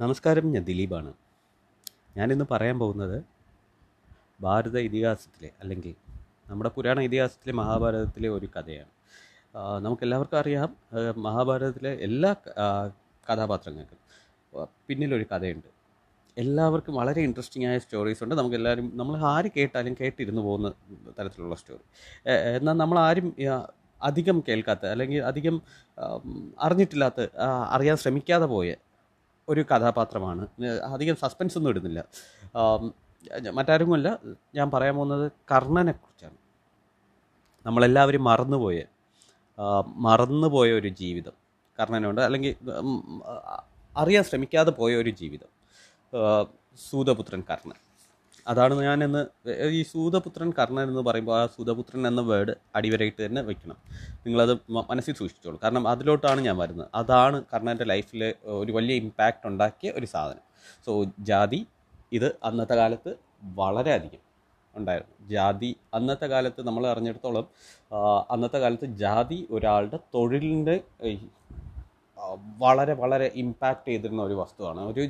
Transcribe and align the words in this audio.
നമസ്കാരം 0.00 0.46
ഞാൻ 0.52 0.64
ദിലീപാണ്. 0.68 1.10
ഞാനിന്ന് 2.16 2.44
പറയാൻ 2.50 2.76
പോകുന്നത് 2.78 3.18
ഭാരത 4.44 4.76
ഇതിഹാസത്തിലെ 4.86 5.50
അല്ലെങ്കിൽ 5.62 5.92
നമ്മുടെ 6.50 6.70
പുരാണ 6.76 7.00
ഇതിഹാസത്തിലെ 7.08 7.52
മഹാഭാരതത്തിലെ 7.58 8.28
ഒരു 8.36 8.48
കഥയാണ്. 8.54 8.92
നമുക്കെല്ലാവർക്കും 9.84 10.38
അറിയാം 10.42 10.70
മഹാഭാരതത്തിലെ 11.26 11.92
എല്ലാ 12.06 12.30
കഥാപാത്രങ്ങൾക്കും 13.28 13.98
പിന്നിലൊരു 14.88 15.26
കഥയുണ്ട്. 15.32 15.68
എല്ലാവർക്കും 16.36 16.96
വളരെ 17.00 17.22
ഇൻട്രസ്റ്റിംഗ് 17.28 17.68
ആയ 17.70 17.78
സ്റ്റോറീസ് 17.84 18.22
ഉണ്ട്. 18.24 18.34
നമുക്ക് 18.40 18.56
എല്ലാവരും 18.60 18.88
നമ്മൾ 19.00 19.16
ആര് 19.34 19.50
കേട്ടാലും 19.56 19.96
കേട്ടിരുന്നു 20.00 20.42
പോകുന്ന 20.42 20.70
തരത്തിലുള്ള 21.18 21.58
സ്റ്റോറി 21.62 21.84
എന്നാൽ 22.58 22.78
നമ്മൾ 22.82 23.00
ആരും 23.08 23.28
അധികം 24.00 24.38
കേൾക്കാത്ത 24.48 24.86
അല്ലെങ്കിൽ 24.94 25.20
അധികം 25.32 25.58
അറിഞ്ഞിട്ടില്ലാത്ത 26.66 27.28
അറിയാൻ 27.76 27.96
ശ്രമിക്കാതെ 28.04 28.48
പോയ 28.54 28.70
ഒരു 29.48 29.62
കഥാപാത്രമാണ്. 29.72 30.48
അധികം 30.94 31.16
സസ്പെൻസ് 31.16 31.58
ഒന്നും 31.58 31.70
ഇടുന്നില്ല. 31.70 32.00
മറ്റാരുമല്ല 33.50 34.18
ഞാൻ 34.54 34.70
പറയാൻ 34.70 34.94
പോകുന്നത് 34.96 35.32
കർണനെക്കുറിച്ചാണ്. 35.52 36.38
നമ്മളെല്ലാവരും 37.66 38.24
മറന്നുപോയ 38.24 38.78
മറന്നുപോയ 40.06 40.72
ഒരു 40.72 40.88
ജീവിതം 40.88 41.34
കർണനുണ്ട് 41.80 42.20
അല്ലെങ്കിൽ 42.20 42.54
അറിയാൻ 43.96 44.24
ശ്രമിക്കാതെ 44.24 44.70
പോയ 44.70 44.92
ഒരു 44.96 45.10
ജീവിതം 45.10 45.50
സൂതപുത്രൻ 46.90 47.42
കർണൻ. 47.50 47.78
അതാണ് 48.46 48.74
ഞാൻ 48.74 49.04
ഇന്ന് 49.04 49.26
ഈ 49.70 49.82
സൂതപുത്രൻ 49.82 50.52
കർണൻ 50.58 50.82
എന്ന് 50.82 51.00
പറയുമ്പോൾ 51.00 51.40
ആ 51.40 51.46
സൂതപുത്രൻ 51.46 52.06
എന്ന 52.06 52.20
വേർഡ് 52.20 52.54
അടിവരയിട്ട് 52.76 53.26
തന്നെ 53.26 53.42
വെക്കണം. 53.42 53.76
നിങ്ങളത് 54.26 54.58
മനസ്സിൽ 54.70 55.14
സൂക്ഷിച്ചോളൂ. 55.14 55.58
കാരണം 55.62 55.88
അതിലോട്ടാണ് 55.88 56.40
ഞാൻ 56.40 56.56
വരുന്നത്. 56.56 56.88
അതാണ് 56.94 57.44
കർണന്റെ 57.54 57.84
ലൈഫിൽ 57.84 58.34
ഒരു 58.44 58.72
വലിയ 58.72 58.94
ഇമ്പാക്റ്റ് 58.94 59.46
ഉണ്ടാക്കിയ 59.46 59.90
ഒരു 59.90 60.06
സാധനം. 60.06 60.44
സോ 60.86 61.04
ജാതി 61.18 61.66
ഇത് 62.12 62.28
അന്നത്തെ 62.44 62.74
കാലത്ത് 62.74 63.14
വളരെയധികം 63.42 64.22
ഉണ്ടായിരുന്നു. 64.76 65.28
ജാതി 65.28 65.76
അന്നത്തെ 65.94 66.26
കാലത്ത് 66.26 66.66
നമ്മൾ 66.66 66.86
അറിഞ്ഞിടത്തോളം 66.86 67.46
അന്നത്തെ 68.30 68.58
കാലത്ത് 68.58 68.84
ജാതി 68.84 69.48
ഒരാളുടെ 69.50 69.98
തൊഴിലിന്റെ 70.14 70.80
വളരെ 72.58 72.92
വളരെ 72.92 73.26
ഇമ്പാക്റ്റ് 73.34 73.88
ചെയ്തിരുന്ന 73.88 74.22
ഒരു 74.22 74.34
വസ്തുവാണ്. 74.34 74.80
ഒരു 74.80 75.02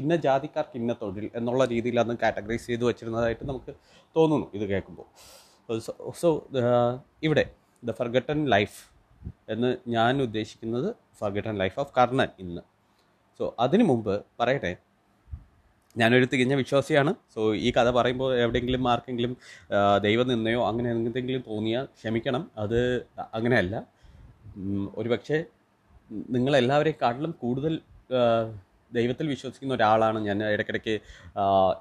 ഇന്ന 0.00 0.16
ജാതിക്കാർക്ക് 0.16 0.76
ഇന്ന 0.78 0.92
തൊഴിൽ 1.02 1.30
എന്നുള്ള 1.34 1.64
രീതിയിൽ 1.64 2.00
അന്ന് 2.00 2.14
കാറ്റഗറൈസ് 2.22 2.66
ചെയ്ത് 2.66 2.84
വെച്ചിരുന്നതായിട്ട് 2.84 3.44
നമുക്ക് 3.48 3.74
തോന്നുന്നു 4.16 4.46
ഇത് 4.54 4.64
കേൾക്കുമ്പോൾ. 4.70 5.08
സോ 6.20 6.28
ഇവിടെ 7.22 7.44
ദ 7.84 7.90
ഫർഗട്ടൺ 7.90 8.38
ലൈഫ് 8.44 8.78
എന്ന് 9.48 9.76
ഞാൻ 9.88 10.22
ഉദ്ദേശിക്കുന്നത് 10.22 10.88
ഫർഗട്ടൺ 11.20 11.58
ലൈഫ് 11.58 11.80
ഓഫ് 11.80 11.92
കർണൻ 11.98 12.28
ഇന്ന്. 12.38 12.62
സോ 13.38 13.54
അതിനു 13.60 13.84
മുമ്പ് 13.84 14.14
പറയട്ടെ 14.40 14.72
ഞാനൊരു 15.96 16.24
തികഞ്ഞ 16.24 16.54
വിശ്വാസിയാണ്. 16.54 17.14
സോ 17.34 17.54
ഈ 17.54 17.70
കഥ 17.76 17.88
പറയുമ്പോൾ 17.90 18.30
എവിടെയെങ്കിലും 18.40 18.88
ആർക്കെങ്കിലും 18.88 19.32
ദൈവം 20.02 20.28
നിന്നയോ 20.28 20.60
അങ്ങനെ 20.68 20.90
എന്തെങ്കിലും 20.90 21.42
തോന്നിയാൽ 21.48 21.84
ക്ഷമിക്കണം. 21.84 22.50
അത് 22.58 23.06
അങ്ങനെയല്ല. 23.34 23.86
ഒരുപക്ഷെ 24.94 25.44
നിങ്ങളെല്ലാവരെയും 26.34 26.98
കാട്ടിലും 27.02 27.32
കൂടുതൽ 27.42 27.74
ദൈവത്തിൽ 28.92 29.26
വിശ്വസിക്കുന്ന 29.28 29.74
ഒരാളാണ് 29.74 30.18
ഞാൻ. 30.26 30.38
ഇടയ്ക്കിടയ്ക്ക് 30.54 30.94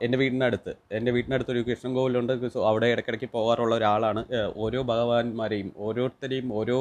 എന്റെ 0.06 0.18
വീടിനടുത്ത് 0.18 0.72
എന്റെ 0.92 1.12
വീടിനടുത്ത് 1.12 1.52
ഒരു 1.52 1.62
കൃഷ്ണൻ 1.70 1.94
കോവിലുണ്ട്. 1.94 2.34
അവിടെ 2.72 2.88
ഇടയ്ക്കിടയ്ക്ക് 2.94 3.30
പോകാറുള്ള 3.34 3.76
ഒരാളാണ്. 3.76 4.22
ഓരോ 4.56 4.82
ഭഗവാന്മാരെയും 4.84 5.72
ഓരോരുത്തരെയും 5.78 6.54
ഓരോ 6.54 6.78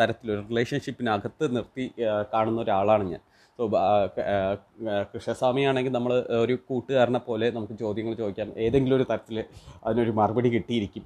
തരത്തിലൊരു 0.00 0.42
റിലേഷൻഷിപ്പിനകത്ത് 0.50 1.56
നിർത്തി 1.56 1.86
കാണുന്ന 2.34 2.60
ഒരാളാണ് 2.60 3.04
ഞാൻ. 3.12 3.22
സോ 3.58 3.64
കൃഷ്ണസ്വാമി 5.12 5.62
ആണെങ്കിൽ 5.62 5.92
നമ്മൾ 5.92 6.12
ഒരു 6.44 6.54
കൂട്ടുകാരനെ 6.68 7.18
പോലെ 7.18 7.46
നമുക്ക് 7.50 7.76
ചോദ്യങ്ങൾ 7.78 8.14
ചോദിക്കാം. 8.14 8.52
ഏതെങ്കിലും 8.58 8.96
ഒരു 8.96 9.06
തരത്തിൽ 9.10 9.44
അതിനൊരു 9.84 10.10
മറുപടി 10.10 10.48
കിട്ടിയിരിക്കും. 10.48 11.04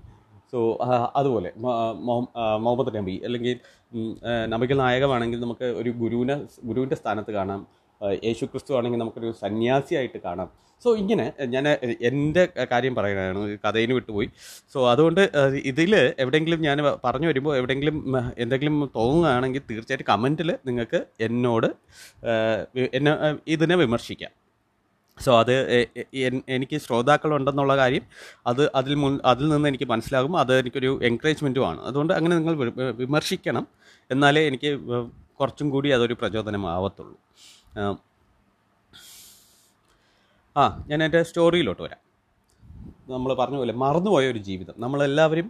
സോ 0.52 0.78
അതുപോലെ 1.16 1.50
മുഹമ്മദ് 1.64 2.92
നബി 2.96 3.22
അല്ലെങ്കിൽ 3.26 3.54
നബികൾ 4.48 4.76
നായകമാണെങ്കിൽ 4.76 5.40
നമുക്ക് 5.40 5.64
ഒരു 5.64 5.90
ഗുരുവിനെ 5.90 6.36
ഗുരുവിന്റെ 6.64 6.96
സ്ഥാനത്ത് 6.96 7.30
കാണാം. 7.30 7.62
യേശു 8.26 8.44
ക്രിസ്തു 8.44 8.72
ആണെങ്കിൽ 8.78 8.98
നമുക്കൊരു 8.98 9.30
സന്യാസിയായിട്ട് 9.40 10.18
കാണാം. 10.24 10.48
സോ 10.84 10.96
ഇങ്ങനെ 10.96 11.32
ഞാൻ 11.54 11.68
എന്റെ 12.08 12.44
കാര്യം 12.72 12.94
പറയുകയാണ്. 12.94 13.42
കഥയിന് 13.64 13.92
വിട്ടുപോയി. 13.92 14.28
സോ 14.72 14.78
അതുകൊണ്ട് 14.90 15.20
ഇതിൽ 15.70 15.92
എവിടെയെങ്കിലും 16.18 16.60
ഞാൻ 16.62 16.78
പറഞ്ഞു 17.04 17.28
വരുമ്പോൾ 17.28 17.56
എവിടെയെങ്കിലും 17.56 17.96
എന്തെങ്കിലും 18.38 18.76
തോന്നുകയാണെങ്കിൽ 18.96 19.62
തീർച്ചയായിട്ടും 19.70 20.08
കമന്റിൽ 20.12 20.50
നിങ്ങൾക്ക് 20.66 21.00
എന്നോട് 21.20 21.68
എന്നെ 22.98 23.12
ഇതിനെ 23.56 23.76
വിമർശിക്കാം. 23.76 24.32
സോ 25.18 25.32
അത് 25.40 25.52
എനിക്ക് 26.48 26.76
ശ്രോതാക്കളുണ്ടെന്നുള്ള 26.78 27.74
കാര്യം 27.76 28.04
അത് 28.46 28.62
അതിൽ 28.74 28.94
മുൻ 28.94 29.20
അതിൽ 29.24 29.48
നിന്ന് 29.48 29.68
എനിക്ക് 29.68 29.88
മനസ്സിലാകും. 29.92 30.34
അത് 30.38 30.52
എനിക്കൊരു 30.60 30.90
എൻകറേജ്മെന്റുമാണ് 31.08 31.80
അതുകൊണ്ട് 31.80 32.12
അങ്ങനെ 32.18 32.34
നിങ്ങൾ 32.38 32.54
വിമർശിക്കണം. 33.02 33.64
എന്നാലേ 34.10 34.42
എനിക്ക് 34.50 34.70
കുറച്ചും 35.40 35.70
കൂടി 35.70 35.88
അതൊരു 35.96 36.14
പ്രചോദനമാവത്തുള്ളൂ 36.20 37.16
ആ, 40.56 40.62
ഞാൻ 40.88 41.00
എന്റെ 41.04 41.22
സ്റ്റോറിയിലോട്ട് 41.22 41.82
വരാം. 41.82 42.00
നമ്മൾ 43.10 43.30
പറഞ്ഞ 43.34 43.56
പോലെ 43.60 43.74
മറന്നുപോയ 43.84 44.24
ഒരു 44.32 44.40
ജീവിതം. 44.48 44.74
നമ്മളെല്ലാവരും 44.78 45.46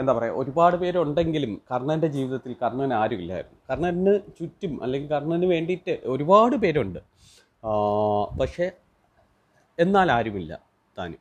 എന്താ 0.00 0.12
പറയുക 0.12 0.34
ഒരുപാട് 0.42 0.76
പേരുണ്ടെങ്കിലും 0.82 1.62
കർണന്റെ 1.70 2.06
ജീവിതത്തിൽ 2.06 2.52
കർണൻ 2.62 2.94
ആരുമില്ലായിരുന്നു. 2.94 3.58
കർണന് 3.70 4.14
ചുറ്റും 4.38 4.72
അല്ലെങ്കിൽ 4.84 5.08
കർണന് 5.16 5.46
വേണ്ടിയിട്ട് 5.54 5.94
ഒരുപാട് 6.14 6.56
പേരുണ്ട്. 6.56 7.00
പക്ഷേ 8.40 8.70
എന്നാൽ 9.78 10.12
ആരുമില്ല 10.12 10.60
താനും. 10.98 11.18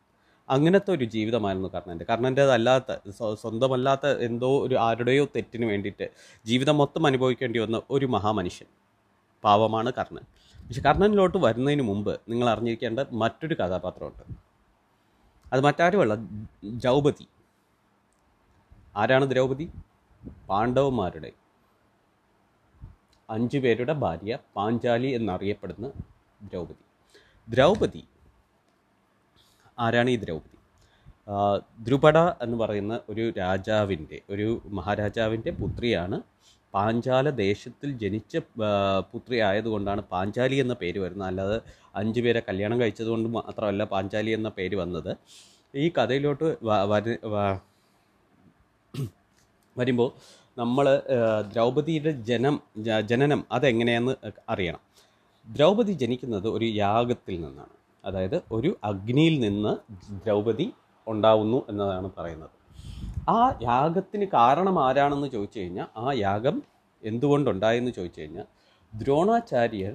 അങ്ങനത്തെ 0.49 0.91
ഒരു 0.91 1.05
ജീവിതമായിരുന്നു 1.05 1.69
കർണന്റെ. 1.69 2.05
കർണന്റേതല്ലാത്ത 2.05 3.09
സ്വ- 3.09 3.35
സ്വന്തമല്ലാത്ത 3.35 4.05
എന്തോ 4.05 4.65
ഒരു 4.65 4.75
ആരുടെയോ 4.75 5.25
തെറ്റിന് 5.25 5.65
വേണ്ടിയിട്ട് 5.65 6.09
ജീവിതം 6.45 6.77
മൊത്തം 6.77 7.07
അനുഭവിക്കേണ്ടി 7.07 7.59
വന്ന 7.59 7.81
ഒരു 7.89 8.05
മഹാമനുഷ്യൻ 8.05 8.67
പാവമാണ് 9.43 9.93
കർണൻ. 9.97 10.21
പക്ഷെ 10.67 10.81
കർണനിലോട്ട് 10.81 11.37
വരുന്നതിന് 11.37 11.81
മുമ്പ് 11.81 12.21
നിങ്ങൾ 12.29 12.49
അറിഞ്ഞിരിക്കേണ്ട 12.49 12.99
മറ്റൊരു 13.11 13.53
കഥാപാത്രമുണ്ട്. 13.53 14.33
അത് 15.53 15.61
മറ്റാരുമല്ല 15.61 16.15
ദ്രൗപതി 16.63 17.27
ആരാണ് 18.95 19.31
ദ്രൗപതി 19.31 19.71
പാണ്ഡവന്മാരുടെ. 20.49 21.31
അഞ്ചു 23.29 23.57
പേരുടെ 23.57 23.93
ഭാര്യ 23.93 24.37
പാഞ്ചാലി 24.55 25.07
എന്നറിയപ്പെടുന്ന 25.07 25.91
ദ്രൗപദി. 26.49 26.83
ദ്രൗപദി. 27.47 28.03
ആരാണ് 29.77 30.09
ഈ 30.09 30.17
ദ്രൗപദി? 30.23 30.57
ദ്രുപട 31.85 32.17
എന്ന് 32.43 32.57
പറയുന്ന 32.57 32.93
ഒരു 33.09 33.23
രാജാവിന്റെ 33.37 34.17
ഒരു 34.33 34.47
മഹാരാജാവിന്റെ 34.77 35.51
പുത്രിയാണ് 35.59 36.17
പാഞ്ചാല 36.73 37.29
ദേശത്തിൽ 37.29 37.89
ജനിച്ച 38.01 38.37
പുത്രി 39.11 39.37
ആയതുകൊണ്ടാണ് 39.47 40.01
പാഞ്ചാലി 40.11 40.57
എന്ന 40.63 40.73
പേര് 40.81 40.99
വരുന്നത്. 40.99 41.27
അല്ലാതെ 41.27 41.57
അഞ്ചു 41.95 42.21
പേരെ 42.21 42.41
കല്യാണം 42.49 42.77
കഴിച്ചതുകൊണ്ട് 42.81 43.29
മാത്രമല്ല 43.37 43.83
പാഞ്ചാലി 43.93 44.31
എന്ന 44.31 44.49
പേര് 44.49 44.75
വന്നത്. 44.75 45.11
ഈ 45.73 45.85
കഥയിലോട്ട് 45.97 46.47
വരുമ്പോൾ 49.77 50.09
നമ്മൾ 50.57 50.85
ദ്രൗപദിയുടെ 51.51 52.11
ജനം 52.29 52.55
ജനനം 53.11 53.41
അതെങ്ങനെയെന്ന് 53.51 54.13
അറിയണം. 54.49 54.81
ദ്രൗപദി 55.55 55.93
ജനിക്കുന്നത് 56.01 56.47
ഒരു 56.47 56.67
യാഗത്തിൽ 56.83 57.35
നിന്നാണ്. 57.41 57.75
അതായത് 58.05 58.37
ഒരു 58.51 58.69
അഗ്നിയിൽ 58.83 59.35
നിന്ന് 59.39 59.73
ദ്രൗപദി 60.25 60.67
ഉണ്ടാവുന്നു 61.07 61.59
എന്നതാണ് 61.69 62.07
പറയുന്നത്. 62.17 62.55
ആ 63.29 63.41
യാഗത്തിന് 63.63 64.25
കാരണം 64.33 64.77
ആരാണെന്ന് 64.85 65.27
ചോദിച്ചു 65.27 65.59
കഴിഞ്ഞാൽ 65.59 65.87
ആ 65.97 66.13
യാഗം 66.27 66.55
എന്തുകൊണ്ടുണ്ടായെന്ന് 67.03 67.91
ചോദിച്ചു 67.91 68.21
കഴിഞ്ഞാൽ 68.21 68.47
ദ്രോണാചാര്യർ 68.93 69.93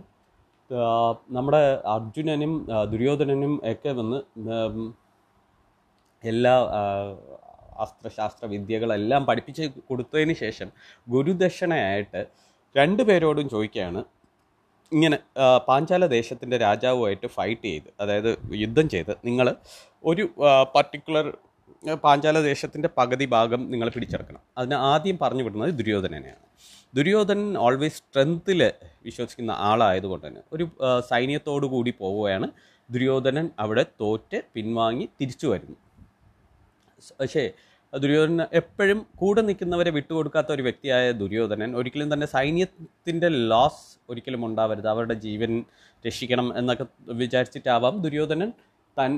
നമ്മുടെ 1.30 1.62
അർജുനനും 1.86 2.52
ദുര്യോധനനും 2.92 3.52
ഒക്കെ 3.72 3.90
വന്ന് 3.92 4.18
എല്ലാ 6.24 6.54
അസ്ത്രശാസ്ത്ര 7.84 8.44
വിദ്യകളെല്ലാം 8.46 9.22
പഠിപ്പിച്ച് 9.26 9.64
കൊടുത്തതിന് 9.88 10.34
ശേഷം 10.34 10.68
ഗുരുദക്ഷിണയായിട്ട് 11.08 12.20
രണ്ടു 12.74 13.02
പേരോടും 13.02 13.46
ചോദിക്കുകയാണ് 13.48 14.00
ഇങ്ങനെ 14.92 15.16
പാഞ്ചാല 15.68 16.06
ദേശത്തിന്റെ 16.06 16.56
രാജാവുമായിട്ട് 16.56 17.26
ഫൈറ്റ് 17.26 17.66
ചെയ്ത് 17.68 17.88
അതായത് 18.00 18.30
യുദ്ധം 18.54 18.86
ചെയ്ത് 18.88 19.12
നിങ്ങൾ 19.24 19.46
ഒരു 20.04 20.24
പർട്ടിക്കുലർ 20.74 21.26
പാഞ്ചാല 22.04 22.36
ദേശത്തിന്റെ 22.40 22.88
പകുതി 22.98 23.24
ഭാഗം 23.24 23.70
നിങ്ങൾ 23.70 23.88
പിടിച്ചെടുക്കണം. 23.88 24.42
അതിന് 24.58 24.76
ആദ്യം 24.90 25.16
പറഞ്ഞു 25.22 25.42
വിടുന്നത് 25.42 25.72
ദുര്യോധനനെയാണ്. 25.80 26.44
ദുര്യോധനൻ 26.94 27.50
ഓൾവേസ് 27.58 27.96
സ്ട്രെങ്ത്തിൽ 27.96 28.60
വിശ്വസിക്കുന്ന 29.04 29.52
ആളായതുകൊണ്ട് 29.70 30.26
തന്നെ 30.26 30.42
ഒരു 30.52 30.64
സൈന്യത്തോടു 31.10 31.66
കൂടി 31.66 31.92
പോവുകയാണ്. 31.98 32.48
ദുര്യോധനൻ 32.90 33.46
അവിടെ 33.58 33.84
തോറ്റ് 34.00 34.38
പിൻവാങ്ങി 34.54 35.06
തിരിച്ചു 35.20 35.46
വരുന്നു. 35.46 35.76
പക്ഷേ 37.20 37.44
ദുര്യോധനൻ 37.92 38.40
എപ്പോഴും 38.60 38.98
കൂടെ 39.20 39.40
നിൽക്കുന്നവരെ 39.48 39.90
വിട്ടുകൊടുക്കാത്ത 39.96 40.50
ഒരു 40.56 40.62
വ്യക്തിയായ 40.66 41.04
ദുര്യോധനൻ 41.20 41.70
ഒരിക്കലും 41.80 42.08
തന്നെ 42.12 42.26
സൈന്യത്തിന്റെ 42.34 43.28
ലോസ് 43.52 43.82
ഒരിക്കലും 44.10 44.42
ഉണ്ടാവരുത്. 44.48 44.88
അവരുടെ 44.94 45.16
ജീവൻ 45.26 45.52
രക്ഷിക്കണം 46.04 46.46
എന്നൊക്കെ 46.60 46.86
വിചാരിച്ചിട്ടാവാം 47.22 47.94
ദുര്യോധനൻ 48.04 48.50
തൻ 48.96 49.12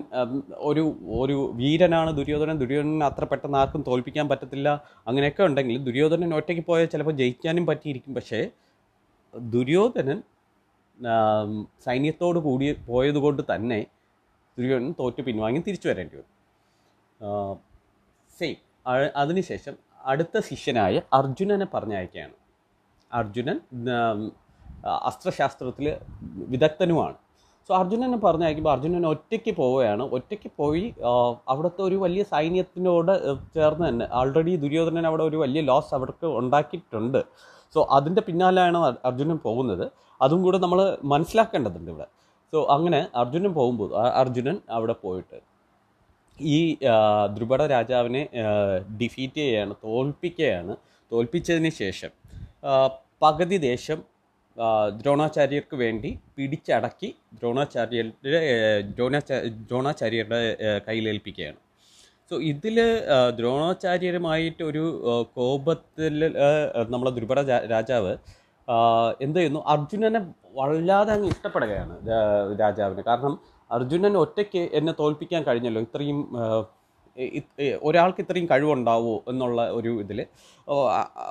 ഒരു 0.68 0.84
ഒരു 1.18 1.36
വീരനാണ് 1.60 2.10
ദുര്യോധനൻ. 2.18 2.56
ദുര്യോധനൻ 2.62 3.02
അത്ര 3.08 3.24
പെട്ടെന്ന് 3.32 3.58
ആർക്കും 3.60 3.82
തോൽപ്പിക്കാൻ 3.88 4.26
പറ്റത്തില്ല. 4.32 4.68
അങ്ങനെയൊക്കെ 5.08 5.42
ഉണ്ടെങ്കിൽ 5.48 5.76
ദുര്യോധനൻ 5.88 6.32
ഒറ്റയ്ക്ക് 6.38 6.64
പോയാൽ 6.70 6.88
ചിലപ്പോൾ 6.94 7.16
ജയിക്കാനും 7.20 7.66
പറ്റിയിരിക്കും. 7.70 8.14
പക്ഷേ 8.18 8.40
ദുര്യോധനൻ 9.54 10.18
സൈന്യത്തോട് 11.86 12.38
കൂടി 12.46 12.68
പോയതുകൊണ്ട് 12.90 13.42
തന്നെ 13.52 13.80
ദുര്യോധനൻ 14.58 14.92
തോറ്റ് 15.00 15.22
പിൻവാങ്ങി 15.26 15.60
തിരിച്ചു 15.68 15.88
വരേണ്ടി 15.90 16.16
വന്നു. 16.18 16.32
സെയിം 18.38 18.56
അതിനുശേഷം 19.16 19.72
അടുത്ത 20.04 20.40
ശിഷ്യനായ 20.50 21.00
അർജുനനെ 21.12 21.66
പറഞ്ഞയക്കുകയാണ്. 21.74 22.32
അർജുനൻ 23.12 23.60
അസ്ത്രശാസ്ത്രത്തിൽ 24.86 25.96
വിദഗ്ധനുമാണ്. 26.24 27.14
സോ 27.68 27.76
അർജുനനെ 27.76 28.18
പറഞ്ഞയക്കുമ്പോൾ 28.18 28.70
അർജുനൻ 28.70 29.06
ഒറ്റയ്ക്ക് 29.06 29.56
പോവുകയാണ്. 29.56 30.02
ഒറ്റയ്ക്ക് 30.02 30.50
പോയി 30.56 30.94
അവിടുത്തെ 31.48 31.82
ഒരു 31.82 31.96
വലിയ 31.96 32.22
സൈന്യത്തിനോട് 32.22 33.34
ചേർന്ന് 33.54 33.88
തന്നെ 33.88 34.08
ആൾറെഡി 34.12 34.56
ദുര്യോധനൻ 34.56 35.06
അവിടെ 35.06 35.24
ഒരു 35.24 35.36
വലിയ 35.36 35.60
ലോസ് 35.60 35.94
അവർക്ക് 35.94 36.26
ഉണ്ടാക്കിയിട്ടുണ്ട്. 36.26 37.24
സോ 37.74 37.88
അതിന്റെ 37.90 38.22
പിന്നാലെയാണ് 38.22 38.78
അർ- 38.78 38.98
അർജുനൻ 39.04 39.36
പോകുന്നത്. 39.36 39.90
അതും 40.22 40.42
കൂടെ 40.42 40.58
നമ്മൾ 40.58 40.98
മനസ്സിലാക്കേണ്ടതുണ്ട് 41.04 41.90
ഇവിടെ. 41.90 42.06
സോ 42.52 42.66
അങ്ങനെ 42.70 43.08
അർജുനൻ 43.14 43.52
പോകുമ്പോൾ 43.52 43.98
അർജുനൻ 43.98 44.58
അവിടെ 44.70 44.92
പോയിട്ട് 44.92 45.57
ഈ 46.54 46.58
ദ്രുപട 47.34 47.62
രാജാവിനെ 47.74 48.22
ഡിഫീറ്റ് 49.00 49.40
ചെയ്യുകയാണ് 49.40 49.74
തോൽപ്പിക്കുകയാണ്. 49.84 50.74
തോൽപ്പിച്ചതിന് 51.12 51.70
ശേഷം 51.82 52.10
പകുതി 53.22 53.56
ദേശം 53.70 54.00
ദ്രോണാചാര്യർക്ക് 55.00 55.76
വേണ്ടി 55.76 56.10
പിടിച്ചടക്കി 56.36 57.08
ദ്രോണാചാര്യരുടെ 57.38 58.40
ദ്രോണാചാ 58.96 59.36
ദ്രോണാചാര്യരുടെ 59.68 60.40
കയ്യിലേൽപ്പിക്കുകയാണ്. 60.86 61.58
സോ 62.30 62.36
ഇതിൽ 62.52 62.78
ദ്രോണാചാര്യരുമായിട്ടൊരു 63.38 64.84
കോപത്തിൽ 65.34 66.16
നമ്മളെ 66.94 67.12
ദ്രുപട 67.18 67.40
രാജാവ് 67.74 68.12
എന്ത് 69.24 69.38
ചെയ്യുന്നു? 69.38 69.60
അർജുനനെ 69.74 70.20
വല്ലാതെ 70.58 71.12
അങ്ങ് 71.14 71.28
ഇഷ്ടപ്പെടുകയാണ് 71.34 71.94
രാജാവിന്. 72.62 73.02
കാരണം 73.10 73.34
അർജുനൻ 73.70 74.14
ഒറ്റയ്ക്ക് 74.16 74.62
എന്നെ 74.78 74.92
തോൽപ്പിക്കാൻ 75.00 75.42
കഴിഞ്ഞല്ലോ. 75.48 75.80
ഇത്രയും 75.86 76.20
ഒരാൾക്ക് 77.88 78.20
ഇത്രയും 78.24 78.46
കഴിവുണ്ടാവോ 78.50 79.14
എന്നുള്ള 79.30 79.60
ഒരു 79.78 79.92
ഇതിൽ 80.02 80.18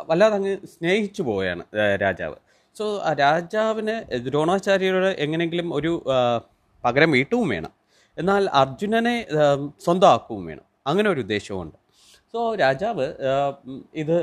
വല്ലാതെ 0.10 0.36
അങ്ങ് 0.40 0.54
സ്നേഹിച്ചു 0.74 1.22
പോവുകയാണ് 1.28 1.64
രാജാവ്. 2.04 2.38
സോ 2.78 2.86
ആ 3.08 3.12
രാജാവിന് 3.24 3.96
ദ്രോണാചാര്യരോട് 4.28 5.12
എങ്ങനെയെങ്കിലും 5.26 5.68
ഒരു 5.78 5.92
പകരം 6.84 7.12
വീട്ടവും 7.18 7.48
വേണം. 7.56 7.74
എന്നാൽ 8.18 8.44
അർജുനനെ 8.62 9.16
സ്വന്തമാക്കുകയും 9.86 10.46
വേണം. 10.50 10.66
അങ്ങനെ 10.90 11.08
ഒരു 11.14 11.22
ഉദ്ദേശവുമുണ്ട്. 11.26 11.78
സോ 12.34 12.40
രാജാവ് 12.62 13.06
ഇത് 14.02 14.18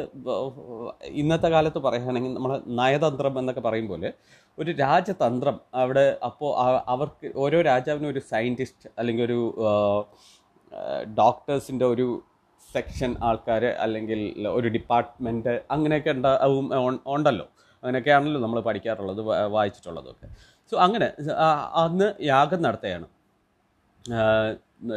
ഇന്നത്തെ 1.20 1.48
കാലത്ത് 1.48 1.78
പറയുകയാണെങ്കിൽ 1.78 2.32
നമ്മൾ 2.34 2.52
നയതന്ത്രം 2.80 3.38
എന്നൊക്കെ 3.40 3.62
പറയുമ്പോൾ 3.68 4.04
ഒരു 4.58 4.70
രാജതന്ത്രം 4.82 5.56
അവിടെ 5.82 6.04
അപ്പോൾ 6.28 6.50
അവർക്ക് 6.94 7.28
ഓരോ 7.44 7.58
രാജാവിനും 7.70 8.10
ഒരു 8.10 8.22
സയന്റിസ്റ്റ് 8.32 8.90
അല്ലെങ്കിൽ 8.98 9.24
ഒരു 9.24 9.40
ഡോക്ടേഴ്സിന്റെ 11.20 11.86
ഒരു 11.94 12.06
സെക്ഷൻ 12.74 13.10
ആൾക്കാർ 13.28 13.64
അല്ലെങ്കിൽ 13.84 14.20
ഒരു 14.58 14.68
ഡിപ്പാർട്ട്മെന്റ് 14.76 15.54
അങ്ങനെയൊക്കെ 15.74 16.10
ഉണ്ടാവും 16.10 16.66
ഉണ്ടല്ലോ. 17.14 17.46
അങ്ങനെയൊക്കെയാണല്ലോ 17.82 18.40
നമ്മൾ 18.40 18.60
പഠിക്കാറുള്ളത് 18.68 19.20
വായിച്ചിട്ടുള്ളതൊക്കെ. 19.56 20.28
സോ 20.72 20.74
അങ്ങനെ 20.84 21.08
അന്ന് 21.84 22.08
യാഗം 22.32 22.60
നടത്തുകയാണ്. 22.62 23.06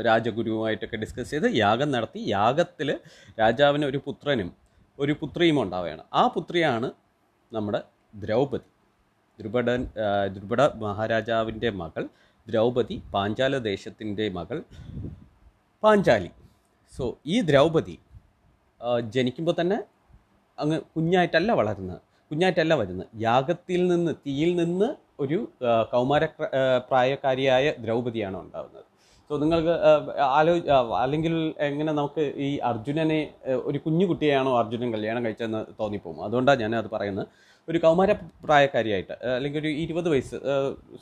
രാജഗുരുവുമായിട്ടൊക്കെ 0.06 0.98
ഡിസ്കസ് 0.98 1.30
ചെയ്ത് 1.32 1.56
യാഗം 1.56 1.92
നടത്തി. 1.92 2.20
യാഗത്തിൽ 2.20 3.00
രാജാവിന് 3.40 3.86
ഒരു 3.86 4.02
പുത്രനും 4.06 4.52
ഒരു 5.00 5.16
പുത്രിയും 5.22 5.62
ഉണ്ടാവുകയാണ്. 5.62 6.04
ആ 6.14 6.28
പുത്രിയാണ് 6.28 6.92
നമ്മുടെ 7.54 7.82
ദ്രൗപദി. 8.16 8.70
ദ്രുപദൻ 9.40 9.84
ദ്രുപട 10.34 10.62
മഹാരാജാവിന്റെ 10.62 11.70
മകൾ 11.70 12.10
ദ്രൗപദി 12.50 13.02
പാഞ്ചാല 13.14 13.58
ദേശത്തിന്റെ 13.58 14.30
മകൾ 14.30 14.64
പാഞ്ചാലി. 15.84 16.30
സോ 16.98 17.18
ഈ 17.26 17.42
ദ്രൗപദി 17.42 18.00
ജനിക്കുമ്പോൾ 19.10 19.56
തന്നെ 19.62 19.84
അങ്ങ് 20.60 20.82
കുഞ്ഞായിട്ടല്ല 20.96 21.52
വളരുന്നത് 21.52 22.02
കുഞ്ഞായിട്ടല്ല 22.32 22.74
വരുന്നത്. 22.74 23.08
യാഗത്തിൽ 23.22 23.88
നിന്ന് 23.88 24.12
തീയിൽ 24.28 24.56
നിന്ന് 24.56 24.96
ഒരു 25.20 25.52
കൗമാര 25.92 26.26
പ്ര- 26.26 26.50
പ്രായക്കാരിയായ 26.90 27.72
ദ്രൗപദിയാണ് 27.72 28.38
ഉണ്ടാകുന്നത് 28.38 28.87
സോ 29.30 29.38
നിങ്ങൾക്ക് 29.38 29.74
ആലോ 30.38 30.54
അല്ലെങ്കിൽ 31.04 31.34
എങ്ങനെ 31.68 31.92
നമുക്ക് 31.92 32.24
ഈ 32.46 32.50
അർജുനനെ 32.70 33.20
ഒരു 33.70 33.78
കുഞ്ഞു 33.78 34.06
കുട്ടിയെയാണോ 34.06 34.52
അർജുനൻ 34.60 34.90
കല്യാണം 34.94 35.26
കഴിച്ചതെന്ന് 35.26 35.62
തോന്നിപ്പോകും. 35.80 36.24
അതുകൊണ്ടാണ് 36.26 36.60
ഞാൻ 36.60 36.76
അത് 36.76 36.90
പറയുന്നത്. 36.94 37.28
ഒരു 37.70 37.78
കൗമാര 37.78 38.12
പ്രായക്കാരിയായിട്ട് 38.44 39.16
അല്ലെങ്കിൽ 39.36 39.60
ഒരു 39.60 39.68
ഇരുപത് 39.84 40.08
വയസ്സ് 40.10 40.38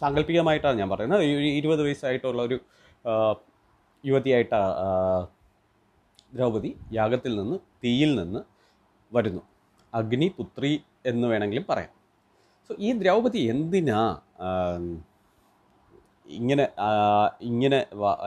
സാങ്കല്പികമായിട്ടാണ് 0.02 0.78
ഞാൻ 0.80 0.90
പറയുന്നത്. 0.90 1.24
ഒരു 1.24 1.50
ഇരുപത് 1.60 1.82
വയസ്സായിട്ടുള്ള 1.82 2.42
ഒരു 2.42 2.58
യുവതിയായിട്ടാണ് 4.04 4.72
ദ്രൗപദി 6.36 6.72
യാഗത്തിൽ 6.94 7.34
നിന്ന് 7.40 7.58
തീയിൽ 7.84 8.12
നിന്ന് 8.22 8.42
വരുന്നു. 9.12 9.42
അഗ്നി 9.94 10.28
പുത്രി 10.38 10.74
എന്ന് 11.06 11.28
വേണമെങ്കിലും 11.28 11.66
പറയാം. 11.70 11.92
സോ 12.68 12.76
ഈ 12.80 12.92
ദ്രൗപദി 13.02 13.42
എന്തിനാ 13.54 14.00
ഇങ്ങനെ 16.40 16.66
ഇങ്ങനെ 17.50 17.80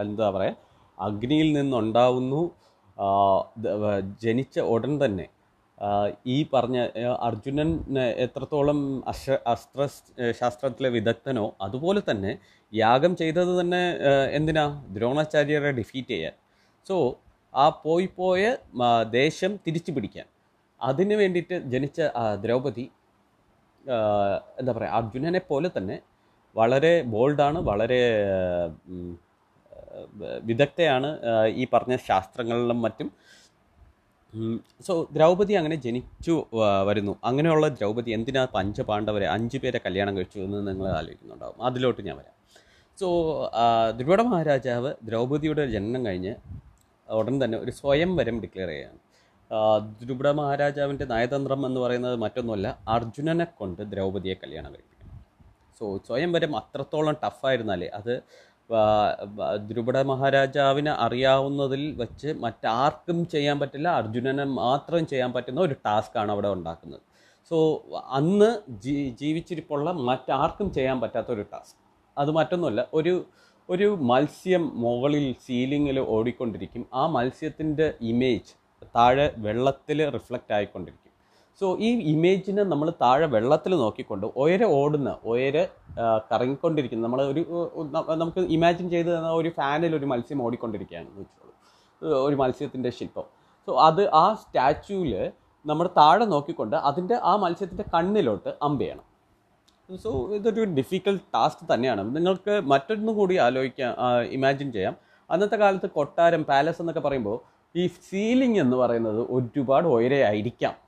എന്താ 0.02 0.26
പറയുക 0.36 0.56
അഗ്നിയിൽ 0.98 1.48
നിന്നുണ്ടാവുന്നു 1.58 2.40
ജനിച്ച 4.24 4.58
ഉടൻ 4.74 4.92
തന്നെ. 5.04 5.26
ഈ 6.34 6.36
പറഞ്ഞ 6.52 6.78
അർജുനൻ 7.26 7.68
എത്രത്തോളം 8.24 8.78
അശ 9.12 9.24
അസ്ത്ര 9.52 9.80
ശാസ്ത്രത്തിലെ 10.40 10.88
വിദഗ്ധനോ 10.96 11.44
അതുപോലെ 11.66 12.00
തന്നെ 12.08 12.32
യാഗം 12.72 13.12
ചെയ്തത് 13.20 13.52
തന്നെ 13.60 13.82
എന്തിനാ? 14.38 14.64
ദ്രോണാചാര്യരെ 14.96 15.70
ഡിഫീറ്റ് 15.80 16.12
ചെയ്യാൻ. 16.14 16.34
സോ 16.86 16.96
ആ 17.54 17.66
പോയി 17.84 18.08
പോയ 18.18 18.42
ദേശം 19.20 19.52
തിരിച്ചു 19.66 19.92
പിടിക്കാൻ. 19.96 20.26
അതിന് 20.80 21.14
വേണ്ടിയിട്ട് 21.20 21.56
ജനിച്ച 21.74 22.00
ദ്രൗപദി 22.44 22.86
എന്താ 24.60 24.72
പറയുക 24.76 24.92
അർജുനനെ 24.98 25.40
പോലെ 25.50 25.68
തന്നെ 25.76 25.96
വളരെ 26.56 27.02
ബോൾഡാണ് 27.02 27.58
വളരെ 27.58 28.00
വിദഗ്ധയാണ് 30.44 31.08
ഈ 31.60 31.66
പറഞ്ഞ 31.72 31.96
ശാസ്ത്രങ്ങളിലും 32.08 32.82
മറ്റും. 32.82 33.08
സോ 34.86 35.08
ദ്രൗപദി 35.12 35.52
അങ്ങനെ 35.52 35.76
ജനിച്ചു 35.76 36.34
വരുന്നു. 36.86 37.16
അങ്ങനെയുള്ള 37.24 37.68
ദ്രൗപദി 37.68 38.10
എന്തിനാ 38.10 38.42
പഞ്ചപാണ്ഡവരെ 38.54 39.26
അഞ്ച് 39.26 39.58
പേരെ 39.58 39.80
കല്യാണം 39.86 40.16
കഴിച്ചു 40.16 40.38
എന്ന് 40.38 40.68
നിങ്ങൾ 40.68 40.88
ആലോചിക്കുന്നുണ്ടാവും. 40.88 41.64
അതിലോട്ട് 41.66 42.02
ഞാൻ 42.02 42.16
വരാം. 42.16 42.34
സോ 42.98 43.08
ദ്രുപട 43.96 44.20
മഹാരാജാവ് 44.22 44.94
ദ്രൗപദിയുടെ 45.02 45.66
ജനനം 45.66 46.06
കഴിഞ്ഞ് 46.06 46.34
ഉടൻ 47.08 47.44
തന്നെ 47.44 47.58
ഒരു 47.58 47.70
സ്വയംവരം 47.70 48.40
ഡിക്ലെയർ 48.40 48.68
ചെയ്യുകയാണ്. 48.68 48.98
ദ്രുപട 50.02 50.28
മഹാരാജാവിന്റെ 50.28 51.04
നയതന്ത്രം 51.04 51.66
എന്ന് 51.66 51.80
പറയുന്നത് 51.80 52.16
മറ്റൊന്നുമല്ല 52.16 52.78
അർജുനനെ 52.88 53.44
കൊണ്ട് 53.44 53.82
ദ്രൗപദിയെ 53.92 54.34
കല്യാണം 54.34 54.72
കഴിപ്പിക്കണം 54.72 54.97
സോ 55.78 55.86
സ്വയംവരം 56.06 56.52
അത്രത്തോളം 56.60 57.16
ടഫായിരുന്നാലേ 57.24 57.88
അത് 57.98 58.14
ദ്രുപട 59.68 59.98
മഹാരാജാവിന് 60.10 60.92
അറിയാവുന്നതിൽ 61.04 61.82
വെച്ച് 62.00 62.30
മറ്റാർക്കും 62.44 63.18
ചെയ്യാൻ 63.34 63.56
പറ്റില്ല 63.60 63.88
അർജുനന് 64.00 64.44
മാത്രം 64.62 65.02
ചെയ്യാൻ 65.12 65.30
പറ്റുന്ന 65.36 65.60
ഒരു 65.66 65.76
ടാസ്ക്കാണ് 65.86 66.30
അവിടെ 66.34 66.48
ഉണ്ടാക്കുന്നത്. 66.56 67.02
സോ 67.50 67.58
അന്ന് 68.18 68.50
ജീ 68.84 68.94
ജീവിച്ചിരിപ്പുള്ള 69.20 69.90
മറ്റാർക്കും 70.08 70.68
ചെയ്യാൻ 70.76 70.98
പറ്റാത്ത 71.04 71.30
ഒരു 71.36 71.44
ടാസ്ക് 71.52 71.78
അത് 72.16 72.30
മറ്റൊന്നുമല്ല 72.38 72.82
ഒരു 73.00 73.14
ഒരു 73.68 73.88
മത്സ്യം 74.10 74.62
മുകളിൽ 74.84 75.26
സീലിങ്ങിൽ 75.46 75.96
ഓടിക്കൊണ്ടിരിക്കും. 76.16 76.82
ആ 77.00 77.02
മത്സ്യത്തിന്റെ 77.16 77.86
ഇമേജ് 78.10 78.52
താഴെ 78.96 79.26
വെള്ളത്തിൽ 79.46 79.98
റിഫ്ലക്റ്റ് 80.16 80.54
ആയിക്കൊണ്ടിരിക്കും. 80.56 81.07
സോ 81.60 81.76
ഈ 81.78 82.12
ഇമേജിനെ 82.12 82.62
നമ്മൾ 82.62 82.90
താഴെ 82.90 83.26
വെള്ളത്തിൽ 83.26 83.70
നോക്കിക്കൊണ്ട് 83.70 84.26
ഉയരെ 84.36 84.66
ഓടുന്ന 84.66 85.16
ഉയരെ 85.24 85.68
കറങ്ങിക്കൊണ്ടിരിക്കുന്ന 86.32 87.04
നമ്മൾ 87.04 87.22
ഒരു 87.22 87.70
നമുക്ക് 88.14 88.40
ഇമാജിൻ 88.40 88.90
ചെയ്ത് 88.90 89.08
തന്ന 89.08 89.30
ഒരു 89.30 89.48
ഫാനിൽ 89.48 89.96
ഒരു 89.96 90.06
മത്സ്യം 90.06 90.42
ഓടിക്കൊണ്ടിരിക്കുകയാണെന്ന് 90.42 91.20
വെച്ചോളൂ. 91.20 91.54
ഒരു 92.26 92.36
മത്സ്യത്തിന്റെ 92.36 92.90
ശില്പം. 92.90 93.22
സോ 93.66 93.80
അത് 93.80 94.10
ആ 94.14 94.34
സ്റ്റാച്യൂവിൽ 94.34 95.32
നമ്മൾ 95.66 95.86
താഴെ 95.96 96.24
നോക്കിക്കൊണ്ട് 96.24 96.76
അതിന്റെ 96.76 97.14
ആ 97.22 97.36
മത്സ്യത്തിന്റെ 97.36 97.84
കണ്ണിലോട്ട് 97.94 98.54
അമ്പ 98.62 98.80
ചെയ്യണം. 98.80 99.08
സോ 99.96 100.34
ഇതൊരു 100.34 100.64
ഡിഫിക്കൽട്ട് 100.64 101.24
ടാസ്ക് 101.34 101.74
തന്നെയാണ്. 101.74 102.16
നിങ്ങൾക്ക് 102.16 102.60
മറ്റൊന്നും 102.60 103.16
കൂടി 103.16 103.36
ആലോചിക്കാം 103.36 104.22
ഇമാജിൻ 104.22 104.72
ചെയ്യാം. 104.72 104.96
അന്നത്തെ 105.30 105.56
കാലത്ത് 105.56 105.90
കൊട്ടാരം 105.90 106.44
പാലസ് 106.44 106.82
എന്നൊക്കെ 106.82 107.00
പറയുമ്പോൾ 107.00 107.40
ഈ 107.76 107.86
സീലിംഗ് 107.86 108.60
എന്ന് 108.60 108.76
പറയുന്നത് 108.76 109.20
ഒരുപാട് 109.20 109.88
ഉയരെ 109.88 110.22
ആയിരിക്കാം. 110.22 110.72
ഇത് 110.72 110.86
ഈ- 110.86 110.87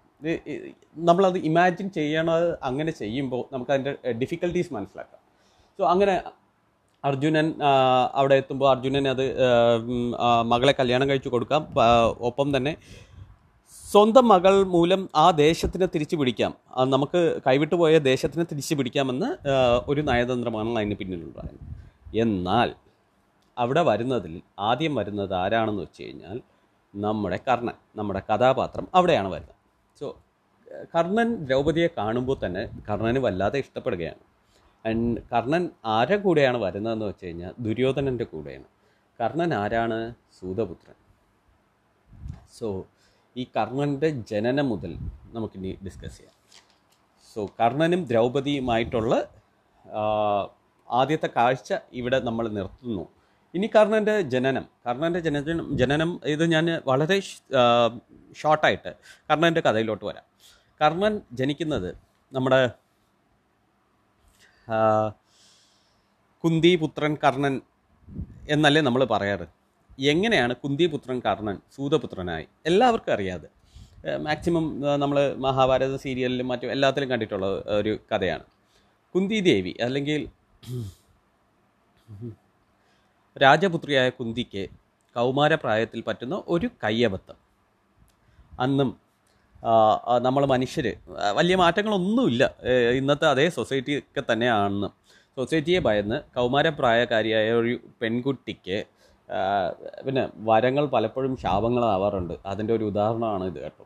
നമ്മളത് 1.09 1.39
ഇമാജിൻ 1.49 1.87
ചെയ്യണത് 1.99 2.49
അങ്ങനെ 2.69 2.93
ചെയ്യുമ്പോൾ 3.01 3.43
നമുക്കതിന്റെ 3.53 3.93
ഡിഫിക്കൽട്ടീസ് 4.23 4.71
മനസ്സിലാക്കാം. 4.77 5.21
സോ 5.79 5.83
അങ്ങനെ 5.93 6.15
അർജുനൻ 7.05 7.47
അവിടെ 8.21 8.35
എത്തുമ്പോൾ 8.41 8.69
അർജുനൻ 8.71 9.05
അത് 9.13 9.23
മകളെ 10.53 10.73
കല്യാണം 10.81 11.07
കഴിച്ചു 11.11 11.31
കൊടുക്കാം 11.35 11.63
ഒപ്പം 12.29 12.49
തന്നെ 12.57 12.73
സ്വന്തം 13.93 14.27
മകൾ 14.33 14.55
മൂലം 14.75 15.01
ആ 15.23 15.25
ദേശത്തിനെ 15.31 15.87
തിരിച്ചു 15.95 16.17
പിടിക്കാം. 16.17 16.53
നമുക്ക് 16.95 17.21
കൈവിട്ടു 17.47 17.77
പോയ 17.81 17.95
ദേശത്തിനെ 18.09 18.45
തിരിച്ചു 18.51 18.75
പിടിക്കാമെന്ന് 18.75 19.31
ഒരു 19.93 20.01
നയതന്ത്രമാണ് 20.11 20.77
അതിന് 20.81 20.97
പിന്നിലുണ്ടായത് 21.01 21.65
എന്നാൽ 22.25 22.69
അവിടെ 23.57 23.83
വരുന്നതിൽ 23.91 24.35
ആദ്യം 24.69 24.95
വരുന്നത് 24.99 25.35
ആരാണെന്ന് 25.35 25.83
വെച്ച് 25.87 26.03
കഴിഞ്ഞാൽ 26.03 26.37
നമ്മുടെ 26.95 27.39
കർണൻ 27.49 27.77
നമ്മുടെ 27.99 28.23
കഥാപാത്രം 28.29 28.87
അവിടെയാണ് 28.99 29.29
വരുന്നത്. 29.35 29.57
സോ 30.01 30.07
കർണൻ 30.95 31.29
ദ്രൗപതിയെ 31.47 31.89
കാണുമ്പോൾ 31.99 32.37
തന്നെ 32.45 32.63
കർണന് 32.89 33.19
വല്ലാതെ 33.19 33.59
ഇഷ്ടപ്പെടുകയാണ്. 33.65 34.23
ആൻഡ് 34.85 35.21
കർണൻ 35.33 35.65
ആരെ 35.97 36.17
കൂടെയാണ് 36.17 36.59
വരുന്നതെന്ന് 36.59 37.07
വെച്ച് 37.07 37.27
കഴിഞ്ഞാൽ 37.27 37.53
ദുര്യോധനന്റെ 37.65 38.25
കൂടെയാണ്. 38.25 38.69
കർണൻ 39.21 39.51
ആരാണ്? 39.55 39.99
സൂതപുത്രൻ. 40.39 40.97
സോ 42.59 42.69
ഈ 43.37 43.43
കർണന്റെ 43.57 44.09
ജനനം 44.31 44.69
മുതൽ 44.69 44.93
നമുക്കിനി 45.35 45.71
ഡിസ്കസ് 45.85 46.17
ചെയ്യാം. 46.19 46.37
സോ 47.33 47.41
കർണനും 47.61 48.01
ദ്രൗപതിയുമായിട്ടുള്ള 48.07 49.15
ആദ്യത്തെ 50.89 51.29
കാഴ്ച 51.37 51.71
ഇവിടെ 51.93 52.19
നമ്മൾ 52.29 52.45
നിർത്തുന്നു. 52.49 53.05
ഇനി 53.55 53.69
കർണന്റെ 53.77 54.15
ജനനം. 54.33 54.65
കർണന്റെ 54.87 55.21
ജനനം 55.21 55.69
ജനനം 55.79 56.11
ഇത് 56.25 56.45
ഞാൻ 56.53 56.67
വളരെ 56.87 57.17
ഷോർട്ടായിട്ട് 58.41 58.91
കർണന്റെ 59.31 59.61
കഥയിലോട്ട് 59.61 60.05
വരാം. 60.05 60.27
കർണൻ 60.81 61.15
ജനിക്കുന്നത് 61.33 61.89
നമ്മുടെ 62.33 62.61
കുന്തിപുത്രൻ 66.45 67.13
കർണൻ 67.25 67.55
എന്നല്ലേ 68.51 68.81
നമ്മൾ 68.81 69.03
പറയാറ്. 69.05 69.47
എങ്ങനെയാണ് 70.13 70.53
കുന്തിപുത്രൻ 70.57 71.19
കർണൻ 71.27 71.57
സൂതപുത്രനായി? 71.77 72.47
എല്ലാവർക്കും 72.67 73.13
അറിയാതെ. 73.13 73.49
മാക്സിമം 74.27 74.67
നമ്മൾ 75.01 75.19
മഹാഭാരത 75.47 75.97
സീരിയലിലും 75.97 76.49
മറ്റും 76.49 76.71
എല്ലാത്തിലും 76.73 77.11
കണ്ടിട്ടുള്ള 77.11 77.47
ഒരു 77.79 77.93
കഥയാണ്. 78.13 78.45
കുന്തി 79.15 79.41
ദേവി 79.41 79.73
അല്ലെങ്കിൽ 79.87 80.23
രാജപുത്രിയായ 83.37 84.09
കുന്തിക്ക് 84.11 84.63
കൗമാരപ്രായത്തിൽ 85.17 86.01
പറ്റുന്ന 86.07 86.35
ഒരു 86.49 86.69
കയ്യബദ്ധം. 86.85 87.39
അന്നും 88.65 88.91
നമ്മൾ 90.27 90.43
മനുഷ്യർ 90.53 90.87
വലിയ 91.39 91.55
മാറ്റങ്ങളൊന്നുമില്ല. 91.63 92.45
ഇന്നത്തെ 92.99 93.27
അതേ 93.33 93.47
സൊസൈറ്റി 93.57 93.93
ഒക്കെ 93.99 94.23
തന്നെയാണ്. 94.31 94.89
സൊസൈറ്റിയെ 95.37 95.81
ഭയന്ന് 95.87 96.17
കൗമാരപ്രായക്കാരിയായ 96.37 97.49
ഒരു 97.61 97.75
പെൺകുട്ടിക്ക് 98.03 98.79
പിന്നെ 100.07 100.23
വരങ്ങൾ 100.49 100.85
പലപ്പോഴും 100.95 101.35
ശാപങ്ങളാവാറുണ്ട്. 101.43 102.35
അതിന്റെ 102.47 102.73
ഒരു 102.75 102.85
ഉദാഹരണമാണ് 102.91 103.45
ഇത് 103.51 103.59
കേട്ടോ. 103.65 103.85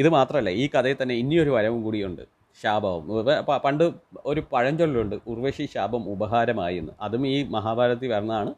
ഇത് 0.00 0.08
മാത്രമല്ല 0.08 0.50
ഈ 0.62 0.64
കഥയിൽ 0.74 0.98
തന്നെ 1.02 1.14
ഇനിയൊരു 1.22 1.50
വരവും 1.56 1.80
കൂടിയുണ്ട്. 1.84 2.24
ശാപവും. 2.62 3.24
പണ്ട് 3.64 3.92
ഒരു 4.24 4.42
പഴഞ്ചൊല്ലുണ്ട് 4.52 5.16
ഉർവശി 5.26 5.68
ശാപം 5.74 6.08
ഉപഹാരമായി 6.08 6.76
എന്ന്. 6.76 6.92
അതും 7.00 7.26
ഈ 7.26 7.42
മഹാഭാരതത്തിൽ 7.42 8.12
വരുന്നതാണ് 8.12 8.54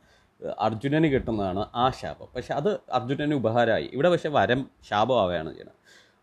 അർജുനന് 0.59 1.04
കിട്ടുന്നതാണ് 1.04 1.66
ആ 1.75 1.90
ശാപം. 1.90 2.28
പക്ഷെ 2.37 2.54
അത് 2.54 2.80
അർജുനന് 2.92 3.35
ഉപഹാരമായി. 3.35 3.90
ഇവിടെ 3.92 4.11
പക്ഷെ 4.11 4.28
വരം 4.28 4.66
ശാപം 4.88 4.88
ശാപമാവുകയാണ് 4.88 5.49
ചെയ്യുന്നത്. 5.49 5.75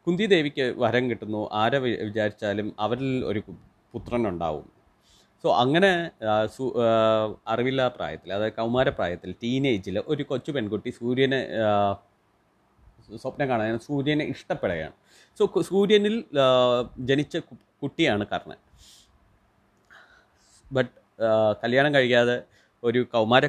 കുന്തി 0.08 0.26
ദേവിക്ക് 0.26 0.74
വരം 0.78 1.10
കിട്ടുന്നു. 1.10 1.50
ആരെ 1.54 1.80
വിചാരിച്ചാലും 1.80 2.76
അവരിൽ 2.80 3.26
ഒരു 3.26 3.44
പുത്രനുണ്ടാവും. 3.94 4.78
സോ 5.44 5.56
അങ്ങനെ 5.56 6.12
സു- 6.46 6.82
അറിവില്ലാ 7.48 7.88
പ്രായത്തിൽ 7.88 8.34
അതായത് 8.34 8.54
കൗമാരപ്രായത്തിൽ 8.54 9.36
ടീനേജിൽ 9.44 10.04
ഒരു 10.08 10.24
കൊച്ചു 10.24 10.52
പെൺകുട്ടി 10.52 10.90
സൂര്യനെ 10.90 11.48
സ്വപ്നം 13.16 13.50
കാണാൻ 13.50 13.80
സൂര്യനെ 13.80 14.26
ഇഷ്ടപ്പെടുകയാണ്. 14.26 14.92
സോ 15.40 15.62
സൂര്യനിൽ 15.62 16.24
ജനിച്ച 17.00 17.38
കുട്ടിയാണ് 17.82 18.24
കർണൻ. 18.26 18.60
ബട്ട് 20.72 20.92
കല്യാണം 21.64 21.92
കഴിക്കാതെ 21.96 22.38
ഒരു 22.84 23.00
കൗമാര 23.14 23.46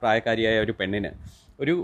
പ്രായക്കാരിയായ 0.00 0.56
ഒരു 0.64 0.72
പെണ്ണിന് 0.80 1.10
ഒരു 1.60 1.74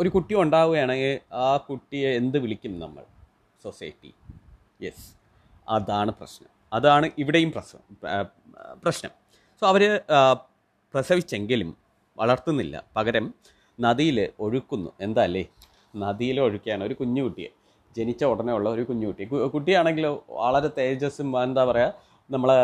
ഒരു 0.00 0.08
കുട്ടി 0.08 0.34
ഉണ്ടാവുകയാണെങ്കിൽ 0.34 1.14
ആ 1.34 1.56
കുട്ടിയെ 1.68 2.10
എന്ത് 2.20 2.38
വിളിക്കും 2.38 2.74
നമ്മൾ? 2.80 3.04
സൊസൈറ്റി 3.62 4.10
യെസ് 4.82 5.08
അതാണ് 5.68 6.10
പ്രശ്നം. 6.10 6.50
അതാണ് 6.72 7.06
ഇവിടെയും 7.18 7.50
പ്രശ്നം. 7.52 7.82
പ്രശ്നം. 8.84 9.12
സോ 9.60 9.66
അവർ 9.72 9.82
പ്രസവിച്ചെങ്കിലും 10.94 11.76
വളർത്തുന്നില്ല. 12.18 12.76
പകരം 12.96 13.34
നദിയിൽ 13.80 14.18
ഒഴുക്കുന്നു. 14.40 14.90
എന്താ 15.00 15.22
അല്ലേ? 15.22 15.44
നദിയിൽ 15.96 16.40
ഒഴുക്കുകയാണ് 16.40 16.82
ഒരു 16.84 16.94
കുഞ്ഞു 16.94 17.22
കുട്ടിയെ 17.22 17.50
ജനിച്ച 17.96 18.22
ഉടനെ 18.32 18.52
ഉള്ള 18.58 18.68
ഒരു 18.76 18.82
കുഞ്ഞുകുട്ടി. 18.90 19.24
കുട്ടിയാണെങ്കിൽ 19.54 20.06
വളരെ 20.40 20.70
തേജസ്സും 20.78 21.28
എന്താ 21.46 21.64
പറയുക 21.70 21.92
നമ്മളെ 22.30 22.56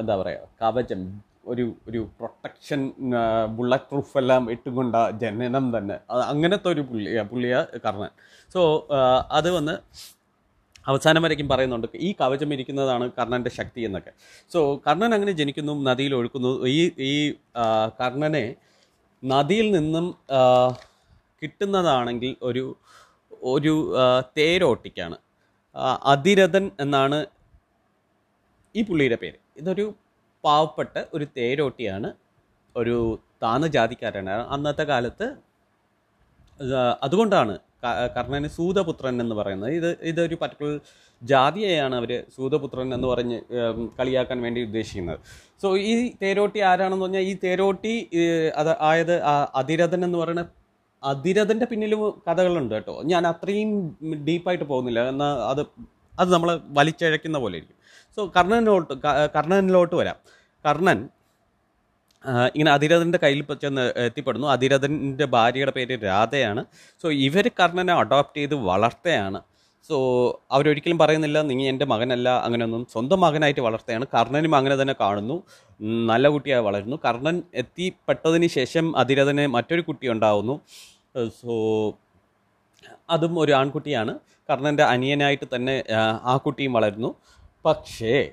എന്താ 0.00 0.14
പറയുക 0.20 0.44
കവചം 0.62 1.02
ഒരു 1.52 1.64
ഒരു 1.88 2.00
പ്രൊട്ടക്ഷൻ 2.18 2.80
ബുള്ളറ്റ് 3.56 3.88
പ്രൂഫ് 3.90 4.16
എല്ലാം 4.20 4.42
ഇട്ടുകൊണ്ട 4.54 4.96
ജനനം 5.22 5.66
തന്നെ. 5.76 5.96
അങ്ങനത്തെ 6.32 6.68
ഒരു 6.74 6.82
പുള്ളിയ 6.88 7.22
പുള്ളിയ 7.30 7.54
കർണൻ. 7.84 8.10
സോ 8.54 8.60
അത് 9.38 9.48
വന്ന് 9.56 9.74
അവസാനം 10.90 11.22
വരയ്ക്കും 11.24 11.48
പറയുന്നുണ്ട് 11.52 11.96
ഈ 12.06 12.10
കവചം 12.20 12.50
ഇരിക്കുന്നതാണ് 12.54 13.04
കർണന്റെ 13.18 13.50
ശക്തി 13.58 13.80
എന്നൊക്കെ. 13.88 14.12
സോ 14.52 14.60
കർണൻ 14.86 15.10
അങ്ങനെ 15.16 15.32
ജനിക്കുന്നു 15.40 15.72
നദിയിൽ 15.88 16.12
ഒഴുക്കുന്നു. 16.18 16.52
ഈ 16.76 16.82
ഈ 17.12 17.14
കർണനെ 18.00 18.44
നദിയിൽ 19.22 19.66
നിന്നും 19.76 20.06
കിട്ടുന്നതാണെങ്കിൽ 21.42 22.32
ഒരു 22.48 22.64
ഒരു 23.52 23.74
തേരോട്ടിക്കാണ്. 24.38 25.16
അതിരഥൻ 26.04 26.64
എന്നാണ് 26.80 27.18
ഈ 28.74 28.82
പുള്ളിയുടെ 28.88 29.18
പേര്. 29.22 29.38
ഇതൊരു 29.56 29.94
പാവപ്പെട്ട 30.44 31.04
ഒരു 31.14 31.26
തേരോട്ടിയാണ്. 31.36 32.08
ഒരു 32.76 32.96
താന്ന 33.42 33.66
ജാതിക്കാരനാണ് 33.66 34.44
അന്നത്തെ 34.54 34.82
കാലത്ത് 34.82 35.26
അതുകൊണ്ടാണ് 37.02 37.54
കർണന് 38.16 38.48
സൂതപുത്രൻ 38.48 39.20
എന്ന് 39.22 39.34
പറയുന്നത്. 39.34 39.72
ഇത് 39.72 39.90
ഇതൊരു 40.02 40.36
പർട്ടിക്കുലർ 40.40 40.80
ജാതിയെയാണ് 41.22 41.94
അവർ 41.94 42.12
സൂതപുത്രൻ 42.36 42.94
എന്ന് 42.94 43.08
പറഞ്ഞ് 43.08 43.38
കളിയാക്കാൻ 43.98 44.38
വേണ്ടി 44.42 44.60
ഉദ്ദേശിക്കുന്നത്. 44.62 45.20
സോ 45.62 45.76
ഈ 45.76 45.92
തേരോട്ടി 46.22 46.60
ആരാണെന്ന് 46.60 47.04
പറഞ്ഞാൽ 47.04 47.20
ഈ 47.20 47.34
തേരോട്ടി 47.44 47.94
അത് 48.56 48.72
ആയത് 48.80 49.22
അതിരഥൻ 49.54 50.04
എന്ന് 50.04 50.18
പറയുന്ന 50.18 50.44
അതിരഥന്റെ 51.04 51.66
പിന്നിലും 51.66 52.22
കഥകളുണ്ട് 52.28 52.74
കേട്ടോ. 52.74 53.02
ഞാൻ 53.02 53.26
അത്രയും 53.26 53.70
ഡീപ്പായിട്ട് 54.24 54.64
പോകുന്നില്ല. 54.64 55.08
എന്നാൽ 55.08 55.34
അത് 55.34 55.66
അത് 56.20 56.32
നമ്മളെ 56.32 56.60
വലിച്ചഴക്കുന്ന 56.64 57.38
പോലെ 57.38 57.56
ഇരിക്കും. 57.56 57.76
സോ 58.16 58.32
കർണനിലോട്ട് 58.36 58.94
കർണനിലോട്ട് 59.34 59.94
വരാം. 59.94 60.16
കർണൻ 60.66 61.08
ഇങ്ങനെ 62.54 62.70
അതിരഥന്റെ 62.72 63.18
കയ്യിൽ 63.22 63.54
ചെന്ന് 63.62 63.92
എത്തിപ്പെടുന്നു. 63.96 64.48
അതിരഥന്റെ 64.48 65.24
ഭാര്യയുടെ 65.24 65.70
പേര് 65.70 66.02
രാധയാണ്. 66.04 66.64
സോ 67.02 67.10
ഇവർ 67.10 67.50
കർണനെ 67.60 67.92
അഡോപ്റ്റ് 67.92 68.38
ചെയ്ത് 68.38 68.54
വളർത്തുകയാണ്. 68.54 69.40
സോ 69.88 69.96
അവരൊരിക്കലും 70.50 70.98
പറയുന്നില്ല 70.98 71.42
നീ 71.42 71.68
എന്റെ 71.68 71.84
മകനല്ല 71.84 72.28
അങ്ങനെയൊന്നും 72.28 72.86
സ്വന്തം 72.92 73.20
മകനായിട്ട് 73.20 73.60
വളർത്തുകയാണ്. 73.60 74.06
കർണനും 74.14 74.56
അങ്ങനെ 74.56 74.76
തന്നെ 74.76 74.94
കാണുന്നു. 75.00 75.42
നല്ല 76.06 76.28
കുട്ടിയായി 76.28 76.62
വളരുന്നു. 76.62 76.96
കർണൻ 77.04 77.42
എത്തിപ്പെട്ടതിന് 77.54 78.46
ശേഷം 78.46 78.96
അതിരഥന് 78.96 79.46
മറ്റൊരു 79.46 79.80
കുട്ടി 79.80 80.08
ഉണ്ടാവുന്നു. 80.08 80.60
സോ 81.28 81.52
അതും 83.10 83.38
ഒരു 83.38 83.52
ആൺകുട്ടിയാണ്. 83.52 84.18
കർണന്റെ 84.50 84.82
അനിയനായിട്ട് 84.82 85.46
തന്നെ 85.54 85.84
ആ, 86.24 86.36
കുട്ടിയും 86.36 86.72
വളരുന്നു. 86.72 87.14
പക്ഷേ 87.64 88.30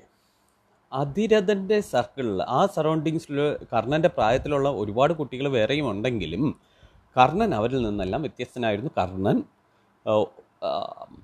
അതിരഥന്റെ 0.92 1.80
സർക്കിളിൽ 1.80 2.42
ആ 2.42 2.66
സറൗണ്ടിങ്സിൽ 2.66 3.56
കർണന്റെ 3.72 4.08
പ്രായത്തിലുള്ള 4.08 4.68
ഒരുപാട് 4.70 5.12
കുട്ടികൾ 5.12 5.48
വേറെയും 5.48 5.90
ഉണ്ടെങ്കിലും 5.90 6.60
കർണൻ 7.16 7.54
അവരിൽ 7.54 7.82
നിന്നെല്ലാം 7.82 8.22
വ്യത്യസ്തനായിരുന്നു. 8.22 8.90
കർണൻ 8.98 9.42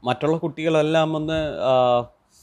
മറ്റുള്ള 0.04 0.36
കുട്ടികളെല്ലാം 0.36 1.16
ഒന്ന് 1.16 1.38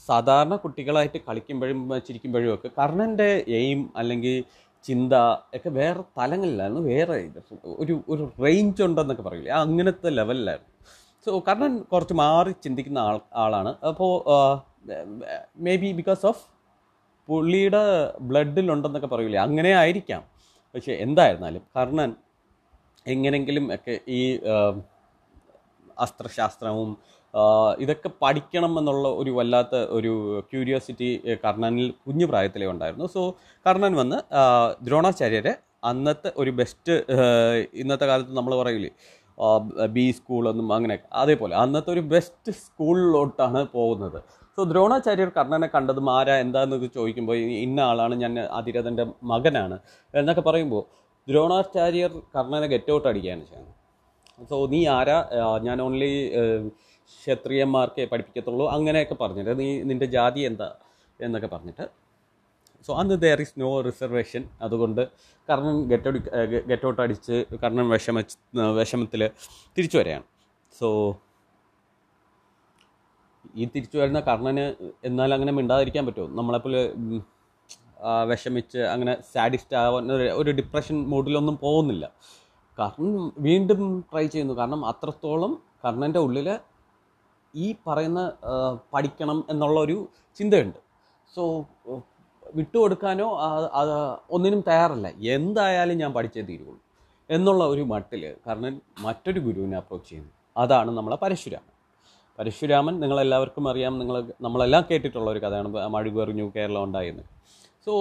സാധാരണ 0.10 0.56
കുട്ടികളായിട്ട് 0.56 1.20
കളിക്കുമ്പോഴും 1.28 1.80
ചിരിക്കുമ്പോഴും 2.08 2.54
ഒക്കെ 2.54 2.70
കർണന്റെ 2.80 3.30
എയിം 3.60 3.80
അല്ലെങ്കിൽ 3.98 4.36
ചിന്ത 4.86 5.14
ഒക്കെ 5.56 5.70
വേറെ 5.70 6.02
തലങ്ങളിലായിരുന്നു. 6.18 6.82
വേറെ 6.94 7.16
ഒരു 7.82 7.96
ഒരു 8.10 8.24
റേഞ്ച് 8.44 8.82
ഉണ്ടെന്നൊക്കെ 8.84 9.24
പറയില്ലേ? 9.24 9.54
അങ്ങനത്തെ 9.64 10.10
ലെവലിലായിരുന്നു 10.10 10.74
സോ 11.26 11.32
കർണൻ 11.48 11.74
കുറച്ച് 11.92 12.16
മാറി 12.22 12.52
ചിന്തിക്കുന്ന 12.66 13.00
ആൾ 13.08 13.18
ആളാണ്. 13.44 13.72
അപ്പോൾ 13.90 14.14
മേ 15.66 15.74
ബി 15.82 15.90
ബിക്കോസ് 16.00 16.24
ഓഫ് 16.26 16.44
പുള്ളിയുടെ 17.30 17.84
ബ്ലഡിലുണ്ടെന്നൊക്കെ 18.30 19.08
പറയില്ലേ? 19.08 19.40
അങ്ങനെ 19.48 19.72
ആയിരിക്കാം. 19.82 20.24
പക്ഷേ 20.76 20.94
എന്തായിരുന്നാലും 21.06 21.64
കർണൻ 21.78 22.12
എങ്ങനെങ്കിലും 23.06 23.66
ഒക്കെ 23.76 23.94
ഈ 24.20 24.22
അസ്ത്രശാസ്ത്രവും 26.06 26.90
ഇതൊക്കെ 27.84 28.10
പഠിക്കണം 28.24 28.74
എന്നുള്ള 28.80 29.08
ഒരു 29.22 29.32
വല്ലാത്ത 29.38 29.76
ഒരു 29.98 30.12
ക്യൂരിയോസിറ്റി 30.52 31.10
കർണനിൽ 31.44 31.88
കുഞ്ഞു 32.06 32.26
പ്രായത്തിലേ 32.32 32.68
ഉണ്ടായിരുന്നു. 32.74 33.08
സോ 33.16 33.22
കർണൻ 33.66 33.94
വന്ന് 34.02 34.20
ദ്രോണാചാര്യരെ 34.88 35.54
അന്നത്തെ 35.90 36.30
ഒരു 36.42 36.52
ബെസ്റ്റ് 36.60 36.94
ഇന്നത്തെ 37.82 38.06
കാലത്ത് 38.12 38.34
നമ്മൾ 38.40 38.54
പറയില്ലേ 38.62 38.92
ബി 39.96 40.06
സ്കൂളൊന്നും 40.18 40.70
അങ്ങനെ 40.78 40.96
അതേപോലെ 41.22 41.54
അന്നത്തെ 41.64 41.90
ഒരു 41.96 42.02
ബെസ്റ്റ് 42.14 42.52
സ്കൂളിലോട്ടാണ് 42.64 43.62
പോകുന്നത്. 43.76 44.20
സോ 44.56 44.64
ദ്രോണാചാര്യർ 44.72 45.30
കർണനെ 45.38 45.68
കണ്ടതും 45.76 46.08
ആരാ 46.16 46.36
എന്താണെന്ന് 46.46 46.90
ചോദിക്കുമ്പോൾ 46.98 47.38
ഇന്ന 47.66 47.80
ആളാണ് 47.90 48.16
ഞാൻ 48.24 48.34
അതിരഥന്റെ 48.60 49.06
മകനാണ് 49.32 49.78
എന്നൊക്കെ 50.14 50.44
പറയുമ്പോൾ 50.48 50.84
ദ്രോണാചാര്യർ 51.28 52.12
കർണനെ 52.36 52.68
ഗെറ്റ് 52.74 52.92
ഔട്ട് 52.96 53.08
അടിക്കുകയാണ് 53.12 53.44
ചെയ്യുന്നത്. 53.50 53.76
സോ 54.50 54.58
നീ 54.74 54.80
ആരാ? 54.98 55.18
ഞാൻ 55.68 55.78
ഓൺലി 55.82 56.12
ക്ഷത്രിയന്മാർക്കേ 57.12 58.06
പഠിപ്പിക്കത്തുള്ളൂ. 58.12 58.66
അങ്ങനെയൊക്കെ 58.76 59.16
പറഞ്ഞിട്ട് 59.22 59.54
നീ 59.60 59.68
നിന്റെ 59.90 60.08
ജാതി 60.16 60.42
എന്താ 60.50 60.70
എന്നൊക്കെ 61.26 61.50
പറഞ്ഞിട്ട്. 61.54 61.86
സോ 62.88 62.92
അന്ന് 63.02 63.16
ദർ 63.24 63.42
ഇസ് 63.46 63.56
നോ 63.62 63.70
റിസർവേഷൻ 63.88 64.44
അതുകൊണ്ട് 64.66 65.02
കർണൻ 65.50 65.78
ഗെറ്റ് 66.70 66.86
ഔട്ട് 66.90 67.02
അടിച്ച് 67.06 67.38
കർണൻ 67.64 67.88
വിഷമ 67.94 68.24
വിഷമത്തിൽ 68.80 69.22
തിരിച്ചു 69.78 69.98
വരികയാണ്. 69.98 70.26
സോ 70.80 70.88
ഈ 73.56 73.66
തിരിച്ചു 73.76 73.98
വരുന്ന 73.98 74.20
കർണന് 74.30 74.66
എന്നാൽ 75.10 75.34
അങ്ങനെ 75.34 75.52
മിണ്ടാതിരിക്കാൻ 75.58 76.06
പറ്റുമോ? 76.08 76.28
നമ്മളെപ്പോലെ 76.40 76.82
വിഷമിച്ച് 78.32 78.78
അങ്ങനെ 78.78 79.14
സാഡിസ്റ്റ് 79.34 79.76
ആവാൻ 79.76 80.12
ഒരു 80.42 80.52
ഡിപ്രഷൻ 80.60 80.98
മൂഡിലൊന്നും 81.14 81.58
പോകുന്നില്ല. 81.64 82.06
കർണൻ 82.80 83.14
വീണ്ടും 83.38 83.82
ട്രൈ 84.12 84.26
ചെയ്യുന്നു. 84.28 84.54
കാരണം 84.54 84.82
അത്രത്തോളം 84.86 85.54
കർണന്റെ 85.86 86.20
ഉള്ളിൽ 86.20 86.48
ഈ 87.56 87.68
പറയുന്ന 87.88 88.22
പഠിക്കണം 88.94 89.40
എന്നുള്ള 89.50 89.78
ഒരു 89.80 89.98
ചിന്തയുണ്ട്. 90.38 90.80
സോ 91.36 91.44
വിട്ടുകൊടുക്കാനോ 92.56 93.28
ഒന്നിനും 94.32 94.62
തയ്യാറല്ല. 94.68 95.08
എന്തായാലും 95.36 95.98
ഞാൻ 95.98 96.12
പഠിച്ചേ 96.14 96.42
തീരുള്ളൂ 96.42 96.76
എന്നുള്ള 97.30 97.64
ഒരു 97.64 97.84
മട്ടിൽ 97.92 98.24
കർണൻ 98.48 98.76
മറ്റൊരു 99.00 99.40
ഗുരുവിനെ 99.40 99.78
അപ്രോച്ച് 99.78 100.10
ചെയ്യുന്നു. 100.10 100.32
അതാണ് 100.58 100.92
നമ്മളെ 100.98 101.18
പരശുരാമൻ. 101.24 101.74
പരശുരാമൻ 102.40 102.96
നിങ്ങളെല്ലാവർക്കും 103.00 103.66
അറിയാം 103.70 103.94
നിങ്ങൾ 104.00 104.16
നമ്മളെല്ലാം 104.42 104.84
കേട്ടിട്ടുള്ള 104.92 105.30
ഒരു 105.32 105.40
കഥയാണ് 105.40 105.70
മഴുകറിഞ്ഞു 105.96 106.46
കേരളം 106.56 106.84
ഉണ്ടായെന്ന്. 106.84 107.24
സോ 107.86 107.94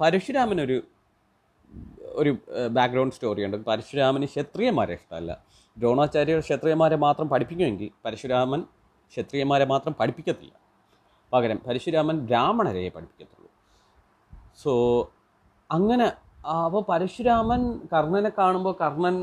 പരശുരാമൻ 0.00 0.60
ഒരു 0.60 0.76
ഒരു 2.20 2.30
ബാക്ക്ഗ്രൗണ്ട് 2.76 3.14
സ്റ്റോറിയുണ്ട് 3.16 3.56
പരശുരാമന് 3.68 4.26
ക്ഷത്രിയന്മാരെ 4.32 4.94
ഇഷ്ടമല്ല. 4.98 5.32
ദ്രോണാചാര്യർ 5.78 6.40
ക്ഷത്രിയന്മാരെ 6.46 6.96
മാത്രം 6.96 7.26
പഠിപ്പിക്കുമെങ്കിൽ 7.28 7.90
പരശുരാമൻ 8.04 8.60
ക്ഷത്രിയന്മാരെ 9.12 9.66
മാത്രം 9.72 9.92
പഠിപ്പിക്കത്തില്ല. 10.00 10.54
പകരം 11.32 11.58
പരശുരാമൻ 11.66 12.16
ബ്രാഹ്മണരെ 12.28 12.88
പഠിപ്പിക്കത്തുള്ളൂ. 12.96 13.50
സോ 14.62 14.72
അങ്ങനെ 15.70 16.06
അപ്പോൾ 16.64 16.82
പരശുരാമൻ 16.90 17.62
കർണനെ 17.92 18.30
കാണുമ്പോൾ 18.38 18.74
കർണൻ 18.82 19.16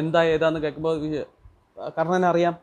എന്താ 0.00 0.20
ഏതാന്ന് 0.34 0.60
കേൾക്കുമ്പോൾ 0.60 0.96
കർണൻ 1.98 2.24
അറിയാം? 2.30 2.54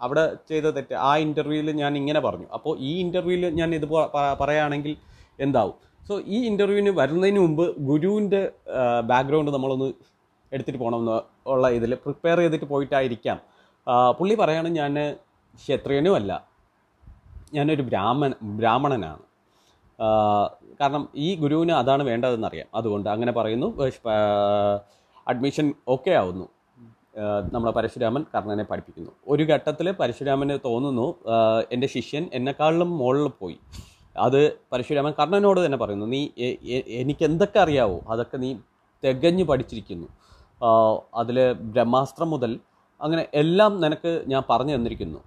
അവിടെ 0.00 0.24
ചെയ്ത 0.48 0.66
തെറ്റ്. 0.76 0.94
ആ 0.94 1.10
ഇന്റർവ്യൂവിൽ 1.16 1.70
ഞാൻ 1.82 1.92
ഇങ്ങനെ 2.00 2.20
പറഞ്ഞു. 2.20 2.46
അപ്പോൾ 2.56 2.74
ഈ 2.78 2.92
ഇന്റർവ്യൂവിൽ 3.04 3.48
ഞാൻ 3.60 3.70
ഇത് 3.78 3.86
പറയുകയാണെങ്കിൽ 4.40 4.96
എന്താവും? 5.46 5.76
സോ 6.08 6.14
ഈ 6.34 6.38
ഇന്റർവ്യൂവിന് 6.48 6.90
വരുന്നതിന് 6.98 7.38
മുമ്പ് 7.38 7.64
ഗുരുവിന്റെ 7.88 8.40
ബാക്ക്ഗ്രൗണ്ട് 9.10 9.50
നമ്മളൊന്ന് 9.50 9.88
എടുത്തിട്ട് 10.52 10.78
പോകണമെന്ന് 10.80 11.16
ഉള്ള 11.50 11.68
ഇതിൽ 11.78 11.94
പ്രിപ്പയർ 11.94 12.38
ചെയ്തിട്ട് 12.38 12.64
പോയിട്ടായിരിക്കാം. 12.64 13.38
പുള്ളി 14.18 14.34
പറയാണ് 14.34 14.68
ഞാൻ 14.68 14.94
ക്ഷത്രിയനും 15.58 16.14
അല്ല. 16.14 16.32
ഞാനൊരു 17.54 17.82
ബ്രാഹ്മൻ 17.82 18.32
ബ്രാഹ്മണനാണ്. 18.60 19.22
കാരണം 20.80 21.08
ഈ 21.16 21.28
ഗുരുവിന് 21.42 21.72
അതാണ് 21.72 22.02
വേണ്ടതെന്നറിയാം 22.02 22.68
അതുകൊണ്ട് 22.74 23.08
അങ്ങനെ 23.14 23.32
പറയുന്നു. 23.32 23.68
അഡ്മിഷൻ 25.28 25.74
ഓക്കെ 25.88 26.10
ആവുന്നു. 26.10 26.46
നമ്മളെ 27.54 27.72
പരശുരാമൻ 27.72 28.24
കർണനെ 28.34 28.64
പഠിപ്പിക്കുന്നു. 28.64 29.12
ഒരു 29.28 29.42
ഘട്ടത്തിൽ 29.42 29.86
പരശുരാമന് 30.00 30.58
തോന്നുന്നു 30.64 31.06
എന്റെ 31.72 31.86
ശിഷ്യൻ 31.96 32.26
എന്നെക്കാളിലും 32.34 32.98
മുകളിൽ 32.98 33.28
പോയി. 33.40 33.58
അത് 34.26 34.40
പരശുരാമൻ 34.72 35.12
കർണനോട് 35.20 35.60
തന്നെ 35.64 35.78
പറയുന്നു 35.82 36.06
നീ 36.14 36.20
എനിക്ക് 37.00 37.24
എന്തൊക്കെ 37.30 37.58
അറിയാവോ 37.64 37.98
അതൊക്കെ 38.12 38.36
നീ 38.44 38.50
തികഞ്ഞു 39.02 39.44
പഠിച്ചിരിക്കുന്നു. 39.50 40.08
അതിൽ 41.20 41.36
ബ്രഹ്മാസ്ത്രം 41.74 42.28
മുതൽ 42.34 42.52
അങ്ങനെ 43.00 43.22
എല്ലാം 43.42 43.72
നിനക്ക് 43.84 44.12
ഞാൻ 44.32 44.42
പറഞ്ഞു 44.50 44.74
തന്നിരിക്കുന്നു. 44.76 45.20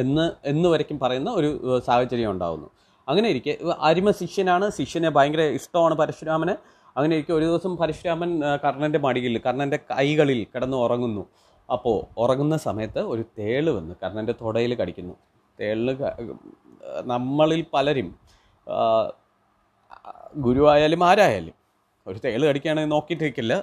എന്ന് 0.00 0.24
എന്ന് 0.50 0.68
വരയ്ക്കും 0.72 0.98
പറയുന്ന 1.04 1.30
ഒരു 1.40 1.48
സാഹചര്യം 1.88 2.30
ഉണ്ടാകുന്നു 2.34 2.68
അങ്ങനെ 3.08 3.28
ഇരിക്കെ 3.32 3.52
അരിമ 3.88 4.10
ശിഷ്യനാണ് 4.20 4.66
ശിഷ്യനെ 4.78 5.10
ഭയങ്കര 5.16 5.42
ഇഷ്ടമാണ് 5.58 5.94
പരശുരാമന്. 6.00 6.54
അങ്ങനെ 6.96 7.12
ഇരിക്കെ 7.16 7.34
ഒരു 7.38 7.46
ദിവസം 7.50 7.72
പരശുരാമൻ 7.80 8.30
കർണന്റെ 8.64 9.00
മടിയിൽ 9.06 9.36
കർണന്റെ 9.46 9.78
കൈകളിൽ 9.92 10.40
കിടന്ന് 10.52 10.78
ഉറങ്ങുന്നു. 10.84 11.24
അപ്പോൾ 11.68 11.96
ഉറങ്ങുന്ന 12.22 12.56
സമയത്ത് 12.68 13.00
ഒരു 13.12 13.22
തേൾ 13.38 13.66
വന്ന് 13.78 13.94
കർണന്റെ 14.02 14.34
തുടയിൽ 14.42 14.72
കടിക്കുന്നു. 14.80 15.14
ഏഹ്, 15.58 15.94
നമ്മളിൽ 17.12 17.62
പലരും 17.74 18.08
ഗുരുവായാലും 20.46 21.02
ആരായാലും 21.10 21.54
ഒരു 22.06 22.18
തേൾ 22.24 22.42
കടിക്കുകയാണെങ്കിൽ 22.48 22.90
നോക്കിയിട്ടിരിക്കില്ല 22.94 23.54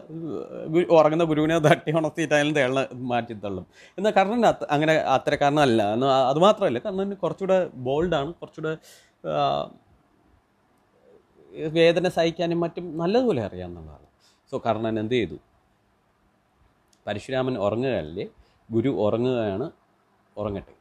ഉറങ്ങുന്ന 0.98 1.26
ഗുരുവിനെ 1.32 1.58
തട്ടി 1.68 1.92
ഉണർത്തിയിട്ടായാലും 2.00 2.54
തേളിനെ 2.58 2.84
മാറ്റി 3.12 3.34
തള്ളും. 3.44 3.66
എന്നാൽ 3.98 4.14
കർണൻ 4.18 4.42
അങ്ങനെ 4.76 4.94
അത്തരക്കാരനല്ല 5.16 5.82
എന്ന് 5.96 6.08
അതുമാത്രമല്ല 6.32 6.80
കർണൻ 6.86 7.14
കുറച്ചുകൂടെ 7.24 7.58
ബോൾഡാണ് 7.88 8.32
കുറച്ചുകൂടെ 8.42 8.74
വേദന 11.78 12.08
സഹിക്കാനും 12.18 12.60
മറ്റും 12.66 12.86
നല്ലതുപോലെ 13.02 13.42
അറിയാമെന്നുള്ളതാണ് 13.48 14.08
സോ 14.52 14.56
കർണൻ 14.68 14.96
എന്ത് 15.04 15.16
ചെയ്തു? 15.18 15.38
പരശുരാമൻ 17.06 17.56
ഉറങ്ങുകയല്ലേ 17.66 18.26
ഗുരു 18.76 18.92
ഉറങ്ങുകയാണ് 19.06 19.68
ഉറങ്ങട്ടെ. 20.42 20.74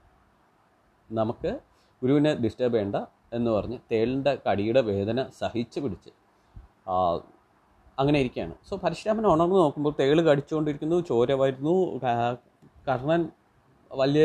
നമുക്ക് 1.10 1.52
ഗുരുവിനെ 2.02 2.32
ഡിസ്റ്റർബ് 2.44 2.76
ചെയ്യണ്ട 2.76 2.98
എന്ന് 3.36 3.50
പറഞ്ഞ് 3.56 3.78
തേളിന്റെ 3.92 4.32
കടിയുടെ 4.46 4.80
വേദന 4.90 5.18
സഹിച്ച് 5.40 5.78
പിടിച്ച് 5.84 6.10
അങ്ങനെ 8.00 8.18
ഇരിക്കുകയാണ്. 8.22 8.54
സോ 8.68 8.74
പരശുരാമൻ 8.84 9.24
ഉണർന്ന് 9.32 9.56
നോക്കുമ്പോൾ 9.62 9.92
തേൾ 10.00 10.18
കടിച്ചുകൊണ്ടിരിക്കുന്നു 10.28 10.98
ചോര 11.10 11.32
വരുന്നു 11.42 11.74
കർണൻ 12.88 13.22
വലിയ 13.90 14.24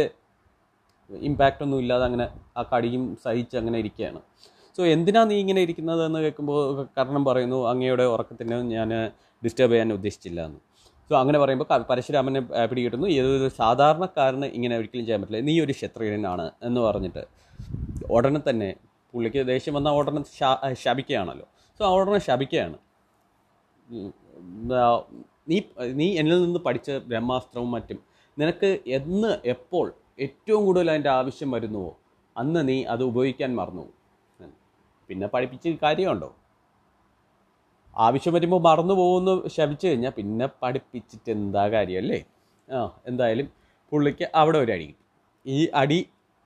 ഇമ്പാക്റ്റ് 1.09 1.63
ഒന്നും 1.65 1.79
ഇല്ലാതെ 1.83 2.05
അങ്ങനെ 2.09 2.25
ആ 2.59 2.61
കടിയും 2.71 3.03
സഹിച്ച് 3.25 3.55
അങ്ങനെ 3.61 3.77
ഇരിക്കുകയാണ്. 3.83 4.19
സോ 4.77 4.81
എന്തിനാ 4.95 5.21
നീ 5.31 5.35
ഇങ്ങനെ 5.43 5.61
ഇരിക്കുന്നത് 5.65 6.01
എന്ന് 6.07 6.19
കേൾക്കുമ്പോൾ 6.23 6.59
കർണൻ 6.97 7.23
പറയുന്നു 7.27 7.59
അങ്ങയുടെ 7.71 8.05
ഉറക്കത്തിന് 8.15 8.57
ഞാൻ 8.75 8.91
ഡിസ്റ്റർബ് 9.43 9.73
ചെയ്യാൻ 9.73 9.93
ഉദ്ദേശിച്ചില്ല 9.97 10.39
എന്ന്. 10.49 10.59
സോ 11.09 11.13
അങ്ങനെ 11.21 11.37
പറയുമ്പോൾ 11.43 11.67
പരശുരാമനെ 11.91 12.41
പിടികിട്ടുന്നു 12.71 13.07
ഏതൊരു 13.19 13.49
സാധാരണക്കാരന് 13.61 14.47
ഇങ്ങനെ 14.57 14.75
ഒരിക്കലും 14.79 15.05
ചെയ്യാൻ 15.07 15.21
പറ്റില്ല. 15.23 15.41
നീ 15.49 15.55
ഒരു 15.65 15.73
ക്ഷത്രിയനാണ് 15.77 16.45
എന്ന് 16.69 16.81
പറഞ്ഞിട്ട്. 16.87 17.23
ഉടനെ 18.15 18.39
തന്നെ 18.49 18.69
പുള്ളിക്ക് 19.13 19.41
ദേഷ്യം 19.51 19.73
വന്നാൽ 19.77 19.95
ഉടനെ 19.99 20.21
ശപിക്കുകയാണല്ലോ. 20.83 21.45
സോ 21.79 21.81
ആ 21.89 21.91
ഉടനെ 21.99 22.19
ശപിക്കുകയാണ്. 22.29 22.77
നീ 25.51 25.57
നീ 25.99 26.07
എന്നിൽ 26.21 26.37
നിന്ന് 26.45 26.59
പഠിച്ച 26.67 26.91
ബ്രഹ്മാസ്ത്രവും 27.09 27.69
മറ്റും 27.75 27.99
നിനക്ക് 28.37 28.69
എന്ന് 28.97 29.31
എപ്പോൾ 29.53 29.87
ഏറ്റവും 30.25 30.61
കൂടുതൽ 30.65 30.89
അതിന്റെ 30.93 31.11
ആവശ്യം 31.19 31.49
വരുന്നുവോ 31.55 31.91
അന്ന് 32.35 32.61
നീ 32.69 32.77
അത് 32.93 33.03
ഉപയോഗിക്കാൻ 33.11 33.51
മറന്നു. 33.59 33.85
പിന്നെ 35.09 35.27
പഠിപ്പിച്ച് 35.33 35.69
കാര്യമുണ്ടോ? 35.83 36.29
ആവശ്യം 37.95 38.33
വരുമ്പോൾ 38.35 38.61
മറന്നു 38.67 38.95
പോകുന്നു 38.99 39.33
ശപിച്ചു 39.55 39.85
കഴിഞ്ഞാൽ 39.87 40.13
പിന്നെ 40.17 40.47
പഠിപ്പിച്ചിട്ട് 40.63 41.29
എന്താ 41.35 41.63
കാര്യമല്ലേ 41.73 42.19
ആ 42.69 42.81
എന്തായാലും 43.09 43.47
പുള്ളിക്ക് 43.91 44.25
അവിടെ 44.41 44.59
ഒരു 44.65 44.71
അടി 44.75 44.89
ഈ 45.45 45.57
അടി 45.81 45.99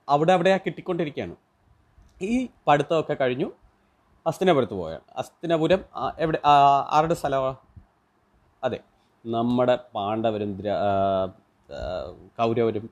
അവിടെ 0.10 0.34
അവിടെ 0.34 0.60
കിട്ടിക്കൊണ്ടിരിക്കുകയാണ്. 0.66 1.36
ഈ 2.22 2.48
പഠിത്തമൊക്കെ 2.68 3.14
കഴിഞ്ഞു. 3.14 3.52
അസ്തിനപുരത്ത് 4.28 4.74
പോയാണ്. 4.74 5.02
അസ്തിനപുരം 5.16 5.84
എവിടെ 6.20 6.40
ആരുടെ 6.90 7.14
സ്ഥലമാണ് 7.14 7.58
അതെ 8.64 8.80
നമ്മുടെ 9.26 9.80
പാണ്ഡവരും 9.96 10.60
കൗരവരും 12.40 12.90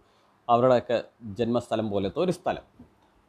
അവരുടെയൊക്കെ 0.49 1.03
ജന്മസ്ഥലം 1.23 1.89
പോലത്തെ 1.89 2.19
ഒരു 2.19 2.31
സ്ഥലം. 2.31 2.63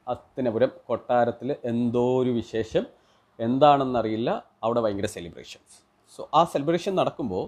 അസ്തിനപുരം 0.09 0.71
കൊട്ടാരത്തിൽ 0.87 1.57
എന്തോ 1.65 2.23
ഒരു 2.23 2.31
വിശേഷം. 2.31 2.87
എന്താണെന്നറിയില്ല. 3.41 4.43
അവിടെ 4.63 4.81
ഭയങ്കര 4.81 5.07
സെലിബ്രേഷൻസ് 5.07 5.77
സോ 6.17 6.29
ആ 6.35 6.45
സെലിബ്രേഷൻ 6.45 6.95
നടക്കുമ്പോൾ 6.97 7.45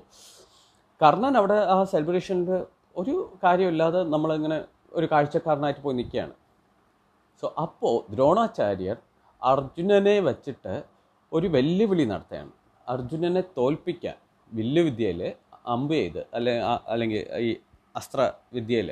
കർണൻ 1.04 1.36
അവിടെ 1.36 1.54
ആ 1.54 1.84
സെലിബ്രേഷനിൽ 1.84 2.64
ഒരു 2.96 3.38
കാര്യമില്ലാതെ 3.44 4.04
നമ്മളിങ്ങനെ 4.04 4.64
ഒരു 4.98 5.06
കാഴ്ചക്കാരനായിട്ട് 5.12 5.82
പോയി 5.84 5.96
നിൽക്കുകയാണ്. 6.00 6.34
സോ 7.40 7.46
അപ്പോൾ 7.64 7.94
ദ്രോണാചാര്യർ 8.14 8.96
അർജുനനെ 9.42 10.16
വച്ചിട്ട് 10.28 10.74
ഒരു 11.32 11.46
വെല്ലുവിളി 11.54 12.04
നടത്തുകയാണ്. 12.12 12.52
അർജുനനെ 12.86 13.42
തോൽപ്പിക്കാൻ 13.58 14.16
വില്ലുവിദ്യയിൽ 14.52 15.20
അമ്പ് 15.74 15.94
ചെയ്ത് 15.94 16.22
അല്ലെ 16.36 16.54
അല്ലെങ്കിൽ 16.92 17.22
ഈ 17.46 17.50
അസ്ത്രവിദ്യയിൽ 17.96 18.90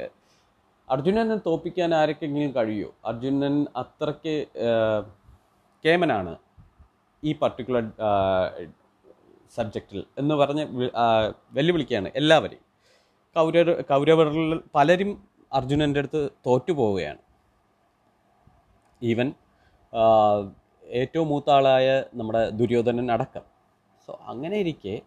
അർജുനനെ 0.88 1.36
തോൽപ്പിക്കാൻ 1.46 1.90
ആരൊക്കെങ്കിലും 1.94 2.52
കഴിയുമോ 2.56 2.90
അർജുനൻ 3.08 3.56
അത്രയ്ക്ക് 3.82 4.34
കേമനാണ് 5.84 6.32
ഈ 7.22 7.32
പർട്ടിക്കുലർ 7.42 7.84
സബ്ജക്റ്റിൽ 9.56 10.00
എന്ന് 10.18 10.34
പറഞ്ഞ് 10.40 10.64
വെല്ലുവിളിക്കുകയാണ് 11.56 12.08
എല്ലാവരെയും. 12.20 12.64
കൗരവർ 13.36 13.68
കൗരവരിൽ 13.90 14.60
പലരും 14.74 15.10
അർജുനന്റെ 15.52 16.00
അടുത്ത് 16.00 16.30
തോറ്റു 16.46 16.72
പോവുകയാണ് 16.72 17.18
ഈവൻ 19.02 19.32
ഏറ്റവും 20.84 21.28
മൂത്ത 21.28 21.50
ആളായ 21.50 22.04
നമ്മുടെ 22.14 22.50
ദുര്യോധനൻ 22.50 23.12
അടക്കം. 23.12 23.40
സോ 24.06 24.18
അങ്ങനെ 24.26 24.56
ഇരിക്കെ 24.56 25.00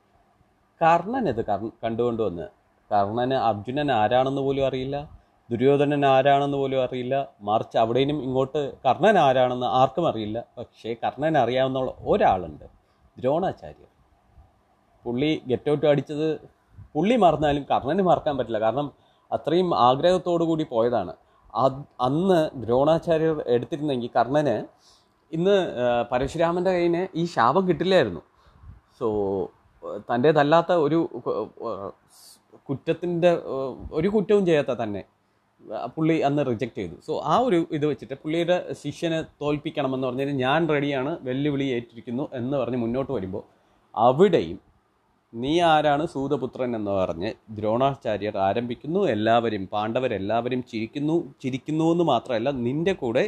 കർണൻ 0.82 1.30
ഇത് 1.30 1.46
കർ- 1.46 1.74
കണ്ടുകൊണ്ട് 1.84 2.24
വന്ന് 2.24 2.48
കർണന് 2.92 3.34
അർജുനൻ 3.34 3.92
ആരാണെന്ന് 3.92 4.42
പോലും 4.42 4.68
അറിയില്ല. 4.68 5.12
ദുര്യോധനൻ 5.52 6.06
ആരാണെന്ന് 6.06 6.58
പോലും 6.58 6.84
അറിയില്ല. 6.84 7.30
മറിച്ച് 7.42 7.78
അവിടെയും 7.78 8.24
ഇങ്ങോട്ട് 8.24 8.84
കർണൻ 8.84 9.18
ആരാണെന്ന് 9.18 9.66
ആർക്കും 9.66 10.08
അറിയില്ല. 10.08 10.44
പക്ഷേ 10.58 10.94
കർണൻ 10.94 11.38
അറിയാവുന്ന 11.38 11.80
ഒരാളുണ്ട്. 11.80 12.66
ദ്രോണാചാര്യർ. 13.20 13.88
പുള്ളി 15.04 15.42
ഗെറ്റൗട്ട് 15.48 15.86
അടിച്ചത് 15.86 16.40
പുള്ളി 16.94 17.16
മറന്നാലും 17.16 17.66
കർണന് 17.72 18.02
മറക്കാൻ 18.02 18.38
പറ്റില്ല. 18.38 18.60
കാരണം 18.60 18.94
അത്രയും 19.36 19.70
ആഗ്രഹത്തോടു 19.88 20.44
കൂടി 20.50 20.66
പോയതാണ്. 20.74 21.14
അന്ന് 22.08 22.40
ദ്രോണാചാര്യർ 22.62 23.38
എടുത്തിരുന്നെങ്കിൽ 23.56 24.12
കർണന് 24.18 24.56
ഇന്ന് 25.32 25.56
പരശുരാമന്റെ 26.12 26.72
കയ്യിൽ 26.76 26.96
ഈ 27.22 27.24
ശാപം 27.36 27.64
കിട്ടില്ലായിരുന്നു. 27.70 28.22
സോ 29.00 29.08
തന്റേതല്ലാത്ത 30.10 30.72
ഒരു 30.86 31.00
കുറ്റത്തിന്റെ 32.68 33.32
ഒരു 34.00 34.10
കുറ്റവും 34.16 34.44
ചെയ്യാത്ത 34.50 34.74
തന്നെ 34.82 35.02
പുള്ളി 35.96 36.16
അന്ന് 36.28 36.42
റിജക്റ്റ് 36.50 36.80
ചെയ്തു. 36.82 36.96
സോ 37.08 37.14
ആ 37.32 37.36
ഒരു 37.48 37.60
ഇത് 37.78 37.86
വെച്ചിട്ട് 37.90 38.16
പുള്ളിയുടെ 38.24 38.58
ശിഷ്യനെ 38.82 39.20
തോൽപ്പിക്കണമെന്ന് 39.42 40.08
പറഞ്ഞാൽ 40.08 40.32
ഞാൻ 40.46 40.62
റെഡിയാണ് 40.74 41.12
വെല്ലുവിളി 41.28 41.68
ഏറ്റിരിക്കുന്നു 41.78 42.26
എന്ന് 42.40 42.56
പറഞ്ഞ് 42.62 42.80
മുന്നോട്ട് 42.84 43.12
വരുമ്പോൾ 43.18 43.44
അവിടെയും 43.96 44.60
നീ 45.34 45.52
ആരാണ് 45.74 46.04
സൂതപുത്രൻ 46.14 46.70
എന്ന് 46.78 46.92
പറഞ്ഞ് 46.92 47.30
ദ്രോണാചാര്യർ 47.58 48.36
ആരംഭിക്കുന്നു. 48.48 49.02
എല്ലാവരും 49.14 49.64
പാണ്ഡവരെല്ലാവരും 49.74 50.62
ചിരിക്കുന്നു 50.72 51.16
ചിരിക്കുന്നു 51.44 51.86
എന്ന് 51.94 52.06
മാത്രമല്ല 52.12 52.50
നിന്റെ 52.66 52.94
കൂടെ 53.02 53.24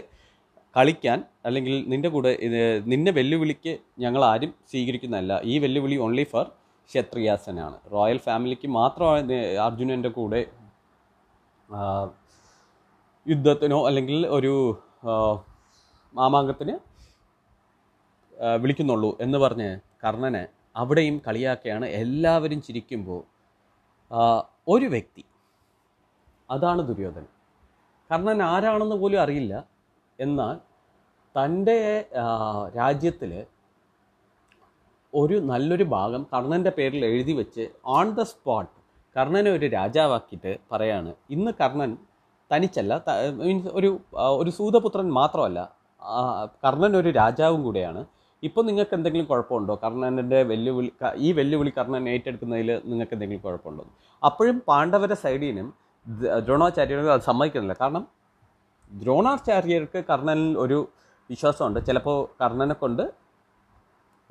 കളിക്കാൻ 0.76 1.20
അല്ലെങ്കിൽ 1.48 1.76
നിന്റെ 1.91 2.10
കൂടെ 2.15 2.32
ഇത് 2.48 2.62
നിന്നെ 2.91 3.12
വെല്ലുവിളിക്ക് 3.18 3.74
ഞങ്ങൾ 4.04 4.22
ആരും 4.32 4.52
സ്വീകരിക്കുന്നതല്ല. 4.72 5.34
ഈ 5.52 5.54
വെല്ലുവിളി 5.63 5.98
ഓൺലി 6.06 6.26
ഫോർ 6.32 6.46
ക്ഷത്രിയാസനാണ്. 6.89 7.78
റോയൽ 7.94 8.20
ഫാമിലിക്ക് 8.26 8.68
മാത്രമാണ് 8.80 9.38
അർജുനന്റെ 9.68 10.12
കൂടെ 10.18 10.41
യുദ്ധത്തിനോ 13.26 13.80
അല്ലെങ്കിൽ 13.89 14.28
ഒരു 14.38 14.54
മാമാങ്കത്തിന് 16.15 16.76
വിളിക്കുന്നുള്ളൂ 18.63 19.10
എന്ന് 19.26 19.38
പറഞ്ഞ് 19.38 19.70
കർണന് 20.04 20.44
അവിടെയും 20.76 21.16
കളിയാക്കുകയാണ് 21.28 21.86
എല്ലാവരും 22.02 22.60
ചിരിക്കുമ്പോൾ 22.68 23.22
ഒരു 24.74 24.88
വ്യക്തി. 24.94 25.24
അതാണ് 26.50 26.82
ദുര്യോധനൻ. 26.90 27.30
കർണൻ 28.10 28.40
ആരാണെന്ന് 28.54 28.98
പോലും 29.04 29.20
അറിയില്ല. 29.26 29.54
എന്നാൽ 30.20 30.56
തന്റെ 31.36 31.78
രാജ്യത്തിൽ 32.80 33.32
ഒരു 35.14 35.38
നല്ലൊരു 35.52 35.86
ഭാഗം 35.96 36.22
കർണന്റെ 36.34 36.72
പേരിൽ 36.78 37.02
എഴുതി 37.12 37.34
വെച്ച് 37.40 37.64
ഓൺ 37.98 38.08
ദ 38.20 38.24
സ്പോട്ട് 38.32 38.72
കർണനെ 39.16 39.52
ഒരു 39.58 39.68
രാജാവാക്കിയിട്ട് 39.78 40.52
പറയാണ് 40.72 41.12
ഇന്ന് 41.36 41.52
കർണൻ 41.62 41.92
തനിച്ചല്ല 42.52 42.94
മീൻസ് 43.40 43.70
ഒരു 43.80 43.90
ഒരു 44.42 44.52
സൂതപുത്രൻ 44.60 45.08
മാത്രമല്ല 45.20 45.60
കർണൻ 46.64 46.94
ഒരു 47.02 47.10
രാജാവും 47.22 47.62
കൂടെയാണ്. 47.68 48.02
ഇപ്പോൾ 48.43 48.63
നിങ്ങൾക്ക് 48.65 48.93
എന്തെങ്കിലും 48.93 49.26
കുഴപ്പമുണ്ടോ? 49.26 49.80
കർണന്റെ 49.84 50.43
വെല്ലുവിളി 50.43 50.91
ഈ 51.15 51.32
വെല്ലുവിളി 51.32 51.71
കർണൻ 51.78 52.10
ഏറ്റെടുക്കുന്നതിൽ 52.10 52.82
നിങ്ങൾക്ക് 52.86 53.13
എന്തെങ്കിലും 53.13 53.41
കുഴപ്പമുണ്ടോ? 53.41 53.86
അപ്പോഴും 54.26 54.63
പാണ്ഡവരുടെ 54.67 55.15
സൈഡിനും 55.15 55.74
ദ്രോണാചാര്യർക്ക് 56.45 57.10
അത് 57.10 57.21
സമ്മതിക്കുന്നില്ല. 57.21 57.76
കാരണം 57.82 58.08
ദ്രോണാചാര്യർക്ക് 58.91 60.04
കർണനിൽ 60.10 60.58
ഒരു 60.58 60.89
വിശ്വാസമുണ്ട്. 61.30 61.80
ചിലപ്പോൾ 61.86 62.17
കർണനെ 62.43 62.74
കൊണ്ട് 62.74 63.04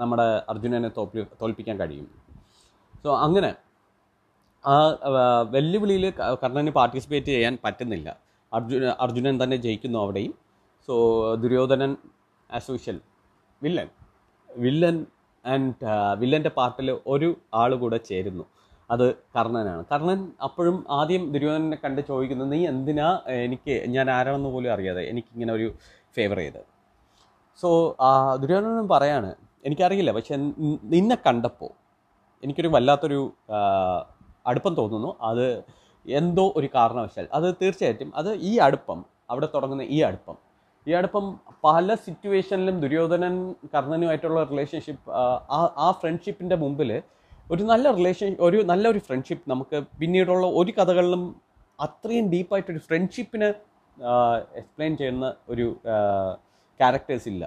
നമ്മുടെ 0.01 0.43
അർജുനനെ 0.49 0.91
തോൽപ്പി 0.97 1.25
തോൽപ്പിക്കാൻ 1.43 1.77
കഴിയും. 1.81 2.07
സോ 3.05 3.17
അങ്ങനെ 3.17 3.55
ആ 4.67 4.75
വെല്ലുവിളിയിൽ 5.51 6.11
കർണന് 6.43 6.71
പാർട്ടിസിപ്പേറ്റ് 6.71 7.27
ചെയ്യാൻ 7.27 7.59
പറ്റുന്നില്ല. 7.65 8.17
അർജുന 8.53 8.95
അർജുനൻ 9.01 9.43
തന്നെ 9.43 9.57
ജയിക്കുന്നു 9.57 9.99
അവിടെയും. 9.99 10.35
So 10.87 10.95
Duryodhanan 11.35 11.97
as 12.53 12.71
usual 12.71 13.01
villain. 13.65 13.89
Villain 14.51 14.97
and 15.45 15.75
വില്ലന്റെ 16.21 16.53
പാർട്ടിൽ 16.59 16.89
ഒരു 17.15 17.29
ആൾ 17.61 17.71
കൂടെ 17.83 17.99
ചേരുന്നു. 18.11 18.45
അത് 18.91 19.05
കർണനാണ്. 19.37 19.83
കർണൻ 19.93 20.21
അപ്പോഴും 20.47 20.77
ആദ്യം 20.99 21.23
ദുര്യോധനനെ 21.35 21.79
കണ്ട് 21.85 22.01
ചോദിക്കുന്നത് 22.11 22.51
നീ 22.55 22.61
എന്തിനാ 22.73 23.09
എനിക്ക് 23.47 23.75
ഞാൻ 23.95 24.07
ആരാണെന്ന് 24.17 24.51
പോലും 24.55 24.71
അറിയാതെ 24.75 25.03
എനിക്കിങ്ങനെ 25.11 25.53
ഒരു 25.59 25.69
ഫേവർ 26.17 26.39
ചെയ്തത്? 26.43 26.67
സോ 27.63 27.69
ദുര്യോധനൻ 28.43 28.89
പറയാണ് 28.95 29.31
എനിക്കറിയില്ല 29.69 30.13
പക്ഷെ 30.17 30.37
നിന്നെ 30.95 31.17
കണ്ടപ്പോൾ 31.27 31.73
എനിക്കൊരു 32.43 32.71
വല്ലാത്തൊരു 32.75 33.21
അടുപ്പം 34.51 34.73
തോന്നുന്നു. 34.81 35.11
അത് 35.31 35.47
എന്തോ 36.07 36.45
ഒരു 36.59 36.69
കാരണവശാൽ. 36.77 37.27
അത് 37.37 37.47
തീർച്ചയായിട്ടും 37.61 38.11
അത് 38.21 38.31
ഈ 38.51 38.53
അടുപ്പം 38.67 38.99
അവിടെ 39.31 39.49
തുടങ്ങുന്ന 39.55 39.85
ഈ 39.97 40.01
അടുപ്പം 40.09 40.37
ഈ 40.87 40.93
പല 41.67 41.95
സിറ്റുവേഷനിലും 42.07 42.77
ദുര്യോധനൻ 42.85 43.35
കർണനുമായിട്ടുള്ള 43.75 44.41
റിലേഷൻഷിപ്പ് 44.53 45.11
ആ 45.59 45.61
ആ 45.85 45.89
ഫ്രണ്ട്ഷിപ്പിന്റെ 46.01 46.57
മുമ്പിൽ 46.63 46.91
ഒരു 47.55 47.63
നല്ല 47.71 47.87
റിലേഷൻ 47.99 48.31
ഒരു 48.47 48.59
നല്ലൊരു 48.71 49.01
ഫ്രണ്ട്ഷിപ്പ് 49.07 49.51
നമുക്ക് 49.53 49.79
പിന്നീടുള്ള 50.01 50.47
ഒരു 50.61 50.73
കഥകളിലും 50.79 51.23
അത്രയും 51.87 52.27
ഡീപ്പായിട്ടൊരു 52.35 52.83
ഫ്രണ്ട്ഷിപ്പിനെ 52.89 53.49
എക്സ്പ്ലെയിൻ 54.61 54.93
ചെയ്യുന്ന 55.01 55.27
ഒരു 55.53 55.67
ക്യാരക്ടേഴ്സ് 56.81 57.29
ഇല്ല. 57.33 57.45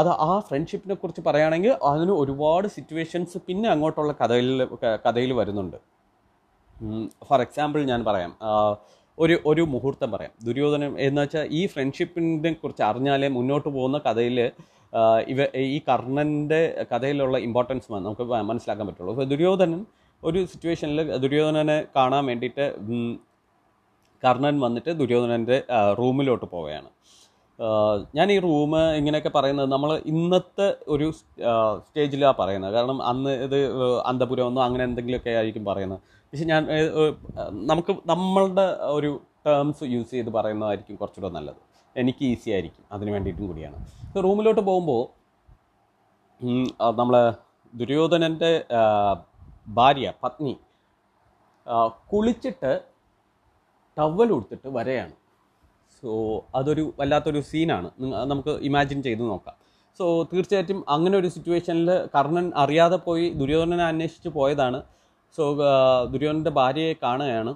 അത് 0.00 0.10
ആ 0.28 0.32
ഫ്രണ്ട്ഷിപ്പിനെ 0.48 0.94
കുറിച്ച് 1.02 1.22
പറയുകയാണെങ്കിൽ 1.26 1.72
അതിന് 1.90 2.14
ഒരുപാട് 2.22 2.66
സിറ്റുവേഷൻസ് 2.76 3.38
പിന്നെ 3.46 3.68
അങ്ങോട്ടുള്ള 3.74 4.12
കഥയിൽ 4.22 4.50
കഥയിൽ 5.06 5.32
വരുന്നുണ്ട്. 5.40 5.78
ഫോർ 7.28 7.40
എക്സാമ്പിൾ 7.46 7.80
ഞാൻ 7.92 8.00
പറയാം. 8.08 8.32
ഒരു 9.18 9.34
ഒരു 9.50 9.62
മുഹൂർത്തം 9.72 10.08
പറയാം. 10.14 10.32
ദുര്യോധനൻ 10.46 10.92
എന്ന് 11.06 11.20
വെച്ചാൽ 11.22 11.44
ഈ 11.58 11.60
ഫ്രണ്ട്ഷിപ്പിനെ 11.72 12.52
കുറിച്ച് 12.62 12.82
അറിഞ്ഞാലേ 12.90 13.28
മുന്നോട്ട് 13.36 13.68
പോകുന്ന 13.76 13.98
കഥയിൽ 14.06 14.38
ഇവ 15.32 15.40
ഈ 15.74 15.78
കർണന്റെ 15.90 16.60
കഥയിലുള്ള 16.92 17.36
ഇമ്പോർട്ടൻസ് 17.48 17.92
നമുക്ക് 18.06 18.24
മനസ്സിലാക്കാൻ 18.50 18.86
പറ്റുള്ളൂ. 18.88 19.12
അപ്പോൾ 19.14 19.28
ദുര്യോധനൻ 19.32 19.80
ഒരു 20.22 20.40
സിറ്റുവേഷനിൽ 20.52 21.00
ദുര്യോധനനെ 21.24 21.78
കാണാൻ 21.96 22.22
വേണ്ടിയിട്ട് 22.30 22.66
കർണൻ 24.22 24.54
വന്നിട്ട് 24.66 24.90
ദുര്യോധനന്റെ 25.00 25.56
റൂമിലോട്ട് 26.00 26.46
പോവുകയാണ്. 26.52 26.88
ഞാൻ 28.18 28.28
ഈ 28.34 28.36
റൂം 28.44 28.72
ഇങ്ങനെയൊക്കെ 28.98 29.30
പറയുന്നത് 29.34 29.68
നമ്മൾ 29.72 29.90
ഇന്നത്തെ 30.12 30.66
ഒരു 30.94 31.06
സ്റ്റേജിലാണ് 31.18 32.36
പറയുന്നത്. 32.40 32.72
കാരണം 32.76 32.98
അന്ന് 33.10 33.32
ഇത് 33.46 33.58
അന്തപുരം 34.10 34.46
ഒന്നും 34.48 34.62
അങ്ങനെ 34.66 34.84
എന്തെങ്കിലുമൊക്കെ 34.88 35.32
ആയിരിക്കും 35.38 35.64
പറയുന്നത്. 35.70 36.00
പക്ഷെ 36.30 36.46
ഞാൻ 36.52 36.62
നമുക്ക് 37.70 37.92
നമ്മളുടെ 38.12 38.66
ഒരു 38.96 39.10
ടേംസ് 39.46 39.84
യൂസ് 39.94 40.10
ചെയ്ത് 40.16 40.30
പറയുന്നതായിരിക്കും 40.36 40.96
കുറച്ചുകൂടെ 41.00 41.32
നല്ലത്. 41.36 41.60
എനിക്ക് 41.96 42.22
ഈസി 42.32 42.48
ആയിരിക്കും. 42.50 42.84
അതിന് 42.94 43.10
വേണ്ടിയിട്ടും 43.14 43.46
കൂടിയാണ്. 43.48 43.78
റൂമിലോട്ട് 44.26 44.62
പോകുമ്പോൾ 44.70 45.02
നമ്മൾ 47.00 47.16
ദുര്യോധനന്റെ 47.74 48.52
ഭാര്യ 49.78 50.08
പത്നി 50.22 50.54
കുളിച്ചിട്ട് 52.12 52.72
ടവൽ 53.96 54.30
ഉടുത്തിട്ട് 54.36 54.68
വരെയാണ്. 54.78 55.14
സോ 56.04 56.12
അതൊരു 56.54 56.84
വല്ലാത്തൊരു 57.00 57.40
സീനാണ് 57.50 57.88
നമുക്ക് 58.30 58.52
ഇമാജിൻ 58.68 58.98
ചെയ്ത് 59.06 59.22
നോക്കാം. 59.30 59.56
സോ 59.98 60.04
തീർച്ചയായിട്ടും 60.32 60.78
അങ്ങനെ 60.88 61.14
ഒരു 61.18 61.28
സിറ്റുവേഷനിൽ 61.34 61.90
കർണൻ 62.14 62.46
അറിയാതെ 62.62 62.96
പോയി 62.96 63.26
ദുര്യോധനനെ 63.40 63.84
അന്വേഷിച്ച് 63.84 64.30
പോയതാണ്. 64.38 64.78
സോ 65.36 65.44
ദുര്യോധനന്റെ 66.12 66.52
ഭാര്യയെ 66.58 66.94
കാണുകയാണ്. 67.02 67.52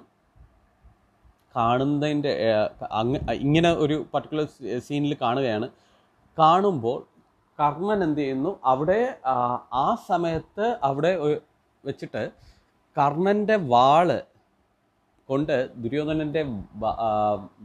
കാണുന്നതിന്റെ 1.55 2.31
ഇങ്ങനെ 3.45 3.69
ഒരു 3.83 4.05
പർട്ടിക്കുലർ 4.13 4.47
സീനിൽ 4.87 5.13
കാണുകയാണ്. 5.21 5.67
കാണുമ്പോൾ 6.37 6.99
കർണൻ 7.59 7.99
എന്ത് 8.03 8.19
ചെയ്യുന്നു? 8.21 8.51
അവിടെ 8.63 8.99
ആ, 9.25 9.35
ആ 9.73 9.87
സമയത്ത് 10.09 10.67
അവിടെ 10.83 11.11
വെച്ചിട്ട് 11.83 12.23
കർണന്റെ 12.97 13.55
വാൾ 13.73 14.09
കൊണ്ട് 15.29 15.55
ദുര്യോധനന്റെ 15.83 16.41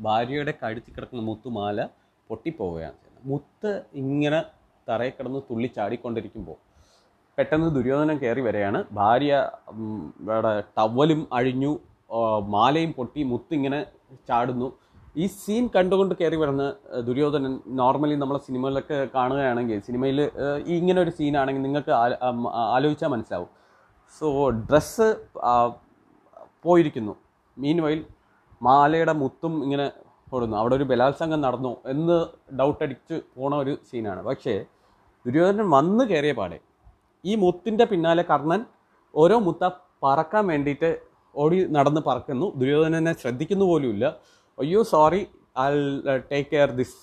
ഭാര്യയുടെ 0.06 0.52
കഴുത്തി 0.62 0.90
കിടക്കുന്ന 0.90 1.22
മുത്തുമാല 1.30 1.78
പൊട്ടിപ്പോവുകയാണ് 2.30 2.96
ചെയ്യുന്നത്. 3.02 3.24
മുത്ത് 3.32 3.72
ഇങ്ങനെ 4.02 4.40
തറയിൽ 4.86 5.14
കിടന്ന് 5.18 5.40
തുള്ളിച്ചാടിക്കൊണ്ടിരിക്കുമ്പോൾ 5.50 6.58
പെട്ടെന്ന് 7.38 7.68
ദുര്യോധനൻ 7.76 8.16
കയറി 8.22 8.42
വരികയാണ്. 8.46 8.80
ഭാര്യ 9.00 9.32
ടവലും 10.78 11.20
അഴിഞ്ഞു 11.38 11.72
മാലയും 12.54 12.90
പൊട്ടി 12.98 13.20
മുത്തിങ്ങനെ 13.32 13.80
ചാടുന്നു. 14.28 14.68
ഈ 15.22 15.24
സീൻ 15.40 15.64
കണ്ടുകൊണ്ട് 15.74 16.12
കയറി 16.20 16.36
വരുന്ന 16.42 16.64
ദുര്യോധനൻ 17.08 17.52
നോർമലി 17.80 18.14
നമ്മളെ 18.22 18.40
സിനിമകളിലൊക്കെ 18.46 18.98
കാണുകയാണെങ്കിൽ 19.16 19.78
സിനിമയിൽ 19.88 20.18
ഈ 20.70 20.72
ഇങ്ങനെ 20.80 20.98
ഒരു 21.04 21.12
സീനാണെങ്കിൽ 21.18 21.64
നിങ്ങൾക്ക് 21.66 21.92
ആലോചിച്ചാൽ 22.76 23.10
മനസ്സിലാവും. 23.14 23.50
സോ 24.16 24.26
ഡ്രസ്സ് 24.70 25.08
പോയിരിക്കുന്നു. 26.66 27.14
മീൻ 27.56 27.78
വൈൽ 27.84 28.00
മാലയുടെ 28.60 29.14
മുത്തും 29.22 29.54
ഇങ്ങനെ 29.64 29.86
ഓടുന്നു. 30.32 30.56
അവിടെ 30.60 30.74
ഒരു 30.78 30.86
ബലാത്സംഗം 30.90 31.40
നടന്നു 31.46 31.72
എന്ന് 31.92 32.16
ഡൗട്ട് 32.60 32.82
അടിച്ച് 32.86 33.16
പോണ 33.34 33.52
ഒരു 33.62 33.74
സീനാണ് 33.88 34.22
പക്ഷേ 34.28 34.54
ദുര്യോധനൻ 35.26 35.66
വന്ന് 35.76 36.04
കയറിയ 36.10 36.34
പാടെ 36.38 36.58
ഈ 37.24 37.34
മുത്തിന്റെ 37.44 37.84
പിന്നാലെ 37.90 38.24
കർണൻ 38.30 38.60
ഓരോ 39.14 39.36
മുത്ത 39.46 39.64
പറക്കാൻ 40.04 40.44
വേണ്ടിയിട്ട് 40.50 40.90
ഓടി 41.34 41.58
നടന്ന് 41.76 42.02
പറക്കുന്നു. 42.08 42.46
ദുര്യോധനനെ 42.58 43.12
ശ്രദ്ധിക്കുന്നു 43.22 43.66
പോലുമില്ല. 43.70 44.04
അയ്യോ 44.58 44.80
sorry 44.92 45.20
I 45.60 45.68
take 46.30 46.50
care 46.52 46.70
this 46.78 46.98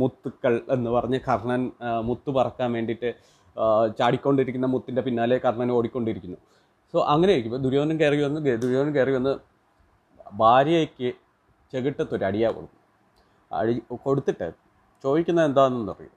മുത്തുക്കൾ 0.00 0.54
എന്ന് 0.74 0.90
പറഞ്ഞ് 0.96 1.18
കർണൻ 1.28 1.62
ആ, 1.80 2.00
മുത്ത് 2.08 2.30
പറക്കാൻ 2.38 2.68
വേണ്ടിയിട്ട് 2.76 3.10
ആ, 3.56 3.64
ചാടിക്കൊണ്ടിരിക്കുന്ന 3.98 4.68
മുത്തിന്റെ 4.74 5.02
പിന്നാലെ 5.06 5.36
കർണൻ 5.44 5.70
ഓടിക്കൊണ്ടിരിക്കുന്നു. 5.76 6.38
സോ 6.94 7.00
അങ്ങനെ 7.12 7.32
ഇപ്പോൾ 7.42 7.60
ദുര്യോധനൻ 7.62 7.96
കയറി 8.00 8.18
വന്ന് 8.24 8.40
ദുര്യോധനം 8.62 8.92
കയറി 8.96 9.12
വന്ന് 9.16 9.32
ഭാര്യയ്ക്ക് 10.40 11.08
ചെകിട്ടത്തൊരു 11.72 12.24
അടിയാ 12.28 12.48
കൊടുക്കും. 12.56 12.80
അടി 13.50 13.72
കൊടുത്തിട്ട് 14.04 14.46
ചോദിക്കുന്നത് 15.04 15.46
എന്താണെന്ന് 15.50 15.92
അറിയും? 15.94 16.14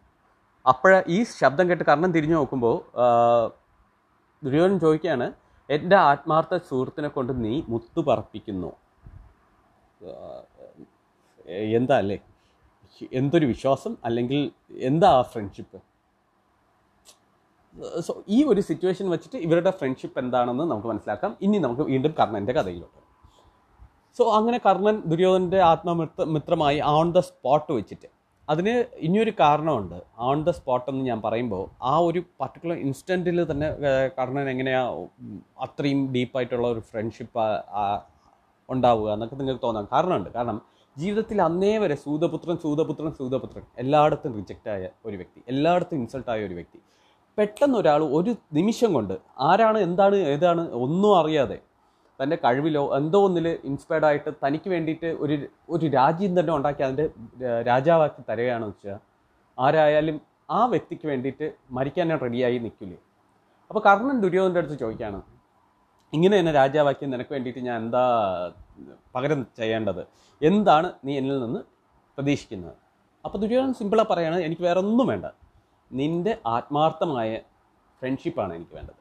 അപ്പോഴ 0.66 0.94
ഈ 1.16 1.18
ശബ്ദം 1.40 1.66
കേട്ട് 1.70 1.86
കർണൻ 1.90 2.12
തിരിഞ്ഞു 2.18 2.36
നോക്കുമ്പോൾ 2.40 2.76
ദുര്യോധനൻ 4.44 4.78
ചോദിക്കുകയാണ് 4.86 5.28
എന്റെ 5.70 5.98
ആത്മാർത്ഥ 6.10 6.58
സുഹൃത്തിനെ 6.70 7.10
കൊണ്ട് 7.16 7.34
നീ 7.46 7.54
മുത്തു 7.74 8.02
പറപ്പിക്കുന്നു. 8.10 8.72
എന്താ 11.80 11.98
അല്ലേ? 12.04 12.18
എന്തൊരു 13.22 13.46
വിശ്വാസം? 13.54 13.94
അല്ലെങ്കിൽ 14.08 14.42
എന്താ 14.90 15.10
ആ 15.18 15.22
ഫ്രണ്ട്ഷിപ്പ് 15.34 15.80
സോ 18.08 18.12
ഈ 18.36 18.40
ഒരു 18.52 18.62
സിറ്റുവേഷൻ 18.68 19.06
വെച്ചിട്ട് 19.14 19.38
ഇവരുടെ 19.46 19.72
ഫ്രണ്ട്ഷിപ്പ് 19.80 20.18
എന്താണെന്ന് 20.24 20.64
നമുക്ക് 20.72 20.90
മനസ്സിലാക്കാം. 20.92 21.32
ഇനി 21.46 21.58
നമുക്ക് 21.66 21.84
വീണ്ടും 21.92 22.14
കർണന്റെ 22.20 22.54
കഥയിലോട്ട്. 22.58 23.00
സോ 24.18 24.24
അങ്ങനെ 24.38 24.60
കർണൻ 24.68 24.96
ദുര്യോധനന്റെ 25.12 25.60
ആത്മമിത്ര 25.72 26.26
മിത്രമായി 26.36 26.80
ഓൺ 26.94 27.08
ദ 27.18 27.20
സ്പോട്ട് 27.30 27.72
വെച്ചിട്ട്. 27.78 28.08
അതിന് 28.50 28.74
ഇനിയൊരു 29.08 29.34
കാരണമുണ്ട്. 29.40 29.98
ഓൺ 30.28 30.38
ദ 30.48 30.50
സ്പോട്ട് 30.58 30.88
എന്ന് 30.92 31.04
ഞാൻ 31.10 31.20
പറയുമ്പോൾ 31.26 31.64
ആ 31.92 31.94
ഒരു 32.08 32.20
പർട്ടിക്കുലർ 32.42 32.78
ഇൻസ്റ്റന്റിൽ 32.86 33.44
തന്നെ 33.52 33.68
കർണൻ 34.18 34.46
എങ്ങനെയാണ് 34.54 35.08
അത്രയും 35.66 36.02
ഡീപ്പായിട്ടുള്ള 36.14 36.68
ഒരു 36.76 36.84
ഫ്രണ്ട്ഷിപ്പ് 36.92 37.46
ഉണ്ടാവുക 38.70 39.10
എന്നൊക്കെ 39.16 39.36
നിങ്ങൾക്ക് 39.42 39.64
തോന്നാം. 39.68 39.88
കാരണമുണ്ട്. 39.94 40.30
കാരണം 40.38 40.58
ജീവിതത്തിൽ 40.98 41.38
അന്നേ 41.48 41.74
വരെ 41.84 41.96
സൂതപുത്രൻ 42.04 42.56
സൂതപുത്രൻ 42.64 43.12
സൂതപുത്രൻ 43.20 43.64
എല്ലായിടത്തും 43.84 44.32
റിജക്റ്റായ 44.40 44.84
ഒരു 45.08 45.16
വ്യക്തി 45.20 45.40
എല്ലായിടത്തും 45.52 45.98
ഇൻസൾട്ട് 46.02 46.32
ആയ 46.34 46.40
ഒരു 46.48 46.56
വ്യക്തി. 46.60 46.80
പെട്ടെന്ന് 47.38 47.78
ഒരാൾ 47.82 48.02
ഒരു 48.18 48.32
നിമിഷം 48.58 48.92
കൊണ്ട് 48.98 49.16
ആരാണ് 49.50 49.80
എന്താണ് 49.88 50.18
ഏതാണ് 50.34 50.64
ഒന്നും 50.86 51.12
അറിയാതെ 51.20 51.58
തന്റെ 52.20 52.38
കഴിവിലോ 52.44 52.84
എന്തോ 52.98 53.20
ഒന്നിൽ 53.28 53.48
ഇൻസ്പയർഡ് 53.70 54.08
ആയിട്ട് 54.10 54.30
തനിക്ക് 54.44 54.70
വേണ്ടിയിട്ട് 54.74 55.10
ഒരു 55.24 55.36
ഒരു 55.76 55.86
രാജ്യം 55.98 56.34
തന്നെ 56.40 56.54
ഉണ്ടാക്കി 56.58 56.84
അതിന്റെ 56.88 57.06
രാജാവാക്കി 57.72 58.22
തരികയാണെന്ന് 58.30 58.76
വെച്ചാൽ 58.76 59.00
ആരായാലും 59.58 60.18
ആ 60.58 60.62
വ്യക്തിക്ക് 60.74 61.06
വേണ്ടിയിട്ട് 61.12 61.48
മരിക്കാൻ 61.78 62.08
ഞാൻ 62.12 62.20
റെഡിയായി 62.26 62.58
നിൽക്കില്ലേ 62.66 63.00
അപ്പോൾ 63.72 63.82
കർണൻ 63.88 64.18
ദുര്യോധന്റെ 64.24 64.62
അടുത്ത് 64.62 64.78
ചോദിക്കുകയാണ് 64.84 65.20
ഇങ്ങനെ 66.14 66.36
എന്നെ 66.42 66.52
രാജാവാക്കി 66.62 67.06
നിനക്ക് 67.14 67.34
വേണ്ടിയിട്ട് 67.36 67.62
ഞാൻ 67.70 67.78
എന്താ 67.84 68.04
പകരം 69.16 69.40
ചെയ്യേണ്ടത്? 69.60 70.02
എന്താണ് 70.42 70.88
നീ 71.06 71.14
എന്നിൽ 71.22 71.38
നിന്ന് 71.46 71.62
പ്രതീക്ഷിക്കുന്നത്? 72.18 72.76
അപ്പോൾ 73.26 73.38
ദുര്യോധൻ 73.44 73.72
സിമ്പിളാണ് 73.80 74.10
പറയുകയാണ് 74.12 74.38
എനിക്ക് 74.48 74.64
വേറെ 74.68 74.80
ഒന്നും 74.86 75.08
വേണ്ട. 75.12 75.26
നിന്റെ 75.92 76.34
ആത്മാർത്ഥമായ 76.56 77.30
ഫ്രണ്ട്ഷിപ്പാണ് 78.02 78.52
എനിക്ക് 78.58 78.76
വേണ്ടത്. 78.78 79.00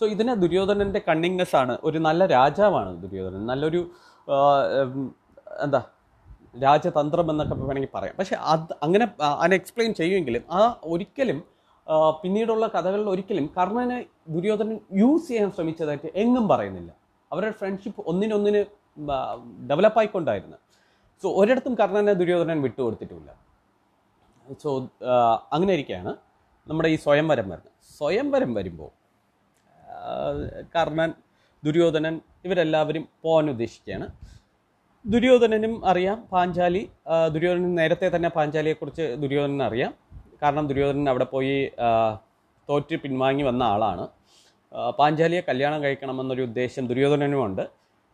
സോ 0.00 0.04
ഇതിന് 0.14 0.32
ദുര്യോധനന്റെ 0.42 1.00
കണ്ണിങ്നെസ് 1.08 1.56
ആണ്. 1.62 1.74
ഒരു 1.88 1.98
നല്ല 2.06 2.26
രാജാവാണ് 2.36 2.90
ദുര്യോധനൻ. 3.02 3.42
നല്ലൊരു 3.50 3.80
എന്താ 5.64 5.80
രാജതന്ത്രം 6.64 7.26
എന്നൊക്കെ 7.32 7.54
വേണമെങ്കിൽ 7.58 7.92
പറയാം. 7.94 8.14
പക്ഷേ 8.18 8.36
അത് 8.52 8.72
അങ്ങനെ 8.84 9.06
അതിനെ 9.28 9.56
എക്സ്പ്ലെയിൻ 9.60 9.92
ചെയ്യുമെങ്കിലും 10.00 10.44
ആ 10.58 10.60
ഒരിക്കലും 10.92 11.38
പിന്നീടുള്ള 12.22 12.64
കഥകളിൽ 12.74 13.06
ഒരിക്കലും 13.12 13.46
കർണനെ 13.56 13.98
ദുര്യോധനൻ 14.34 14.76
യൂസ് 15.00 15.26
ചെയ്യാൻ 15.28 15.48
ശ്രമിച്ചതായിട്ട് 15.56 16.08
എങ്ങും 16.22 16.44
പറയുന്നില്ല. 16.52 16.90
അവരുടെ 17.30 17.54
ഫ്രണ്ട്ഷിപ്പ് 17.60 18.00
ഒന്നിനൊന്നിന് 18.10 18.60
ഡെവലപ്പായിക്കൊണ്ടായിരുന്നു 19.70 20.58
സോ 21.22 21.28
ഒരിടത്തും 21.40 21.74
കർണനെ 21.80 22.14
ദുര്യോധനൻ 22.20 22.58
വിട്ടുകൊടുത്തിട്ടുമില്ല 22.66 23.30
സോ 24.62 24.70
അങ്ങനെ 25.54 25.72
ഇരിക്കുകയാണ് 25.76 26.12
നമ്മുടെ 26.66 26.88
ഈ 26.94 26.96
സ്വയംവരം 27.04 27.46
വരുന്നത്. 27.52 27.70
സ്വയംവരം 27.98 28.50
വരുമ്പോൾ 28.58 28.90
കർണൻ 30.74 31.10
ദുര്യോധനൻ 31.62 32.14
ഇവരെല്ലാവരും 32.46 33.04
പോകാൻ 33.22 33.46
ഉദ്ദേശിക്കുകയാണ്. 33.54 34.06
ദുര്യോധനനും 35.04 35.74
അറിയാം 35.90 36.18
പാഞ്ചാലി 36.32 36.82
ദുര്യോധനൻ 37.34 37.72
നേരത്തെ 37.80 38.08
തന്നെ 38.14 38.30
പാഞ്ചാലിയെക്കുറിച്ച് 38.36 39.04
ദുര്യോധനൻ 39.22 39.62
അറിയാം. 39.68 39.92
കാരണം 40.42 40.64
ദുര്യോധനൻ 40.70 41.08
അവിടെ 41.12 41.26
പോയി 41.34 41.56
തോറ്റ് 42.68 42.96
പിൻവാങ്ങി 43.02 43.44
വന്ന 43.50 43.62
ആളാണ്. 43.72 44.04
പാഞ്ചാലിയെ 44.98 45.42
കല്യാണം 45.48 45.78
കഴിക്കണമെന്നൊരു 45.84 46.42
ഉദ്ദേശം 46.48 46.84
ദുര്യോധനനുമുണ്ട്. 46.90 47.64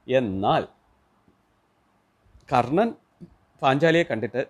എന്നാൽ 0.07 0.63
കർണൻ 2.53 2.89
പാഞ്ചാലിയെ 3.63 4.05
കണ്ടിട്ട് 4.11 4.43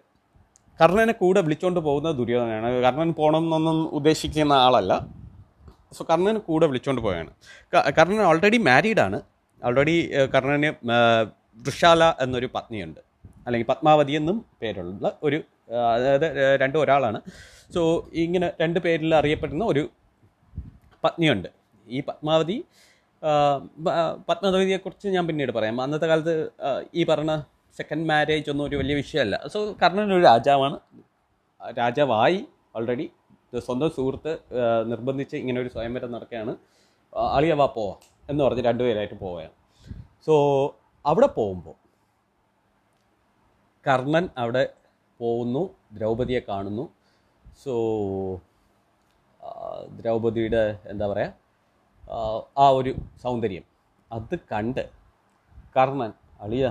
കർണനെ 0.81 1.14
കൂടെ 1.21 1.41
വിളിച്ചുകൊണ്ട് 1.41 1.81
പോകുന്നത് 1.81 2.14
ദുര്യോധനയാണ് 2.17 2.69
കർണൻ 2.83 3.11
പോകണം 3.19 3.45
എന്നൊന്നും 3.45 3.88
ഉദ്ദേശിക്കുന്ന 3.99 4.55
ആളല്ല. 4.67 4.93
സോ 5.97 6.07
കർണന് 6.11 6.41
കൂടെ 6.49 6.67
വിളിച്ചുകൊണ്ട് 6.67 7.03
പോയാണ്. 7.03 7.31
കർണൻ 7.99 8.23
ഓൾറെഡി 8.31 8.59
മാരീഡ് 8.69 9.03
ആണ്. 9.07 9.19
ഓൾറെഡി 9.64 9.95
കർണന് 10.35 10.71
വൃഷാല 11.67 12.03
എന്നൊരു 12.21 12.49
പത്നിയുണ്ട്. 12.55 13.01
അല്ലെങ്കിൽ 13.47 13.69
പത്മാവതി 13.69 14.12
എന്നും 14.12 14.38
പേരുള്ള 14.62 15.07
ഒരു 15.23 15.38
അതായത് 15.95 16.59
രണ്ടും 16.61 16.81
ഒരാളാണ്. 16.81 17.21
സോ 17.75 17.83
ഇങ്ങനെ 18.25 18.49
രണ്ട് 18.61 18.79
പേരിൽ 18.81 19.14
അറിയപ്പെടുന്ന 19.14 19.64
ഒരു 19.64 19.85
പത്നിയുണ്ട്. 21.05 21.49
ഈ 21.87 22.01
പത്മാവതി 22.09 22.57
പത്മാവതിയെക്കുറിച്ച് 24.29 25.09
ഞാൻ 25.09 25.25
പിന്നീട് 25.27 25.53
പറയാം. 25.53 25.77
അന്നത്തെ 25.83 26.07
കാലത്ത് 26.07 26.35
ഈ 26.95 27.05
പറഞ്ഞ 27.05 27.33
സെക്കൻഡ് 27.79 28.07
മാരേജ് 28.11 28.51
ഒന്നും 28.51 28.64
ഒരു 28.69 28.77
വലിയ 28.81 28.95
വിഷയമല്ല. 28.95 29.37
സോ 29.53 29.59
കർണൻ 29.83 30.09
ഒരു 30.14 30.23
രാജാവാണ്. 30.23 30.79
രാജാവായി 31.79 32.41
ഓൾറെഡി 32.77 33.07
സ്വന്തം 33.67 33.91
സുഹൃത്ത് 33.97 34.33
നിർബന്ധിച്ച് 34.93 35.37
ഇങ്ങനെ 35.43 35.59
ഒരു 35.61 35.71
സ്വയംവരം 35.75 36.11
നടക്കുകയാണ്. 36.12 36.53
അളിയവാ 37.37 37.67
പോവാ 37.77 37.95
എന്ന് 38.31 38.43
പറഞ്ഞ് 38.45 38.64
രണ്ടുപേരായിട്ട് 38.69 39.17
പോവുകയാണ്. 39.23 39.55
സോ 40.27 40.35
അവിടെ 41.07 41.29
പോകുമ്പോൾ 41.38 41.77
കർണൻ 43.87 44.25
അവിടെ 44.43 44.64
പോകുന്നു 45.21 45.62
ദ്രൗപതിയെ 45.93 46.41
കാണുന്നു. 46.49 46.85
സോ 47.62 47.75
ദ്രൗപതിയുടെ 49.99 50.64
എന്താ 50.93 51.07
പറയുക 51.12 51.35
ആ 52.59 52.67
ഒരു 52.79 52.93
സൗന്ദര്യം. 53.23 53.64
അത് 54.12 54.35
കണ്ട് 54.53 54.85
കർണൻ 55.77 56.12
അളിയ 56.41 56.67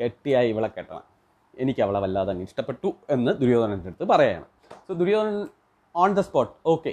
കെട്ടിയായി 0.00 0.48
ഇവളെ 0.54 0.68
കെട്ടണം. 0.76 1.04
എനിക്ക് 1.62 1.80
അവളെ 1.84 2.00
വല്ലാതെ 2.04 2.30
അങ്ങ് 2.32 2.44
ഇഷ്ടപ്പെട്ടു 2.48 2.90
എന്ന് 3.14 3.32
ദുര്യോധനന്റെ 3.40 3.88
അടുത്ത് 3.90 4.06
പറയുകയാണ് 4.12 4.46
so 4.86 4.92
Duryodhanan 5.00 5.40
on 5.94 6.10
the 6.18 6.22
spot 6.28 6.52
okay 6.72 6.92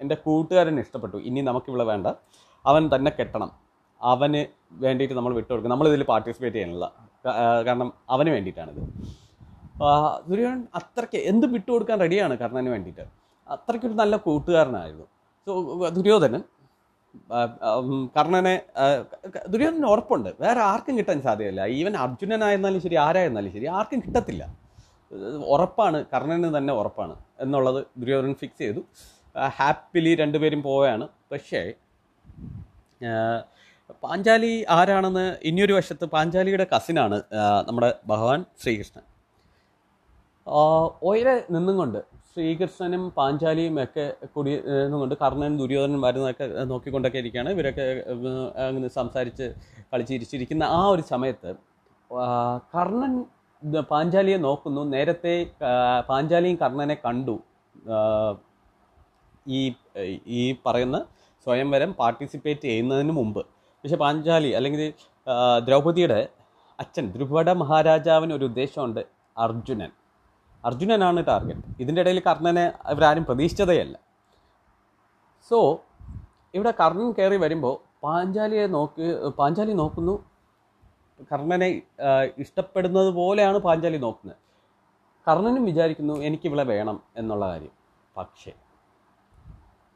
എന്റെ 0.00 0.16
കൂട്ടുകാരൻ 0.24 0.76
ഇഷ്ടപ്പെട്ടു. 0.84 1.18
ഇനി 1.28 1.40
നമുക്കിവിടെ 1.50 1.84
വേണ്ട. 1.90 2.06
അവൻ 2.64 2.82
തന്നെ 2.94 3.10
കെട്ടണം. 3.18 3.50
അവന് 4.00 4.40
വേണ്ടിയിട്ട് 4.84 5.14
നമ്മൾ 5.18 5.32
വിട്ടുകൊടുക്കും 5.38 5.72
നമ്മളിതിൽ 5.74 6.02
പാർട്ടിസിപ്പേറ്റ് 6.12 6.56
ചെയ്യാനുള്ള 6.56 6.86
കാരണം 7.66 7.88
അവന് 8.14 8.30
വേണ്ടിയിട്ടാണിത്. 8.34 8.82
ദുര്യോധനൻ 10.28 10.60
അത്രയ്ക്ക് 10.78 11.18
എന്തും 11.30 11.50
വിട്ടുകൊടുക്കാൻ 11.56 11.96
റെഡിയാണ് 12.04 12.34
കർണന് 12.42 12.70
വേണ്ടിയിട്ട്? 12.74 13.04
അത്രയ്ക്കൊരു 13.54 13.96
നല്ല 14.02 14.14
കൂട്ടുകാരനായിരുന്നു. 14.26 15.06
സോ 15.46 15.52
ദുര്യോധനൻ 15.96 16.42
കർണനെ 18.16 18.54
ദുര്യോധന 19.52 19.86
ഉറപ്പുണ്ട്. 19.94 20.30
വേറെ 20.44 20.60
ആർക്കും 20.70 20.94
കിട്ടാൻ 20.98 21.18
സാധ്യമല്ല. 21.26 21.62
ഈവൻ 21.78 21.94
അർജുനനായിരുന്നാലും 22.04 22.80
ശരി 22.86 22.96
ആരായിരുന്നാലും 23.06 23.52
ശരി 23.56 23.68
ആർക്കും 23.78 24.00
കിട്ടത്തില്ല. 24.06 24.44
ഉറപ്പാണ് 25.54 25.98
കർണന് 26.12 26.50
തന്നെ 26.56 26.72
ഉറപ്പാണ് 26.80 27.14
എന്നുള്ളത് 27.44 27.80
ദുര്യോധനൻ 28.00 28.34
ഫിക്സ് 28.42 28.62
ചെയ്തു. 28.64 28.82
ഹാപ്പിലി 29.58 30.12
രണ്ടുപേരും 30.22 30.60
പോവുകയാണ്. 30.68 31.06
പക്ഷേ 31.32 31.62
പാഞ്ചാലി 34.04 34.52
ആരാണെന്ന് 34.76 35.24
ഇനിയൊരു 35.48 35.74
വശത്ത് 35.78 36.06
പാഞ്ചാലിയുടെ 36.14 36.66
കസിനാണ് 36.74 37.18
നമ്മുടെ 37.66 37.90
ഭഗവാൻ 38.06 38.40
ശ്രീകൃഷ്ണൻ. 38.62 39.04
ഒയരെ 41.02 41.34
നിന്നും 41.54 41.76
കൊണ്ട് 41.76 42.00
ശ്രീകൃഷ്ണനും 42.36 43.02
പാഞ്ചാലിയും 43.18 43.76
ഒക്കെ 43.82 44.04
കൂടി 44.32 44.50
കൊണ്ട് 45.02 45.14
കർണനും 45.20 45.54
ദുര്യോധനനും 45.60 46.02
വരുന്നതൊക്കെ 46.06 46.46
നോക്കിക്കൊണ്ടൊക്കെ 46.72 47.18
ഇരിക്കുകയാണ്. 47.22 47.50
ഇവരൊക്കെ 47.56 47.84
അങ്ങനെ 48.64 48.88
സംസാരിച്ച് 48.96 49.46
കളിച്ചിരിച്ചിരിക്കുന്ന 49.92 50.64
ആ 50.78 50.80
ഒരു 50.94 51.04
സമയത്ത് 51.12 51.50
കർണൻ 52.74 53.14
പാഞ്ചാലിയെ 53.92 54.38
നോക്കുന്നു. 54.46 54.82
നേരത്തെ 54.94 55.34
പാഞ്ചാലിയും 56.10 56.56
കർണനെ 56.64 56.96
കണ്ടു. 57.06 57.36
ഈ 59.58 59.60
ഈ 60.40 60.42
പറയുന്ന 60.66 60.98
സ്വയംവരം 61.46 61.90
പാർട്ടിസിപ്പേറ്റ് 62.02 62.66
ചെയ്യുന്നതിന് 62.70 63.14
മുമ്പ്. 63.20 63.42
പക്ഷേ 63.80 63.98
പാഞ്ചാലി 64.04 64.50
അല്ലെങ്കിൽ 64.58 64.82
ദ്രൗപതിയുടെ 65.68 66.20
അച്ഛൻ 66.78 67.06
ദ്രുപട 67.14 67.50
മഹാരാജാവിന് 67.62 68.34
ഒരു 68.38 68.44
ഉദ്ദേശമുണ്ട് 68.50 69.02
അർജുനൻ. 69.36 69.90
അർജുനനാണ് 70.68 71.20
ടാർഗറ്റ് 71.28 71.72
ഇതിന്റെ 71.82 72.00
ഇടയിൽ 72.04 72.18
കർണനെ 72.28 72.64
ഇവരാരും 72.92 73.24
പ്രതീക്ഷിച്ചതേയല്ല. 73.28 73.96
സോ 75.48 75.58
ഇവിടെ 76.56 76.72
കർണൻ 76.80 77.08
കയറി 77.18 77.38
വരുമ്പോൾ 77.44 77.74
പാഞ്ചാലിയെ 78.04 78.64
നോക്കി 78.76 79.04
പാഞ്ചാലി 79.38 79.74
നോക്കുന്നു. 79.82 80.14
കർണനെ 81.30 81.68
ഇഷ്ടപ്പെടുന്നത് 82.42 83.10
പോലെയാണ് 83.18 83.58
പാഞ്ചാലി 83.66 83.98
നോക്കുന്നത്. 84.06 84.38
കർണനും 85.26 85.64
വിചാരിക്കുന്നു 85.70 86.14
എനിക്ക് 86.28 86.48
വേണം 86.72 86.98
എന്നുള്ള 87.20 87.44
കാര്യം. 87.52 87.74
പക്ഷേ 88.18 88.52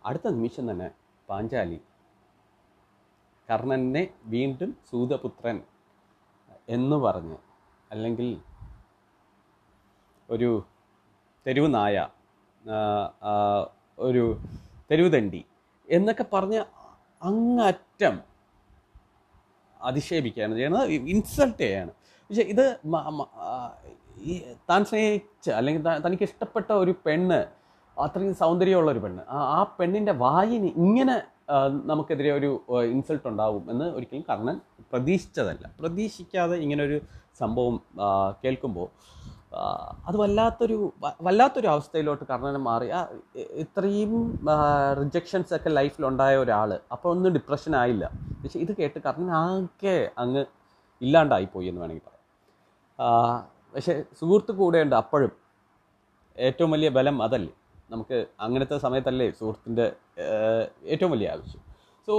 അടുത്ത 0.08 0.26
നിമിഷം 0.36 0.64
തന്നെ 0.70 0.88
പാഞ്ചാലി 1.28 1.78
കർണനെ 3.48 4.02
വീണ്ടും 4.34 4.70
സൂതപുത്രൻ 4.90 5.56
എന്ന് 6.76 6.96
പറഞ്ഞ് 7.04 7.38
അല്ലെങ്കിൽ 7.90 8.28
ഒരു 10.30 10.64
തെരുവ് 11.46 11.74
നായ 11.74 12.06
ഒരു 13.98 14.38
തെരുവുതണ്ടി 14.90 15.44
എന്നൊക്കെ 15.90 16.24
പറഞ്ഞ് 16.32 16.64
അങ്ങറ്റം 17.22 18.20
അധിക്ഷേപിക്കുകയാണ് 19.80 20.54
ചെയ്യുന്നത്. 20.54 20.90
ഇൻസൾട്ട് 20.90 21.58
ചെയ്യാണ്. 21.58 21.90
പക്ഷേ 22.30 22.42
ഇത് 22.42 22.78
ഈ 24.20 24.42
താൻ 24.70 24.84
സ്നേഹിച്ച 24.84 25.50
അല്ലെങ്കിൽ 25.50 25.82
തനിക്ക് 26.06 26.22
ഇഷ്ടപ്പെട്ട 26.22 26.72
ഒരു 26.72 26.94
പെണ്ണ് 27.06 27.46
അത്രയും 28.00 28.34
സൗന്ദര്യമുള്ള 28.34 28.90
ഒരു 28.90 28.98
പെണ്ണ് 28.98 29.22
ആ- 29.28 29.76
പെണ്ണിന്റെ 29.80 30.12
വായിന് 30.12 30.66
ഇങ്ങനെ 30.66 31.22
നമുക്കെതിരെ 31.84 32.32
ഒരു 32.32 32.64
ഇൻസൾട്ട് 32.82 33.28
ഉണ്ടാവും 33.28 33.70
എന്ന് 33.70 33.84
ഒരിക്കലും 33.84 34.24
കർണൻ 34.28 34.60
പ്രതീക്ഷിച്ചതല്ല. 34.92 35.70
പ്രതീക്ഷിക്കാതെ 35.80 36.56
ഇങ്ങനൊരു 36.56 37.00
സംഭവം 37.38 37.80
കേൾക്കുമ്പോൾ 38.44 38.88
അത് 40.06 40.16
വല്ലാത്തൊരു 40.16 40.92
വല്ലാത്തൊരു 41.22 41.66
അവസ്ഥയിലോട്ട് 41.66 42.24
കർണനെ 42.24 42.58
മാറി. 42.58 42.88
ഇത്രയും 43.36 44.40
റിജക്ഷൻസ് 45.00 45.54
ഒക്കെ 45.54 45.68
ലൈഫിലുണ്ടായ 45.68 46.36
ഒരാൾ 46.36 46.80
അപ്പോൾ 46.92 47.08
ഒന്നും 47.10 47.32
ഡിപ്രഷൻ 47.32 47.76
ആയില്ല. 47.76 48.10
പക്ഷെ 48.42 48.58
ഇത് 48.58 48.76
കേട്ട് 48.76 48.98
കർണൻ 48.98 49.30
ആകെ 49.30 50.10
അങ്ങ് 50.18 50.44
ഇല്ലാണ്ടായിപ്പോയി 51.02 51.66
എന്ന് 51.66 51.80
വേണമെങ്കിൽ 51.80 52.06
പറയാം. 52.08 52.24
പക്ഷേ 53.74 53.92
പക്ഷെ 53.92 54.04
സുഹൃത്ത് 54.20 54.52
കൂടെയുണ്ട് 54.52 54.96
അപ്പോഴും. 54.96 55.32
ഏറ്റവും 56.38 56.70
വലിയ 56.70 56.88
ബലം 56.88 57.22
അതല്ലേ. 57.22 57.52
നമുക്ക് 57.90 58.26
അങ്ങനത്തെ 58.40 58.78
സമയത്തല്ലേ 58.78 59.30
സുഹൃത്തിന്റെ 59.30 59.92
ഏറ്റവും 60.84 61.10
വലിയ 61.10 61.28
ആവശ്യം. 61.30 61.62
സോ 62.06 62.14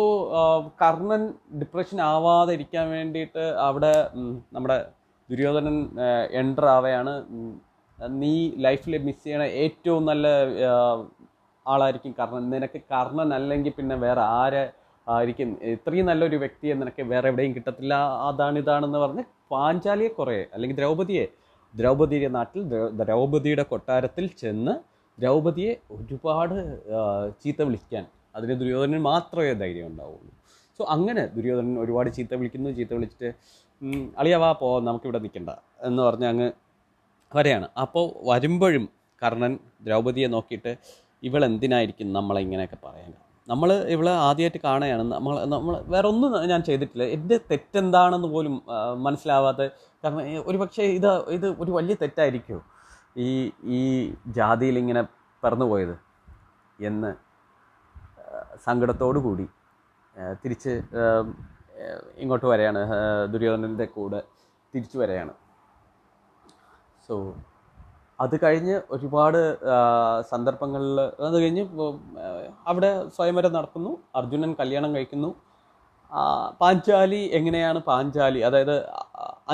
കർണൻ 0.81 1.33
ഡിപ്രഷൻ 1.59 2.01
ആവാതെ 2.01 2.53
ഇരിക്കാൻ 2.53 2.89
വേണ്ടിയിട്ട് 2.89 3.39
അവിടെ 3.39 4.09
നമ്മുടെ 4.53 4.85
ദുര്യോധനൻ 5.31 5.77
എന്റർ 6.41 6.65
ആവുകയാണ് 6.75 7.13
നീ 8.21 8.33
ലൈഫിൽ 8.65 8.93
മിസ് 9.07 9.23
ചെയ്യണ 9.25 9.43
ഏറ്റവും 9.63 10.03
നല്ല 10.11 10.27
ആളായിരിക്കും 11.65 12.13
കർണൻ. 12.19 12.45
നിനക്ക് 12.53 12.79
കർണൻ 12.93 13.29
അല്ലെങ്കിൽ 13.37 13.73
പിന്നെ 13.79 13.95
വേറെ 14.05 14.23
ആരെ 14.41 14.63
ആയിരിക്കും 15.07 15.49
ഇത്രയും 15.73 16.07
നല്ലൊരു 16.09 16.37
വ്യക്തിയെ 16.43 16.73
നിനക്ക് 16.81 17.03
വേറെ 17.11 17.27
എവിടെയും 17.31 17.53
കിട്ടത്തില്ല. 17.57 17.93
അതാണ് 18.29 18.57
ഇതാണെന്ന് 18.63 18.99
പറഞ്ഞ് 19.03 19.23
പാഞ്ചാലിയെ 19.53 20.09
കുറേ 20.19 20.37
അല്ലെങ്കിൽ 20.53 20.77
ദ്രൗപതിയെ 20.81 21.25
ദ്രൗപതിയുടെ 21.73 22.29
നാട്ടിൽ 22.37 22.61
ദ്രൗപതിയുടെ 23.01 23.63
കൊട്ടാരത്തിൽ 23.71 24.25
ചെന്ന് 24.41 24.73
ദ്രൗപതിയെ 25.17 25.71
ഒരുപാട് 25.97 26.55
ചീത്ത 27.41 27.61
വിളിക്കാൻ 27.67 28.03
അതിന് 28.37 28.53
ദുര്യോധനൻ 28.61 29.01
മാത്രമേ 29.11 29.53
ധൈര്യം 29.61 29.87
ഉണ്ടാവുള്ളൂ. 29.91 30.31
സോ 30.79 30.81
അങ്ങനെ 30.95 31.23
ദുര്യോധനൻ 31.35 31.73
ഒരുപാട് 31.83 32.09
ചീത്ത 32.17 32.33
വിളിക്കുന്നു. 32.39 32.69
ചീത്ത 32.77 32.91
വിളിച്ചിട്ട് 32.97 33.29
"ഉം, 33.81 34.01
അളിയ 34.19 34.35
വാ 34.35 34.49
പോ 34.53 34.67
നമുക്കിവിടെ 34.87 35.19
നിൽക്കണ്ട 35.19 35.51
എന്ന് 35.87 36.01
പറഞ്ഞ് 36.07 36.27
അങ്ങ് 36.31 36.47
വരെയാണ്. 37.31 37.67
അപ്പോൾ 37.83 38.05
വരുമ്പോഴും 38.29 38.83
കർണൻ 39.21 39.53
ദ്രൗപതിയെ 39.81 40.27
നോക്കിയിട്ട് 40.27 40.71
ഇവൾ 41.23 41.41
എന്തിനായിരിക്കും 41.45 42.07
നമ്മളെ 42.13 42.39
ഇങ്ങനെയൊക്കെ 42.41 42.77
പറയാൻ? 42.85 43.11
നമ്മൾ 43.47 43.69
ഇവളെ 43.95 44.13
ആദ്യമായിട്ട് 44.27 44.59
കാണുകയാണ്. 44.65 45.03
നമ്മൾ 45.13 45.33
നമ്മൾ 45.45 45.73
വേറെ 45.93 46.07
ഒന്നും 46.07 46.31
ഞാൻ 46.51 46.61
ചെയ്തിട്ടില്ല. 46.63 47.03
എന്റെ 47.15 47.37
തെറ്റെന്താണെന്ന് 47.51 48.27
പോലും 48.27 48.53
മനസ്സിലാവാതെ 49.05 49.65
കാരണം 50.03 50.21
ഒരു 50.49 50.57
പക്ഷേ 50.57 50.83
ഇത് 50.97 51.07
ഇത് 51.37 51.47
ഒരു 51.63 51.71
വലിയ 51.71 51.95
തെറ്റായിരിക്കുമോ 52.03 52.61
ഈ 53.17 53.29
ഈ 53.77 53.79
ജാതിയിൽ 54.37 54.75
ഇങ്ങനെ 54.77 55.01
പിറന്നു 55.43 55.65
പോയത് 55.65 55.95
എന്ന് 56.79 57.11
സങ്കടത്തോടു 58.67 59.19
കൂടി 59.19 59.45
തിരിച്ച് 60.43 60.73
ഇങ്ങോട്ട് 62.21 62.47
വരെയാണ്. 62.51 62.81
ദുര്യോധനന്റെ 63.33 63.85
കൂടെ 63.95 64.19
തിരിച്ചു 64.73 64.97
വരെയാണ്. 65.01 65.33
സോ 67.07 67.15
അത് 68.19 68.35
കഴിഞ്ഞ് 68.43 68.75
ഒരുപാട് 68.95 69.39
സന്ദർഭങ്ങളിൽ 70.31 70.99
അത് 71.27 71.35
കഴിഞ്ഞ് 71.41 71.63
അവിടെ 72.71 72.91
സ്വയംവരം 73.15 73.53
നടക്കുന്നു. 73.57 73.91
അർജുനൻ 74.19 74.51
കല്യാണം 74.59 74.91
കഴിക്കുന്നു. 74.95 75.29
പാഞ്ചാലി 76.61 77.21
എങ്ങനെയാണ് 77.37 77.79
പാഞ്ചാലി? 77.89 78.39
അതായത് 78.47 78.75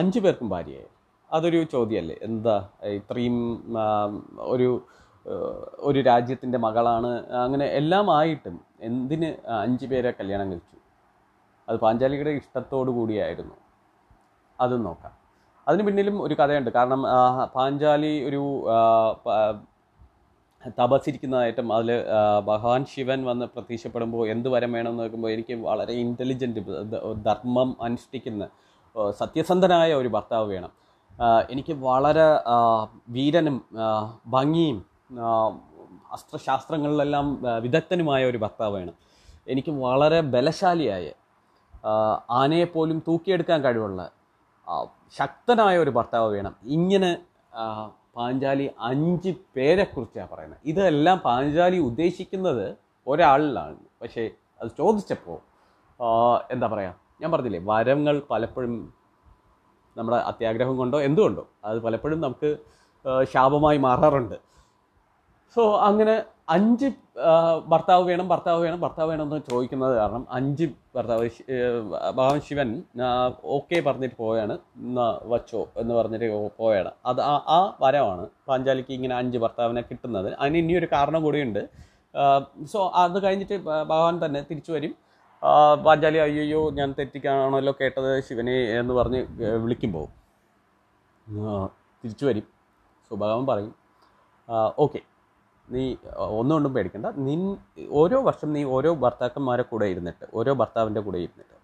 അഞ്ചു 0.01 0.19
പേർക്കും 0.19 0.49
ഭാര്യയായി. 0.53 0.89
അതൊരു 1.29 1.59
ചോദ്യമല്ലേ? 1.73 2.17
എന്താ 2.27 2.55
ഇത്രയും 2.99 3.37
ഒരു 4.53 4.69
ഒരു 5.87 5.99
രാജ്യത്തിന്റെ 6.09 6.57
മകളാണ്. 6.65 7.09
അങ്ങനെ 7.45 7.65
എല്ലാം 7.79 8.07
ആയിട്ടും 8.17 8.55
എന്തിന് 8.89 9.29
അഞ്ച് 9.63 9.85
പേരെ 9.91 10.11
കല്യാണം 10.19 10.47
കഴിച്ചു? 10.51 10.76
അത് 11.69 11.77
പാഞ്ചാലിയുടെ 11.83 12.29
ഇഷ്ടത്തോടു 12.39 12.91
കൂടിയായിരുന്നു. 12.97 13.55
അതും 14.59 14.83
നോക്കാം. 14.83 15.13
അതിന് 15.67 15.83
പിന്നിലും 15.87 16.23
ഒരു 16.23 16.35
കഥയുണ്ട്. 16.39 16.69
കാരണം 16.77 17.01
പാഞ്ചാലി 17.55 18.11
ഒരു 18.29 18.41
തപസിരിക്കുന്നതായിട്ടും 20.79 21.67
അതിൽ 21.73 21.89
ഭഗവാൻ 22.47 22.85
ശിവൻ 22.85 23.19
വന്ന് 23.25 23.45
പ്രത്യക്ഷപ്പെടുമ്പോൾ 23.45 24.23
എന്ത് 24.33 24.47
വരം 24.49 24.71
വേണമെന്ന് 24.71 25.03
നോക്കുമ്പോൾ 25.03 25.31
എനിക്ക് 25.31 25.55
വളരെ 25.67 25.93
ഇന്റലിജന്റ് 26.03 26.61
ധർമ്മം 27.27 27.69
അനുഷ്ഠിക്കുന്ന 27.81 28.47
സത്യസന്ധനായ 29.21 29.93
ഒരു 29.93 30.09
ഭർത്താവ് 30.15 30.47
വേണം. 30.53 30.71
എനിക്ക് 31.49 31.73
വളരെ 31.73 32.25
വീരനും 33.15 33.57
ഭംഗിയും 34.35 34.79
അസ്ത്രശാസ്ത്രങ്ങളിലെല്ലാം 36.15 37.27
വിദഗ്ധനുമായ 37.63 38.25
ഒരു 38.25 38.37
ഭർത്താവ് 38.37 38.73
വേണം. 38.75 38.95
എനിക്ക് 39.53 39.71
വളരെ 39.85 40.19
ബലശാലിയായ 40.33 41.07
ആനയെപ്പോലും 42.39 42.97
തൂക്കിയെടുക്കാൻ 43.07 43.59
കഴിവുള്ള 43.65 44.01
ശക്തനായ 45.19 45.75
ഒരു 45.83 45.91
ഭർത്താവ് 45.97 46.29
വേണം. 46.35 46.53
ഇങ്ങനെ 46.77 47.11
പാഞ്ചാലി 48.17 48.65
അഞ്ച് 48.89 49.31
പേരെക്കുറിച്ചാണ് 49.55 50.29
പറയുന്നത്. 50.31 50.61
ഇതെല്ലാം 50.71 51.17
പാഞ്ചാലി 51.27 51.79
ഉദ്ദേശിക്കുന്നത് 51.89 52.65
ഒരാളിലാണ്. 53.07 53.77
പക്ഷേ 54.01 54.23
അത് 54.61 54.69
ചോദിച്ചപ്പോൾ 54.79 55.39
എന്താ 56.53 56.67
പറയുക 56.73 56.93
ഞാൻ 57.21 57.29
പറഞ്ഞില്ലേ 57.33 57.61
വരങ്ങൾ 57.71 58.15
പലപ്പോഴും 58.31 58.73
നമ്മുടെ 59.95 60.17
അത്യാഗ്രഹം 60.31 60.75
കൊണ്ടോ 60.81 60.97
എന്തുകൊണ്ടോ 61.07 61.43
അത് 61.67 61.77
പലപ്പോഴും 61.85 62.19
നമുക്ക് 62.25 62.49
ശാപമായി 63.33 63.79
മാറാറുണ്ട്. 63.85 64.35
സോ 65.55 65.63
അങ്ങനെ 65.89 66.15
അഞ്ച് 66.53 66.87
ഭർത്താവ് 67.71 68.03
വേണം 68.09 68.27
ഭർത്താവ് 68.31 68.59
വേണം 68.65 68.79
ഭർത്താവ് 68.83 69.09
വേണം 69.11 69.23
എന്ന് 69.27 69.39
ചോദിക്കുന്നത് 69.49 69.93
കാരണം 69.99 70.23
അഞ്ച് 70.37 70.65
ഭർത്താവ് 70.95 71.25
ഭഗവാൻ 72.17 72.39
ശിവൻ 72.47 72.69
ഓക്കെ 73.57 73.77
പറഞ്ഞിട്ട് 73.87 74.15
പോയാണ് 74.23 74.55
വച്ചോ 75.33 75.61
എന്ന് 75.81 75.93
പറഞ്ഞിട്ട് 75.97 76.27
പോവുകയാണ് 76.59 76.91
അത് 77.09 77.19
ആ 77.31 77.33
ആ 77.55 77.59
വരമാണ് 77.83 78.23
പാഞ്ചാലിക്ക് 78.49 78.93
ഇങ്ങനെ 78.97 79.15
അഞ്ച് 79.21 79.39
ഭർത്താവിനെ 79.45 79.83
കിട്ടുന്നത്. 79.89 80.29
അതിന് 80.41 80.59
ഇനിയൊരു 80.63 80.89
കാരണം 80.95 81.21
കൂടിയുണ്ട്. 81.27 81.61
സോ 82.73 82.79
അത് 83.03 83.17
കഴിഞ്ഞിട്ട് 83.25 83.57
ഭഗവാൻ 83.91 84.15
തന്നെ 84.25 84.41
തിരിച്ചു 84.51 84.71
വരും. 84.77 84.93
പാഞ്ചാലി 85.87 86.19
അയ്യോ 86.27 86.61
ഞാൻ 86.79 86.89
തെറ്റിക്കാണല്ലോ 86.99 87.73
കേട്ടത് 87.81 88.11
ശിവനെ 88.29 88.55
എന്ന് 88.79 88.93
പറഞ്ഞ് 88.99 89.21
വിളിക്കുമ്പോൾ 89.65 90.07
തിരിച്ചു 92.03 92.25
വരും. 92.29 92.47
സോ 93.07 93.13
ഭഗവാൻ 93.25 93.45
പറയും. 93.51 93.73
ഓക്കെ. 94.85 95.01
നീ 95.75 95.83
ഒന്നുകൊണ്ടും 96.39 96.71
പേടിക്കണ്ട. 96.75 97.07
നിൻ 97.27 97.41
ഓരോ 98.01 98.17
വർഷം 98.27 98.49
നീ 98.55 98.61
ഓരോ 98.75 98.91
ഭർത്താക്കന്മാരെ 99.03 99.63
കൂടെ 99.71 99.87
ഇരുന്നിട്ട് 99.93 100.25
ഓരോ 100.39 100.51
ഭർത്താവിന്റെ 100.61 101.01
കൂടെ 101.07 101.19
ഇരുന്നിട്ട് 101.25 101.55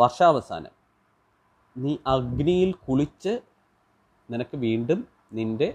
വർഷാവസാനം 0.00 0.74
നീ 1.76 1.92
അഗ്നിയിൽ 2.14 2.70
കുളിച്ച് 2.86 3.32
നിനക്ക് 4.32 4.56
വീണ്ടും 4.66 5.00
നിന്റെ 5.38 5.68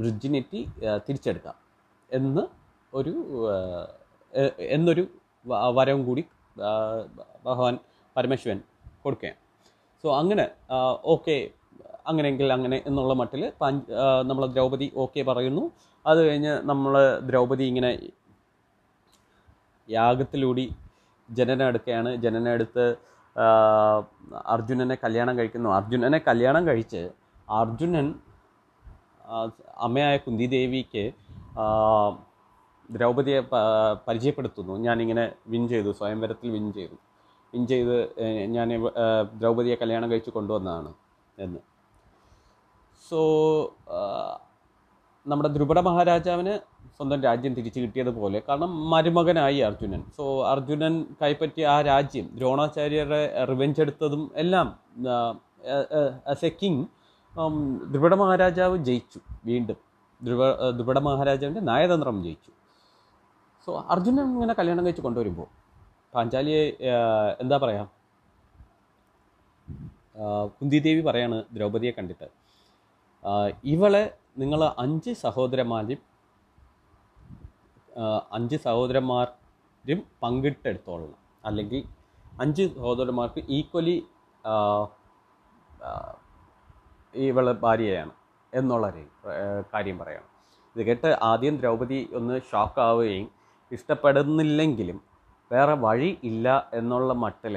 വിർജിനിറ്റി 0.00 0.60
തിരിച്ചെടുക്കാം 1.06 1.56
എന്ന് 2.10 2.42
ഒരു 2.92 3.12
എന്നൊരു 4.76 5.04
വരവും 5.76 6.02
കൂടി 6.08 6.22
ഭഗവാൻ 7.46 7.74
പരമേശ്വരൻ 8.16 8.58
കൊടുക്കുകയാണ്. 9.04 9.38
സോ 10.02 10.08
അങ്ങനെ 10.20 10.44
ഓക്കെ 11.14 11.36
അങ്ങനെയെങ്കിൽ 12.10 12.48
അങ്ങനെ 12.56 12.76
എന്നുള്ള 12.88 13.14
മട്ടിൽ 13.20 13.42
നമ്മൾ 14.28 14.44
ദ്രൗപദി 14.54 14.88
ഓക്കെ 15.04 15.22
പറയുന്നു. 15.30 15.64
അത് 16.06 16.18
കഴിഞ്ഞ് 16.18 16.60
നമ്മൾ 16.62 17.18
ദ്രൗപദി 17.18 17.64
ഇങ്ങനെ 17.64 17.98
യാഗത്തിലൂടി 19.90 20.74
ജനനം 21.30 21.66
എടുക്കുകയാണ് 21.68 22.16
ജനനം 22.16 22.48
എടുത്ത് 22.48 22.96
അർജുനനെ 24.46 24.94
കല്യാണം 25.04 25.38
കഴിക്കുന്നു. 25.38 25.70
അർജുനനെ 25.70 26.18
കല്യാണം 26.18 26.66
കഴിച്ച് 26.66 27.10
അർജുനൻ 27.50 28.14
അമ്മയായ 29.78 30.16
കുന്തിദേവിക്ക് 30.16 31.12
പ- 33.40 33.98
പരിചയപ്പെടുത്തുന്നു. 34.08 34.76
ഞാനിങ്ങനെ 34.76 35.32
വിൻ 35.46 35.68
ചെയ്തു 35.68 35.92
സ്വയംവരത്തിൽ 35.92 36.50
വിൻ 36.50 36.72
ചെയ്തു. 36.72 36.94
വിൻ 37.54 37.66
ചെയ്ത് 37.66 38.20
ഞാൻ 38.46 38.68
ദ്രൗപതിയെ 39.34 39.74
കല്യാണം 39.74 40.10
കഴിച്ച് 40.10 40.30
കൊണ്ടുവന്നതാണ് 40.30 40.94
എന്ന്. 41.38 41.58
സോ 43.08 43.20
നമ്മുടെ 45.26 45.48
ദ്രുപട 45.54 45.78
മഹാരാജാവിന് 45.86 46.52
സ്വന്തം 46.96 47.18
രാജ്യം 47.26 47.52
തിരിച്ചു 47.56 47.80
കിട്ടിയതുപോലെ 47.80 48.38
കാരണം 48.46 48.70
മരുമകനായി 48.92 49.58
അർജുനൻ. 49.66 50.00
സോ 50.16 50.24
അർജുനൻ 50.52 50.94
കൈപ്പറ്റിയ 51.20 51.66
ആ 51.74 51.76
രാജ്യം 51.88 52.26
ദ്രോണാചാര്യരെ 52.38 53.20
റിവെഞ്ച് 53.50 53.80
എടുത്തതും 53.84 54.22
എല്ലാം 54.42 54.68
ആസ് 56.32 56.46
എ 56.48 56.50
കിങ് 56.60 56.84
ദ്രുപട 57.92 58.14
മഹാരാജാവ് 58.22 58.76
ജയിച്ചു 58.88 59.20
വീണ്ടും. 59.50 59.78
ധ്രുവ 60.22 60.42
ദ്രുപട 60.78 60.98
മഹാരാജാവിന്റെ 61.08 61.62
നയതന്ത്രം 61.70 62.16
ജയിച്ചു. 62.26 62.50
സോ 63.66 63.70
അർജുനൻ 63.94 64.26
ഇങ്ങനെ 64.36 64.54
കല്യാണം 64.60 64.84
കഴിച്ച് 64.86 65.02
കൊണ്ടുവരുമ്പോൾ 65.06 65.48
പാഞ്ചാലിയെ 66.14 66.62
എന്താ 67.42 67.56
പറയുക 67.64 67.88
കുന്തിദേവി 70.58 71.02
പറയാണ് 71.08 71.36
ദ്രൗപദിയെ 71.56 71.92
കണ്ടിട്ട് 71.98 72.28
ഇവളെ 73.74 74.02
നിങ്ങൾ 74.36 74.60
അഞ്ച് 74.82 75.12
സഹോദരന്മാരും 75.24 76.00
അഞ്ച് 78.36 78.56
സഹോദരന്മാരും 78.66 80.00
പങ്കിട്ടെടുത്തോളണം. 80.22 81.18
അല്ലെങ്കിൽ 81.48 81.80
അഞ്ച് 82.42 82.64
സഹോദരന്മാർക്ക് 82.76 83.40
ഈക്വലി 83.56 83.96
ഇവളെ 87.28 87.54
ഭാര്യയാണ് 87.64 88.12
എന്നുള്ള 88.52 88.86
കാര്യം 89.72 89.96
പറയണം. 90.02 90.28
ഇത് 90.76 90.82
കേട്ട് 90.88 91.10
ആദ്യം 91.30 91.54
ദ്രൗപദി 91.60 91.98
ഒന്ന് 92.18 92.36
ഷോക്ക് 92.50 92.80
ആവുകയും 92.88 93.26
ഇഷ്ടപ്പെടുന്നില്ലെങ്കിലും 93.76 94.98
വേറെ 95.50 95.74
വഴി 95.86 96.10
ഇല്ല 96.30 96.46
എന്നുള്ള 96.78 97.12
മട്ടിൽ 97.24 97.56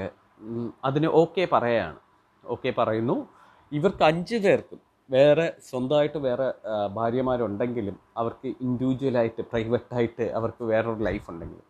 അതിന് 0.87 1.09
ഓക്കെ 1.21 1.43
പറയാണ്. 1.53 1.99
ഓക്കെ 2.43 2.71
പറയുന്നു. 2.79 3.17
ഇവർക്ക് 3.71 4.03
അഞ്ച് 4.09 4.37
പേർക്കും 4.45 4.79
വേറെ 5.09 5.53
സ്വന്തമായിട്ട് 5.69 6.17
വേറെ 6.17 6.53
ഭാര്യമാരുണ്ടെങ്കിലും 6.93 7.99
അവർക്ക് 8.17 8.53
ഇൻഡിവിജ്വലായിട്ട് 8.61 9.41
പ്രൈവറ്റായിട്ട് 9.41 10.31
അവർക്ക് 10.31 10.63
വേറൊരു 10.63 11.03
ലൈഫ് 11.03 11.29
ഉണ്ടെങ്കിലും. 11.29 11.63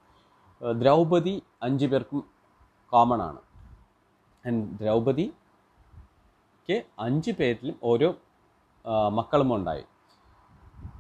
ദ്രൗപദി 0.82 1.44
അഞ്ച് 1.64 1.86
പേർക്കും 1.86 2.30
കോമൺ 2.92 3.22
ആണ്. 3.22 3.38
ആൻഡ് 4.48 4.80
ദ്രൗപദിക്ക് 4.80 6.84
അഞ്ച് 7.00 7.32
പേരിലും 7.32 7.80
ഓരോ 7.84 8.16
മക്കളും 9.10 9.56
ഉണ്ടായി. 9.56 9.84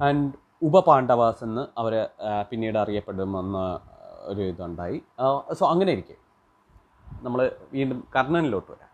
ആൻഡ് 0.01 0.33
ഉപപാണ്ഡവാസ് 0.63 1.43
എന്ന് 1.43 1.67
അവർ 1.77 2.09
പിന്നീട് 2.49 2.77
അറിയപ്പെടുമെന്ന 2.77 3.79
ഒരു 4.31 4.41
ഇതുണ്ടായി. 4.41 5.03
സോ 5.53 5.69
അങ്ങനെ 5.69 5.91
ഇരിക്കെ. 5.91 6.15
നമ്മൾ 7.23 7.51
വീണ്ടും 7.73 8.07
കർണനിലോട്ട് 8.15 8.71
വരാം. 8.71 8.89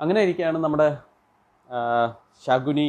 അങ്ങനെ 0.00 0.20
ഇരിക്കുകയാണ് 0.20 0.58
നമ്മുടെ 0.58 0.98
ശകുനി 2.46 2.88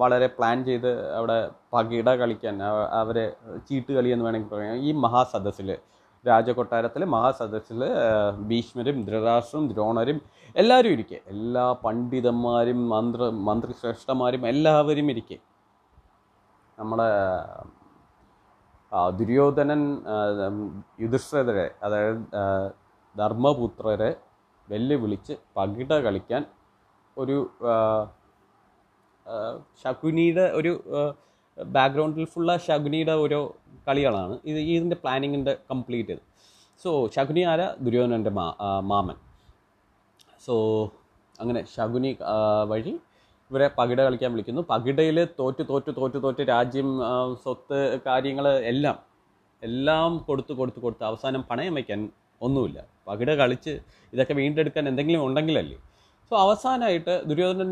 വളരെ 0.00 0.26
പ്ലാൻ 0.26 0.64
ചെയ്ത് 0.64 0.90
അവിടെ 1.16 1.36
പകിട 1.72 2.08
കളിക്കാൻ 2.20 2.56
അവരെ 3.00 3.24
ചീട്ട് 3.68 3.92
കളി 3.92 4.08
എന്ന് 4.14 4.24
വേണമെങ്കിൽ 4.24 4.50
പറയാം. 4.54 4.74
ഈ 4.88 4.92
മഹാസദസ്സിൽ 5.04 5.78
രാജകൊട്ടാരത്തിൽ 6.28 7.02
മഹാസദസ്സിൽ 7.04 7.80
ഭീഷ്മരും 8.48 9.04
ധൃതരാഷ്ട്രവും 9.04 9.64
ദ്രോണരും 9.72 10.18
എല്ലാവരും 10.56 10.92
ഇരിക്കെ. 10.92 11.18
എല്ലാ 11.26 11.64
പണ്ഡിതന്മാരും 11.84 12.88
മന്ത്ര 12.88 13.28
മന്ത്രിശ്രേഷ്ഠന്മാരും 13.48 14.48
എല്ലാവരും 14.48 15.10
ഇരിക്കെ. 15.10 15.38
നമ്മുടെ 16.78 17.08
ദുര്യോധനൻ 19.18 19.80
യുധിഷ്ഠരെ 21.00 21.66
അതായത് 21.82 22.20
ധർമ്മപുത്രരെ 23.18 24.10
വെല്ലുവിളിച്ച് 24.70 25.34
പകിട 25.56 25.92
കളിക്കാൻ 26.02 26.42
ഒരു 27.22 27.36
ശകുനിയുടെ 29.82 30.44
ഒരു 30.58 30.72
ബാക്ക്ഗ്രൗണ്ടിൽ 31.58 32.26
ഫുള്ള 32.32 32.50
ശകുനിയുടെ 32.66 33.14
ഓരോ 33.24 33.40
കളികളാണ്. 33.86 34.34
ഇത് 34.50 34.60
ഇതിന്റെ 34.74 34.96
പ്ലാനിങ്ങിന്റെ 35.02 35.52
കംപ്ലീറ്റ് 35.70 36.10
ചെയ്ത് 36.12 36.24
സോ 36.82 36.90
ശകുനി 37.16 37.42
ആര? 37.52 37.62
ദുര്യോധനന്റെ 37.84 38.32
മാ 38.38 38.46
മാമൻ. 38.90 39.16
സോ 40.46 40.54
അങ്ങനെ 41.42 41.60
ശകുനി 41.76 42.10
വഴി 42.72 42.92
ഇവരെ 43.50 43.66
പകിട 43.78 43.98
കളിക്കാൻ 44.06 44.30
വിളിക്കുന്നു. 44.34 44.62
പകിടയിൽ 44.72 45.18
തോറ്റ് 45.40 45.64
തോറ്റ് 45.70 45.90
തോറ്റ് 45.98 46.18
തോറ്റ് 46.24 46.42
രാജ്യം 46.52 46.88
സ്വത്ത് 47.42 47.78
കാര്യങ്ങൾ 48.06 48.46
എല്ലാം 48.72 48.96
എല്ലാം 49.62 50.12
കൊടുത്ത് 50.28 50.52
കൊടുത്ത് 50.60 50.80
കൊടുത്ത് 50.84 51.04
അവസാനം 51.10 51.42
പണയം 51.50 51.74
വയ്ക്കാൻ 51.78 52.00
ഒന്നുമില്ല. 52.46 52.78
പകിട 53.08 53.30
കളിച്ച് 53.40 53.72
ഇതൊക്കെ 54.14 54.34
വീണ്ടെടുക്കാൻ 54.40 54.84
എന്തെങ്കിലും 54.90 55.22
ഉണ്ടെങ്കിലല്ലേ? 55.26 55.78
സോ 56.30 56.34
അവസാനമായിട്ട് 56.44 57.14
ദുര്യോധനൻ 57.28 57.70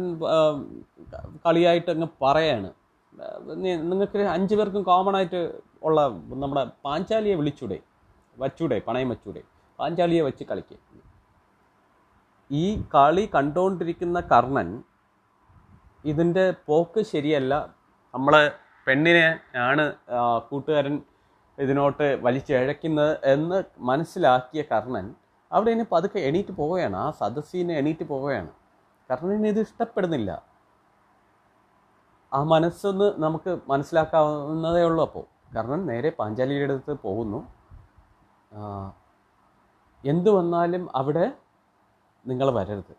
കളിയായിട്ട് 1.45 1.91
അങ്ങ് 1.95 2.09
പറയാണ്. 2.25 2.69
നിങ്ങൾക്ക് 3.91 4.19
അഞ്ച് 4.37 4.55
പേർക്കും 4.59 4.83
കോമൺ 4.91 5.15
ആയിട്ട് 5.19 5.41
ഉള്ള 5.89 6.01
നമ്മുടെ 6.43 6.63
പാഞ്ചാലിയെ 6.87 7.35
വിളിച്ചൂടെ 7.41 7.79
വച്ചൂടെ 8.43 8.77
പണയം 8.87 9.09
വച്ചൂടെ 9.13 9.43
പാഞ്ചാലിയെ 9.79 10.23
വെച്ച് 10.29 10.45
കളിക്കുക 10.51 10.79
ഈ 12.51 12.67
കളി 12.95 13.25
കണ്ടുകൊണ്ടിരിക്കുന്ന 13.35 14.19
കർണൻ 14.33 14.69
ഇതിന്റെ 16.13 16.45
പോക്ക് 16.69 17.03
ശരിയല്ല. 17.13 17.53
നമ്മളെ 18.15 18.43
പെണ്ണിനെ 18.87 19.29
ആണ് 19.69 19.85
കൂട്ടുകാരൻ 20.49 20.97
ഇതിനോട്ട് 21.59 22.07
വലിച്ചിഴക്കുന്നത് 22.25 23.13
എന്ന് 23.35 23.59
മനസ്സിലാക്കിയ 23.91 24.63
കർണൻ 24.73 25.07
അവിടെ 25.55 25.71
ഇനി 25.71 25.85
പതുക്കെ 25.93 26.19
എണീറ്റ് 26.19 26.53
പോവുകയാണ്. 26.53 26.97
ആ 26.97 27.11
സദസ്സിനെ 27.11 27.75
എണീറ്റ് 27.75 28.05
പോവുകയാണ്. 28.09 28.51
കാരണം 29.11 29.33
ഇനി 29.35 29.49
ഇത് 29.49 29.61
ഇഷ്ടപ്പെടുന്നില്ല. 29.61 30.31
ആ 32.33 32.43
മനസ്സൊന്ന് 32.43 33.15
നമുക്ക് 33.23 33.51
മനസ്സിലാക്കാവുന്നതേ 33.69 34.83
ഉള്ളൂ 34.83 35.03
അപ്പോൾ 35.05 35.25
കാരണം 35.55 35.87
നേരെ 35.87 36.11
പാഞ്ചാലിയുടെ 36.19 36.73
അടുത്ത് 36.73 36.95
പോകുന്നു. 37.03 37.41
എന്തു 40.05 40.31
വന്നാലും 40.31 40.97
അവിടെ 40.97 41.33
നിങ്ങൾ 42.27 42.51
വരരുത്. 42.59 42.95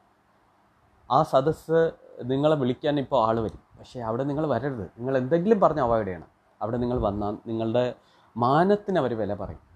ആ 1.12 1.24
സദസ്സ് 1.24 1.92
നിങ്ങളെ 2.24 2.56
വിളിക്കാൻ 2.56 3.00
ഇപ്പോൾ 3.00 3.28
ആൾ 3.28 3.40
വരും. 3.40 3.62
പക്ഷേ 3.80 4.00
അവിടെ 4.00 4.24
നിങ്ങൾ 4.24 4.46
വരരുത്. 4.48 4.86
നിങ്ങൾ 4.98 5.18
എന്തെങ്കിലും 5.18 5.60
പറഞ്ഞ് 5.60 5.82
അവോയ്ഡ് 5.82 6.08
ചെയ്യണം. 6.08 6.30
അവിടെ 6.62 6.78
നിങ്ങൾ 6.78 7.00
വന്നാൽ 7.00 7.38
നിങ്ങളുടെ 7.48 7.96
മാനത്തിന് 8.38 8.98
അവർ 9.00 9.14
വില 9.18 9.34
പറയും. 9.34 9.75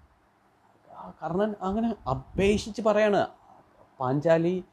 കർണൻ 1.22 1.52
അങ്ങനെ 1.68 1.90
അപേക്ഷിച്ച് 2.14 2.82
പറയാണ്. 2.82 3.22
പാഞ്ചാലി 4.00 4.64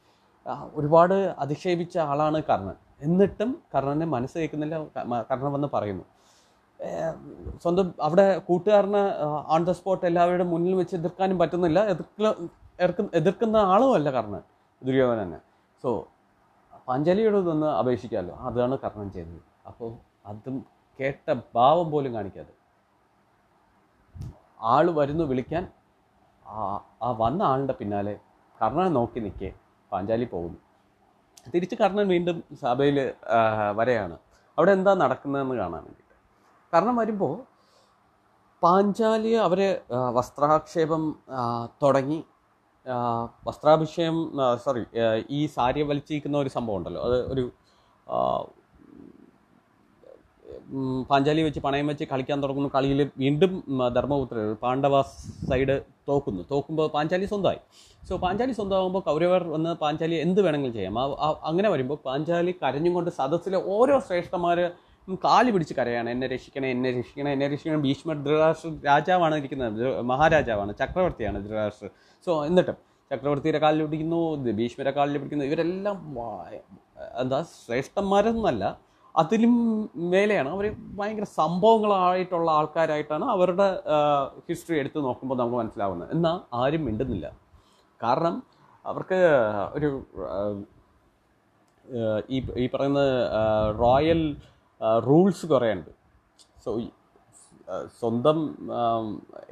ഒരുപാട് 0.74 1.14
അധിക്ഷേപിച്ച 1.45 1.99
ആളാണ് 2.11 2.43
കർണൻ. 2.51 2.77
എന്നിട്ടും 3.03 3.51
കർണനെ 3.74 4.07
മനസ്സ് 4.07 4.37
കേൾക്കുന്നില്ല. 4.39 4.77
കർണൻ 5.31 5.53
വന്ന് 5.53 5.68
പറയുന്നു. 5.72 6.05
സ്വന്തം 7.62 7.95
അവിടെ 8.07 8.27
കൂട്ടുകാരനെ 8.49 9.03
ഓൺ 9.55 9.64
ദ 9.64 9.70
സ്പോട്ട് 9.70 10.07
എല്ലാവരുടെ 10.07 10.45
മുന്നിൽ 10.45 10.74
വെച്ച് 10.74 10.95
എതിർക്കാനും 10.97 11.39
പറ്റുന്നില്ല. 11.39 11.79
എതിർക്ക 11.93 12.22
എതിർക്കുന്ന 12.81 13.11
എതിർക്കുന്ന 13.14 13.57
ആളുമല്ല 13.57 14.11
കർണൻ. 14.11 14.43
ദുര്യോധനനെ 14.83 15.39
സോ 15.83 15.91
പാഞ്ചാലിയോട് 16.89 17.39
നിന്ന് 17.51 17.66
അപേക്ഷിക്കാമല്ലോ 17.66 18.37
അതാണ് 18.49 18.79
കർണൻ 18.85 19.09
ചെയ്തത്. 19.16 19.41
അപ്പോൾ 19.66 19.91
അതും 20.27 20.57
കേട്ട 21.01 21.35
ഭാവം 21.55 21.91
പോലും 21.91 22.12
കാണിക്കാതെ. 22.14 22.53
ആൾ 24.74 24.91
വരുന്നു 24.91 25.24
വിളിക്കാൻ. 25.24 25.64
ആ 26.47 27.09
വന്ന 27.22 27.42
ആളുടെ 27.42 27.74
പിന്നാലെ 27.80 28.14
കർണനെ 28.59 28.90
നോക്കി 28.99 29.20
നിൽക്കേ 29.24 29.51
പാഞ്ചാലി 29.92 30.26
പോകുന്നു. 30.32 30.59
തിരിച്ച് 31.55 31.76
കർണൻ 31.82 32.07
വീണ്ടും 32.14 32.36
സഭയിൽ 32.62 32.97
വരെയാണ്. 33.78 34.16
അവിടെ 34.59 34.72
എന്താ 34.78 34.92
നടക്കുന്നതെന്ന് 35.03 35.57
കാണാൻ 35.62 35.82
വേണ്ടിയിട്ട് 35.86 36.14
കർണൻ 36.72 36.97
വരുമ്പോൾ 36.97 37.34
പാഞ്ചാലി 38.62 39.32
അവരെ 39.47 39.68
ആ, 39.97 39.99
വസ്ത്രാക്ഷേപം 40.18 41.03
തുടങ്ങി. 41.82 42.20
വസ്ത്രാഭിഷേകം 43.47 44.18
സോറി 44.64 44.82
ഈ 45.38 45.40
സാരി 45.55 45.82
വലിച്ചിരിക്കുന്ന 45.90 46.36
ഒരു 46.38 46.51
സംഭവം 46.57 46.78
ഉണ്ടല്ലോ. 46.78 47.03
അത് 47.09 47.18
ഒരു 47.32 47.44
പാഞ്ചാലി 51.10 51.42
വെച്ച് 51.46 51.60
പണയം 51.66 51.86
വെച്ച് 51.90 52.04
കളിക്കാൻ 52.12 52.38
തുടങ്ങുന്നു 52.42 52.70
കളിയിൽ 52.76 53.00
വീണ്ടും 53.22 53.52
ധർമ്മപുത്ര 53.96 54.38
പാണ്ഡവ 54.64 55.00
സൈഡ് 55.50 55.76
തോക്കുന്നു. 56.08 56.42
തോക്കുമ്പോൾ 56.50 56.88
പാഞ്ചാലി 56.96 57.26
സ്വന്തമായി. 57.32 57.60
സോ 58.08 58.16
പാഞ്ചാലി 58.24 58.52
സ്വന്തമാകുമ്പോൾ 58.58 59.02
കൗരവർ 59.08 59.42
വന്ന് 59.54 59.70
പാഞ്ചാലി 59.82 60.16
എന്ത് 60.26 60.40
വേണമെങ്കിലും 60.46 60.74
ചെയ്യാം. 60.78 60.98
അങ്ങനെ 61.50 61.68
വരുമ്പോൾ 61.74 61.98
പാഞ്ചാലി 62.08 62.52
കരഞ്ഞും 62.62 62.94
കൊണ്ട് 62.98 63.10
സദസ്സിലെ 63.18 63.60
ഓരോ 63.76 63.96
ശ്രേഷ്ഠന്മാർ 64.08 64.60
കാലി 65.24 65.50
പിടിച്ച് 65.54 65.74
കരയാണ്. 65.78 66.08
എന്നെ 66.14 66.26
രക്ഷിക്കണേ 66.34 66.68
എന്നെ 66.76 66.90
രക്ഷിക്കണേ 66.98 67.30
എന്നെ 67.36 67.48
രക്ഷിക്കണം. 67.52 67.82
ഭീഷ്മർ 67.86 68.16
ധൃതരാഷ്ട്ര 68.26 68.70
രാജാവാണ് 68.88 69.34
ഇരിക്കുന്നത്. 69.40 69.84
മഹാരാജാവാണ് 70.10 70.72
ചക്രവർത്തിയാണ് 70.80 71.38
ധൃതരാഷ്ട്ര. 71.44 71.88
സോ 72.26 72.32
എന്നിട്ടും 72.48 72.78
ചക്രവർത്തിയുടെ 73.10 73.60
കാലിൽ 73.64 73.82
പിടിക്കുന്നു 73.86 74.20
ഭീഷ്മരെ 74.60 74.92
കാലിൽ 74.96 75.18
പിടിക്കുന്നു. 75.18 75.44
ഇവരെല്ലാം 75.50 75.98
എന്താ 77.22 77.38
ശ്രേഷ്ഠന്മാരൊന്നല്ല 77.66 78.64
അതിലും 79.20 79.54
മേലെയാണ്. 80.12 80.48
അവർ 80.56 80.66
ഭയങ്കര 80.98 81.26
സംഭവങ്ങളായിട്ടുള്ള 81.40 82.48
ആൾക്കാരായിട്ടാണ് 82.58 83.26
അവരുടെ 83.34 83.68
ഹിസ്റ്ററി 84.48 84.76
എടുത്ത് 84.82 84.98
നോക്കുമ്പോൾ 85.06 85.38
നമുക്ക് 85.40 85.58
മനസ്സിലാവുന്നത്. 85.62 86.10
എന്നാൽ 86.16 86.38
ആരും 86.62 86.82
മിണ്ടുന്നില്ല. 86.88 87.26
കാരണം 88.00 88.34
അവർക്ക് 88.84 89.20
ഒരു 89.76 89.88
ഈ 92.34 92.38
ഈ 92.62 92.66
പറയുന്ന 92.74 93.02
റോയൽ 93.82 94.20
റൂൾസ് 95.08 95.46
കുറേ 95.52 95.68
ഉണ്ട് 95.76 95.90
സോ 96.64 96.70
സ്വന്തം 98.00 98.38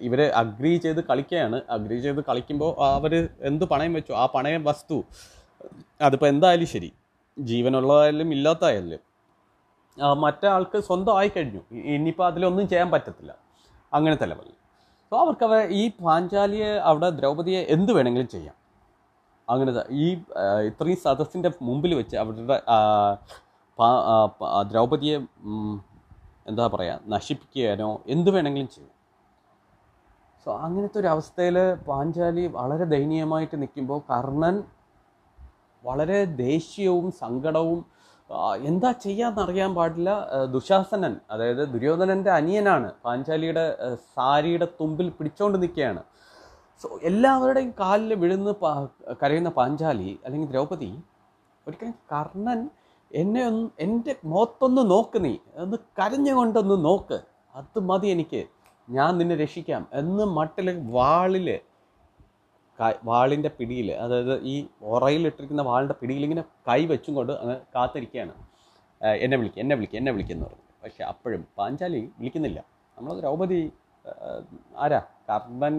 ഇവരെ 0.07 0.27
അഗ്രി 0.41 0.73
ചെയ്ത് 0.85 1.01
കളിക്കുകയാണ്. 1.09 1.59
അഗ്രി 1.77 1.97
ചെയ്ത് 2.05 2.21
കളിക്കുമ്പോൾ 2.29 2.71
അവർ 2.99 3.15
എന്ത് 3.51 3.65
പണയം 3.73 3.93
വെച്ചു? 3.99 4.13
ആ 4.23 4.25
പണയം 4.35 4.63
വസ്തു 4.71 4.97
അതിപ്പോൾ 6.07 6.29
എന്തായാലും 6.35 6.69
ശരി. 6.75 6.91
ജീവനുള്ളതായാലും 7.37 8.29
ഇല്ലാത്തതായാലും. 8.37 9.03
മറ്റേ 10.25 10.47
ആൾക്ക് 10.55 10.79
സ്വന്തം 10.89 11.15
ആയി 11.19 11.31
കഴിഞ്ഞു 11.35 11.63
ഇനിയിപ്പോൾ 11.95 12.27
അതിലൊന്നും 12.31 12.67
ചെയ്യാൻ 12.73 12.89
പറ്റത്തില്ല. 12.95 13.33
അങ്ങനത്തെ 13.97 14.27
ലെവലിൽ 14.33 14.57
സോ 15.13 15.15
അവർക്ക് 15.25 15.45
അവരെ 15.49 15.65
ഈ 15.81 15.83
പാഞ്ചാലിയെ 16.05 16.71
അവിടെ 16.91 17.09
ദ്രൗപതിയെ 17.19 17.61
എന്ത് 17.75 17.93
വേണമെങ്കിലും 17.97 18.29
ചെയ്യാം. 18.35 18.57
അങ്ങനത്തെ 19.49 19.83
ഈ 20.05 20.07
ഇത്രയും 20.69 20.99
സദസ്സിന്റെ 21.05 21.51
മുമ്പിൽ 21.69 21.93
വെച്ച് 22.01 22.17
അവരുടെ 22.23 22.57
ദ്രൗപദിയെ 24.71 25.17
എന്താ 26.51 26.65
പറയുക 26.75 27.13
നശിപ്പിക്കാനോ 27.15 27.91
എന്ത് 28.15 28.31
വേണമെങ്കിലും 28.35 28.69
ചെയ്യും. 28.75 28.93
സോ 30.47 30.51
അങ്ങനത്തെ 30.67 30.99
ഒരു 31.03 31.09
അവസ്ഥയിൽ 31.15 31.57
പാഞ്ചാലി 31.89 32.45
വളരെ 32.57 32.85
ദയനീയമായിട്ട് 32.95 33.57
നിൽക്കുമ്പോൾ 33.63 34.01
കർണൻ 34.11 34.57
വളരെ 35.85 36.19
ദേഷ്യവും 36.45 37.07
സങ്കടവും 37.23 37.81
എന്താ 38.71 38.91
ചെയ്യാന്ന് 39.05 39.41
അറിയാൻ 39.45 39.71
പാടില്ല 39.79 40.11
ദുശാസനൻ 40.55 41.15
അതായത് 41.33 41.63
ദുര്യോധനന്റെ 41.73 42.31
അനിയനാണ്. 42.39 42.89
പാഞ്ചാലിയുടെ 43.05 43.65
സാരിയുടെ 44.15 44.67
തുമ്പിൽ 44.79 45.09
പിടിച്ചോണ്ട് 45.19 45.57
നിൽക്കുകയാണ് 45.63 46.03
സോ 46.83 46.89
എല്ലാവരുടെയും 47.11 47.73
കാലിൽ 47.81 48.13
വിഴുന്ന് 48.23 48.53
കരയുന്ന 49.23 49.51
പാഞ്ചാലി 49.59 50.11
അല്ലെങ്കിൽ 50.25 50.49
ദ്രൗപദി 50.55 50.91
ഒരിക്കലും 51.67 51.95
കർണൻ 52.13 52.61
എന്നെ 53.11 53.43
ഒന്ന് 53.51 53.67
എന്റെ 53.85 54.13
മുഖത്തൊന്ന് 54.33 54.83
നോക്ക് 54.93 55.19
നീ 55.25 55.33
ഒന്ന് 55.65 55.77
കരഞ്ഞുകൊണ്ടൊന്ന് 55.99 56.77
നോക്ക്. 56.89 57.19
അത് 57.55 57.79
മതി 57.91 58.09
എനിക്ക്. 58.15 58.41
ഞാൻ 58.89 59.11
നിന്നെ 59.19 59.37
രക്ഷിക്കാം 59.43 59.83
എന്ന് 60.01 60.25
മട്ടിൽ 60.39 60.67
വാളിൽ 60.97 61.49
വാളിന്റെ 63.09 63.51
പിടിയിൽ 63.59 63.89
അതായത് 64.05 64.35
ഈ 64.53 64.55
ഉറയിലിട്ടിരിക്കുന്ന 64.95 65.63
വാളിന്റെ 65.71 65.97
പിടിയിൽ 66.01 66.23
ഇങ്ങനെ 66.27 66.45
കൈ 66.69 66.81
വെച്ചും 66.93 67.15
കൊണ്ട് 67.19 67.33
അങ്ങ് 67.41 67.57
കാത്തിരിക്കുകയാണ്. 67.75 68.35
എന്നെ 69.25 69.37
വിളിക്കുക 69.41 69.63
എന്നെ 69.65 69.75
വിളിക്കുക 69.79 69.99
എന്നെ 70.01 70.13
വിളിക്കുന്നു 70.17 70.45
പറഞ്ഞു. 70.47 70.65
പക്ഷേ 70.85 71.03
അപ്പോഴും 71.13 71.43
പാഞ്ചാലി 71.59 72.01
വിളിക്കുന്നില്ല. 72.21 72.61
നമ്മൾ 72.97 73.13
ദ്രൗപദി 73.21 73.61
ആരാ? 74.85 75.01
കർണൻ 75.31 75.77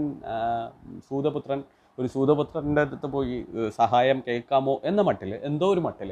സൂതപുത്രൻ 1.10 1.60
ഒരു 1.98 2.08
സൂതപുത്രന്റെ 2.14 2.82
അടുത്ത് 2.86 3.08
പോയി 3.16 3.36
സഹായം 3.80 4.18
കേൾക്കാമോ 4.28 4.74
എന്ന 4.90 5.02
മട്ടിൽ 5.10 5.32
എന്തോ 5.50 5.68
ഒരു 5.76 5.82
മട്ടിൽ 5.88 6.10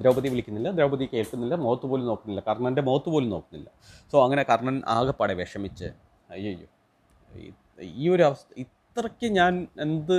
ദ്രൗപദി 0.00 0.28
വിളിക്കുന്നില്ല 0.32 0.70
ദ്രൗപദി 0.78 1.04
കേൾക്കുന്നില്ല 1.14 1.54
മുഖത്ത് 1.64 1.86
പോലും 1.92 2.06
നോക്കുന്നില്ല 2.10 2.42
കർണന്റെ 2.48 2.82
മുഖത്ത് 2.88 3.10
പോലും 3.14 3.30
നോക്കുന്നില്ല. 3.34 3.68
സോ 4.12 4.16
അങ്ങനെ 4.26 4.42
കർണൻ 4.50 4.76
ആകെപ്പാടെ 4.96 5.34
വിഷമിച്ച് 5.40 5.88
അയ്യോ 6.34 6.52
ഈ 8.02 8.04
ഒരു 8.14 8.22
അവസ്ഥ 8.28 8.46
ഇത്രയ്ക്ക് 8.96 9.28
ഞാൻ 9.36 9.52
എന്ത് 9.84 10.16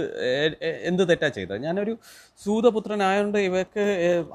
എന്ത് 0.89 1.01
തെറ്റാ 1.09 1.28
ചെയ്തത്? 1.36 1.57
ഞാനൊരു 1.65 1.93
സൂതപുത്രനായതുകൊണ്ട് 2.43 3.38
ഇവക്ക് 3.49 3.84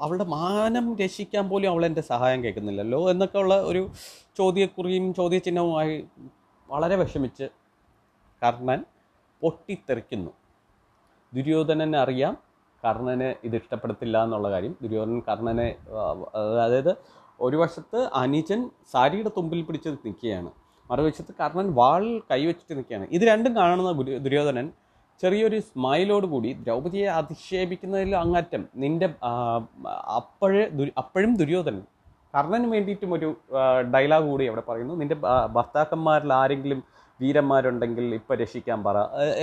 അവളുടെ 0.03 0.25
മാനം 0.35 0.85
രക്ഷിക്കാൻ 1.01 1.45
പോലും 1.49 1.69
അവൾ 1.71 1.83
എന്റെ 1.87 2.03
സഹായം 2.11 2.39
കേൾക്കുന്നില്ലല്ലോ 2.43 2.99
എന്നൊക്കെ 3.11 3.37
ഉള്ള 3.43 3.55
ഒരു 3.71 3.81
ചോദ്യക്കുറിയും 4.39 5.05
ചോദ്യചിഹ്നവുമായി 5.17 5.95
വളരെ 6.69 6.95
വിഷമിച്ച് 7.01 7.47
കർണൻ 8.41 8.79
പൊട്ടിത്തെറിക്കുന്നു. 9.41 10.31
ദുര്യോധനൻ 11.33 11.91
അറിയാം 12.03 12.33
കർണന് 12.83 13.29
ഇത് 13.47 13.55
ഇഷ്ടപ്പെടത്തില്ല 13.61 14.17
എന്നുള്ള 14.25 14.47
കാര്യം. 14.55 14.73
ദുര്യോധനൻ 14.83 15.21
കർണനെ 15.29 15.69
അതായത് 16.63 16.91
ഒരു 17.39 17.57
വശത്ത് 17.63 17.99
അനുജൻ 18.23 18.61
സാരിയുടെ 18.93 19.31
തുമ്പിൽ 19.37 19.61
പിടിച്ച് 19.67 19.89
നിൽക്കുകയാണ്. 20.05 20.49
മറുവശത്ത് 20.89 21.33
കർണൻ 21.41 21.67
വാൾ 21.79 22.03
കൈവച്ചിട്ട് 22.31 22.73
നിൽക്കുകയാണ്. 22.77 23.05
ഇത് 23.15 23.23
രണ്ടും 23.31 23.53
കാണുന്ന 23.59 23.91
ദുര്യോധനൻ 24.25 24.67
ചെറിയൊരു 25.21 25.57
സ്മൈലോട് 25.69 26.25
കൂടി 26.33 26.49
ദ്രൗപതിയെ 26.65 27.07
അധിക്ഷേപിക്കുന്നതിൽ 27.19 28.13
അങ്ങറ്റം 28.23 28.61
നിന്റെ 28.83 29.07
അപ്പോഴേ 30.19 30.61
അപ്പോഴും 31.01 31.31
ദുര്യോധനൻ. 31.41 31.83
കർണന് 32.35 32.67
വേണ്ടിയിട്ടും 32.73 33.11
ഒരു 33.17 33.29
ഡയലോഗ് 33.93 34.27
കൂടി 34.31 34.45
അവിടെ 34.49 34.63
പറയുന്നു. 34.69 34.95
നിന്റെ 35.01 35.17
ഭർത്താക്കന്മാരിൽ 35.55 36.31
ആരെങ്കിലും 36.41 36.81
വീരന്മാരുണ്ടെങ്കിൽ 37.19 38.05
ഇപ്പം 38.19 38.35
രക്ഷിക്കാൻ 38.41 38.79
പറ 38.87 38.97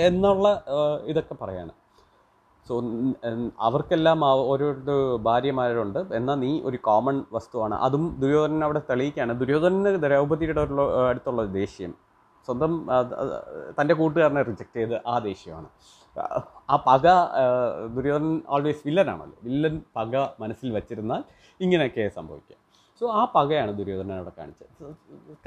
എന്നുള്ള 0.07 0.47
ഇതൊക്കെ 1.11 1.35
പറയാണ്. 1.43 1.73
സോ 2.67 2.75
അവർക്കെല്ലാം 3.67 4.19
ആ 4.29 4.31
ഓരോരു 4.51 4.95
ഭാര്യമാരുണ്ട്. 5.27 5.99
എന്നാൽ 6.17 6.37
നീ 6.45 6.51
ഒരു 6.69 6.77
കോമൺ 6.87 7.17
വസ്തുവാണ്. 7.35 7.75
അതും 7.85 8.03
ദുര്യോധനൻ 8.21 8.63
അവിടെ 8.67 8.81
തെളിയിക്കുകയാണ്. 8.89 9.33
ദുര്യോധനന് 9.41 9.93
ദ്രൗപതിയുടെ 10.05 10.63
അടുത്തുള്ള 11.09 11.45
ദേഷ്യം. 11.59 11.93
സ്വന്തം 12.47 12.73
തന്റെ 13.77 13.93
കൂട്ടുകാരനെ 13.99 14.41
റിജക്റ്റ് 14.49 14.77
ചെയ്ത് 14.79 14.95
ആ 15.13 15.15
ദേഷ്യമാണ്. 15.29 15.69
ആ 16.73 16.75
പക 16.89 17.05
ദുര്യോധനൻ 17.95 18.37
ഓൾവേസ് 18.55 18.83
വില്ലനാണല്ലോ 18.87 19.37
വില്ലൻ 19.47 19.75
പക 19.97 20.13
മനസ്സിൽ 20.43 20.69
വച്ചിരുന്നാൽ 20.77 21.23
ഇങ്ങനെയൊക്കെ 21.59 22.05
സംഭവിക്കുക 22.19 22.55
സോ 23.01 23.05
ആ 23.19 23.23
പകയാണ് 23.35 23.71
ദുര്യോധനൻ 23.79 24.15
അവിടെ 24.19 24.31
കാണിച്ചത്. 24.39 24.71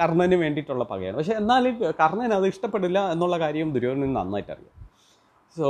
കർണന് 0.00 0.36
വേണ്ടിയിട്ടുള്ള 0.42 0.84
പകയാണ്. 0.92 1.16
പക്ഷേ 1.20 1.34
എന്നാലും 1.42 1.74
കർണൻ 2.02 2.32
അത് 2.38 2.46
ഇഷ്ടപ്പെടില്ല 2.52 2.98
എന്നുള്ള 3.14 3.36
കാര്യം 3.44 3.72
ദുര്യോധനൻ 3.76 4.12
നന്നായിട്ട് 4.18 4.52
അറിയാം 4.56 4.76
സോ 5.57 5.66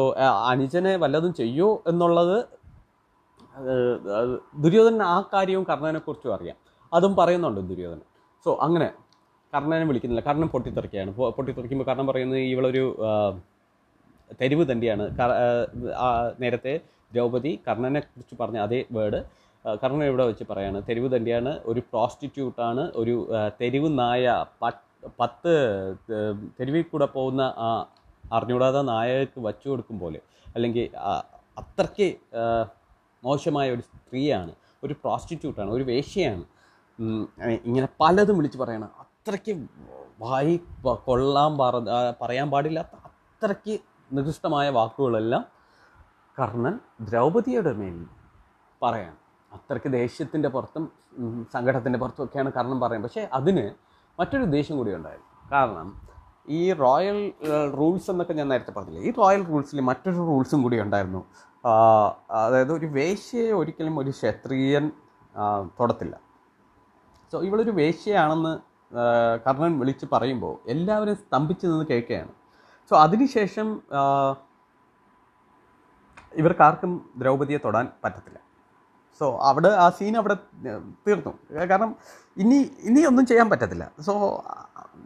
അനുജനെ 0.50 0.96
വല്ലതും 0.96 1.32
ചെയ്യൂ 1.34 1.68
എന്നുള്ളത് 1.86 2.36
ദുര്യോധന 4.62 5.02
ആ 5.02 5.20
കാര്യവും 5.32 5.64
കർണനെക്കുറിച്ചും 5.64 6.34
അറിയാം. 6.34 6.56
അതും 6.92 7.16
പറയുന്നുണ്ട് 7.16 7.60
ദുര്യോധനൻ. 7.70 8.02
സോ 8.44 8.58
അങ്ങനെ 8.60 8.88
കർണനെ 9.54 9.84
വിളിക്കുന്നില്ല. 9.84 10.22
കർണൻ 10.28 10.48
പൊട്ടിത്തെറിക്കുകയാണ്. 10.48 11.10
പൊട്ടിത്തെറിക്കുമ്പോൾ 11.14 11.84
കർണൻ 11.84 12.06
പറയുന്നത് 12.06 12.40
ഇവളൊരു 12.54 12.84
തെരുവ് 14.40 14.64
ആ, 15.98 16.32
നേരത്തെ 16.40 16.74
ദ്രൗപദി 17.12 17.52
കർണനെ 17.68 18.00
കുറിച്ച് 18.00 18.34
പറഞ്ഞ 18.40 18.58
അതേ 18.58 18.84
വേർഡ് 18.92 19.20
കർണൻ 19.82 20.04
ഇവിടെ 20.04 20.24
വെച്ച് 20.26 20.44
പറയാണ്. 20.50 20.82
തെരുവ് 20.88 21.08
തന്നെയാണ്. 21.16 21.52
ഒരു 21.64 21.80
പ്രോസ്റ്റിറ്റ്യൂട്ടാണ്. 21.80 22.92
ഒരു 22.96 23.14
തെരുവ് 23.60 23.98
നായ 23.98 24.44
പത്ത് 25.20 25.54
തെരുവിൽ 26.60 26.82
കൂടെ 26.82 27.06
പോകുന്ന 27.06 27.42
ആ 28.32 28.82
നായകക്ക് 28.92 29.40
വച്ചു 29.46 29.68
കൊടുക്കും 29.68 29.98
പോലെ 29.98 30.20
അല്ലെങ്കിൽ 30.54 30.96
അത്രയ്ക്ക് 31.58 32.08
മോശമായ 33.24 33.70
ഒരു 33.70 33.82
സ്ത്രീയാണ് 33.88 34.52
ഒരു 34.84 34.94
പ്രോസ്റ്റിറ്റ്യൂട്ടാണ് 35.02 35.70
ഒരു 35.70 35.84
വേശ്യയാണ്. 35.90 36.44
ഇങ്ങനെ 37.68 37.88
പലതും 38.00 38.36
വിളിച്ച് 38.38 38.58
പറയണം. 38.58 38.90
അത്രയ്ക്ക് 39.04 39.52
വായി 40.20 40.54
കൊള്ളാൻ 41.08 41.52
പറ 41.58 41.74
പറയാൻ 42.20 42.50
പാടില്ലാത്ത 42.50 42.94
അത്രയ്ക്ക് 43.08 43.74
നികൃഷ്ടമായ 44.10 44.70
വാക്കുകളെല്ലാം 44.70 45.44
കർണൻ 46.38 46.74
ദ്രൗപതിയുടെ 47.08 47.72
മേൽ 47.80 47.98
പറയാണ്. 48.82 49.18
അത്രയ്ക്ക് 49.52 49.92
ദേഷ്യത്തിന്റെ 49.92 50.48
പുറത്തും 50.48 50.84
സങ്കടത്തിന്റെ 51.52 51.98
പുറത്തും 51.98 52.24
ഒക്കെയാണ് 52.24 52.50
കർണൻ 52.56 52.78
പറയുന്നത്. 52.80 53.10
പക്ഷേ 53.10 53.28
അതിന് 53.38 53.64
മറ്റൊരു 54.18 54.42
ഉദ്ദേശം 54.42 54.76
കൂടി 54.76 54.94
ഉണ്ടായിരുന്നു. 54.98 55.28
കാരണം 55.52 55.88
ഈ 56.58 56.60
റോയൽ 56.82 57.18
റൂൾസ് 57.78 58.08
എന്നൊക്കെ 58.12 58.34
ഞാൻ 58.38 58.48
നേരത്തെ 58.52 58.72
പറഞ്ഞില്ലേ 58.76 59.02
ഈ 59.08 59.12
റോയൽ 59.18 59.42
റൂൾസിൽ 59.50 59.80
മറ്റൊരു 59.90 60.22
റൂൾസും 60.30 60.60
കൂടി 60.64 60.76
ഉണ്ടായിരുന്നു. 60.84 61.20
അതായത് 62.40 62.72
ഒരു 62.78 62.88
വേശ്യയെ 62.96 63.52
ഒരിക്കലും 63.60 63.94
ഒരു 64.02 64.12
ക്ഷത്രിയൻ 64.18 64.84
തൊടത്തില്ല. 65.78 66.14
സോ 67.32 67.38
ഇവളൊരു 67.48 67.72
വേശ്യയാണെന്ന് 67.80 68.52
കർണൻ 69.46 69.72
വിളിച്ച് 69.80 70.06
പറയുമ്പോൾ 70.12 70.54
എല്ലാവരും 70.72 71.16
സ്തംഭിച്ച് 71.16 71.66
നിന്ന് 71.66 71.84
കേൾക്കുകയാണ്. 71.90 72.32
സോ 72.90 72.94
അതിനുശേഷം 73.06 73.68
ഇവർക്കാർക്കും 76.40 76.92
ദ്രൗപതിയെ 77.20 77.58
തൊടാൻ 77.64 77.86
പറ്റത്തില്ല. 78.04 78.38
സോ 79.20 79.26
അവിടെ 79.48 79.70
ആ 79.84 79.86
സീൻ 79.98 80.14
അവിടെ 80.20 80.36
തീർന്നു. 81.06 81.32
കാരണം 81.70 81.92
ഇനി 82.42 82.58
ഇനിയൊന്നും 82.88 83.24
ചെയ്യാൻ 83.30 83.48
പറ്റത്തില്ല. 83.52 83.84
സോ 84.06 84.14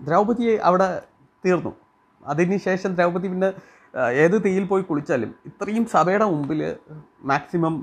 ദ്രൗപതിയെ 0.07 0.55
അവിടെ 0.68 0.88
തീർന്നു. 1.45 1.72
അതിന് 2.32 2.59
ശേഷം 2.68 2.90
ദ്രൗപദി 2.99 3.28
പിന്നെ 3.32 3.51
ഏത് 4.24 4.36
തീയിൽ 4.45 4.64
പോയി 4.70 4.84
കുളിച്ചാലും 4.90 5.32
ഇത്രയും 5.49 5.84
സഭയുടെ 5.97 6.26
മുമ്പിൽ 6.34 6.61
മാക്സിമം 7.30 7.74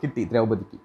കിട്ടി 0.00 0.22
ദ്രൗപതിക്ക് 0.32 0.78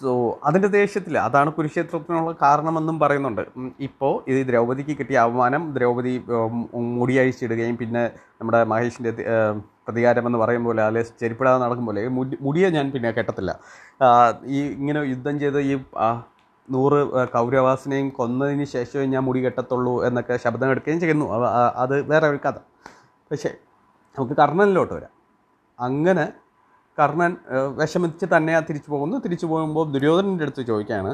സോ 0.00 0.10
അതിന്റെ 0.48 0.68
ദേഷ്യത്തിൽ 0.76 1.14
അതാണ് 1.26 1.50
കുരുക്ഷേത്രത്തിനുള്ള 1.56 2.32
കാരണമെന്നും 2.42 2.96
പറയുന്നുണ്ട്. 3.02 3.42
ഇപ്പോൾ 3.86 4.12
ഇത് 4.30 4.40
ദ്രൗപതിക്ക് 4.50 4.94
കിട്ടിയ 4.98 5.18
അവമാനം 5.26 5.62
ദ്രൗപതി 5.76 6.12
മുടിയഴിച്ചിടുകയും 6.98 7.76
പിന്നെ 7.82 8.02
നമ്മുടെ 8.40 8.60
മഹേഷിന്റെ 8.72 9.12
പ്രതികാരമെന്ന് 9.86 10.38
പറയും 10.42 10.64
പോലെ 10.68 10.82
അല്ലെ 10.88 11.02
ചെരിപ്പിടാതെ 11.20 11.58
നടക്കും 11.64 11.86
പോലെ 11.88 12.02
മുടിയെ 12.46 12.68
ഞാൻ 12.76 12.86
പിന്നെ 12.94 13.10
കെട്ടത്തില്ല. 13.18 13.52
ഈ 14.56 14.60
ഇങ്ങനെ 14.78 15.00
യുദ്ധം 15.12 15.36
ചെയ്ത് 15.44 15.60
ഈ 15.70 15.74
നൂറ് 16.74 16.98
കൗരവാസിനെയും 17.34 18.08
കൊന്നതിന് 18.18 18.64
ശേഷമേ 18.64 19.04
ഞാൻ 19.14 19.22
മുടി 19.28 19.40
കെട്ടത്തുള്ളൂ 19.44 19.94
എന്നൊക്കെ 20.06 20.34
ശബ്ദം 20.44 20.68
എടുക്കുകയും 20.70 21.00
ചെയ്യുന്നു. 21.00 21.26
അത് 21.82 21.94
വേറെ 22.10 22.26
ഒരു 22.32 22.40
കഥ. 22.46 22.58
പക്ഷേ 23.30 23.50
നമുക്ക് 24.16 24.34
കർണനിലോട്ട് 24.40 24.94
വരാം. 24.94 25.14
അങ്ങനെ 25.78 26.26
കർണൻ 26.98 27.32
വിഷമിച്ച് 27.80 28.26
തന്നെ 28.36 28.54
തിരിച്ചു 28.68 28.90
പോകുന്നു. 28.90 29.16
തിരിച്ചു 29.24 29.46
പോകുമ്പോൾ 29.46 29.84
ദുര്യോധനന്റെ 29.92 30.44
അടുത്ത് 30.44 30.62
ചോദിക്കുകയാണ് 30.66 31.12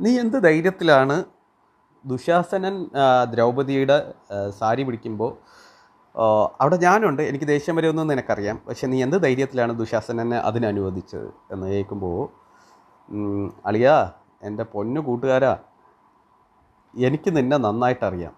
നീ 0.00 0.10
എന്ത് 0.20 0.38
ധൈര്യത്തിലാണ് 0.44 1.16
ദുശാസനൻ 2.04 2.74
ദ്രൗപതിയുടെ 3.32 3.96
സാരി 4.58 4.82
പിടിക്കുമ്പോൾ 4.82 5.32
അവിടെ 6.60 6.76
ഞാനുണ്ട് 6.76 7.22
എനിക്ക് 7.22 7.48
ദേഷ്യം 7.48 7.76
ഒന്നും 7.86 8.08
നിനക്കറിയാം 8.08 8.56
പക്ഷെ 8.68 8.86
നീ 8.92 8.98
എന്ത് 9.02 9.16
ധൈര്യത്തിലാണ് 9.22 9.72
ദുശാസനനെ 9.78 10.38
അതിനനുവദിച്ചത്? 10.48 11.28
എന്ന് 11.52 11.66
കേൾക്കുമ്പോൾ 11.66 12.18
അളിയാ 13.66 13.96
എന്റെ 14.42 14.64
പൊന്നു 14.74 15.00
കൂട്ടുകാരാ 15.06 15.54
എനിക്ക് 16.94 17.30
നിന്നെ 17.36 17.56
നന്നായിട്ടറിയാം. 17.56 18.34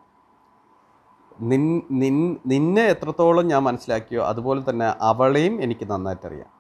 നിൻ 1.51 1.65
നിൻ 2.01 2.17
നിന്നെ 2.47 2.83
എത്രത്തോളം 2.93 3.45
ഞാൻ 3.49 3.63
മനസ്സിലാക്കിയോ 3.65 4.23
അതുപോലെ 4.31 4.61
തന്നെ 4.69 4.89
അവളെയും 5.11 5.55
എനിക്ക് 5.65 5.87
നന്നായിട്ടറിയാം. 5.93 6.51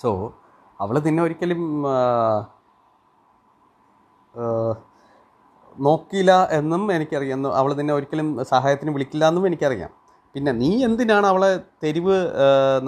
സോ 0.00 0.10
അവൾ 0.80 0.96
നിന്നെ 1.06 1.22
ഒരിക്കലും 1.22 1.62
നോക്കിയില്ല 5.78 6.32
എന്നും 6.58 6.82
എനിക്കറിയാം. 6.92 7.46
അവൾ 7.60 7.70
നിന്നെ 7.74 7.94
ഒരിക്കലും 7.94 8.28
സഹായത്തിന് 8.52 8.92
വിളിക്കില്ല 8.96 9.28
എന്നും 9.28 9.46
എനിക്കറിയാം. 9.46 9.92
പിന്നെ 10.34 10.52
നീ 10.52 10.70
എന്തിനാണ് 10.84 11.26
അവളെ 11.26 11.50
തെരുവ് 11.84 12.18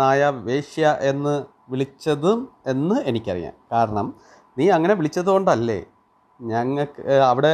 നായ 0.00 0.30
വേശ്യ 0.46 0.84
എന്ന് 1.10 1.34
വിളിച്ചതും 1.72 2.38
എന്ന് 2.66 2.96
എനിക്കറിയാം. 3.10 3.54
കാരണം 3.72 4.06
നീ 4.56 4.68
അങ്ങനെ 4.68 4.94
വിളിച്ചതുകൊണ്ടല്ലേ 4.94 5.80
ഞങ്ങൾക്ക് 6.40 7.02
അവിടെ 7.22 7.52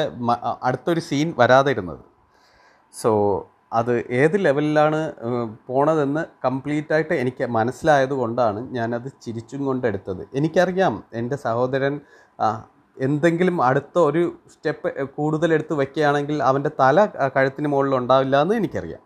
അടുത്തൊരു 0.62 1.01
സീൻ 1.01 1.34
വരാതെ 1.38 1.70
ഇരുന്നത് 1.70 2.05
സോ 2.94 3.11
അത് 3.72 3.92
ഏത് 4.11 4.36
ലെവലിലാണ് 4.40 5.01
പോണതെന്ന് 5.66 6.24
കംപ്ലീറ്റ് 6.44 6.92
ആയിട്ട് 6.92 7.14
എനിക്ക് 7.14 7.44
മനസ്സിലായത് 7.48 8.11
കൊണ്ടാണ് 8.11 8.61
ഞാനത് 8.70 9.09
ചിരിച്ചും 9.22 9.64
കൊണ്ടെടുത്തത് 9.64 10.28
എനിക്കറിയാം 10.34 11.05
എന്റെ 11.14 11.36
സഹോദരൻ 11.36 12.01
എന്തെങ്കിലും 12.96 13.62
അടുത്ത 13.62 13.98
ഒരു 13.98 14.22
സ്റ്റെപ്പ് 14.51 15.07
കൂടുതൽ 15.07 15.55
എടുത്ത് 15.55 15.74
വയ്ക്കുകയാണെങ്കിൽ 15.74 16.42
അവന്റെ 16.42 16.70
തല 16.80 17.07
കഴുത്തിന് 17.36 17.68
മുകളിൽ 17.68 17.94
ഉണ്ടാവില്ല 17.94 18.42
എന്ന് 18.42 18.55
എനിക്കറിയാം. 18.55 19.03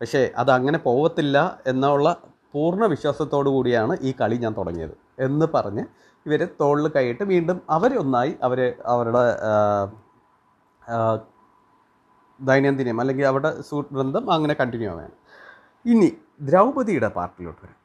പക്ഷേ 0.00 0.30
അത് 0.36 0.50
അങ്ങനെ 0.50 0.78
പോവത്തില്ല 0.78 1.58
എന്നുള്ള 1.66 2.08
പൂർണ 2.54 2.84
വിശ്വാസത്തോടു 2.86 3.48
കൂടിയാണ് 3.48 3.98
ഈ 4.02 4.14
കളി 4.20 4.36
ഞാൻ 4.36 4.52
തുടങ്ങിയത് 4.52 4.94
എന്ന് 5.18 5.46
പറഞ്ഞ് 5.54 5.84
ഇവർ 6.26 6.48
തോളിൽ 6.60 6.86
കൈയിട്ട് 6.88 7.24
വീണ്ടും 7.24 7.62
അവരൊന്നായി 7.70 8.32
അവർ 8.42 8.60
അവരുടെ 8.86 9.22
ദൈനംദിനം 12.40 13.00
അല്ലെങ്കിൽ 13.00 13.26
അവരുടെ 13.26 13.50
ബന്ധം 13.92 14.32
അങ്ങനെ 14.32 14.54
കണ്ടിന്യൂ 14.60 14.90
ആവുകയാണ്. 14.90 15.16
ഇനി 15.84 16.08
ദ്രൗപതിയുടെ 16.40 17.08
പാർട്ടിലോട്ട് 17.08 17.60
വരാം. 17.64 17.78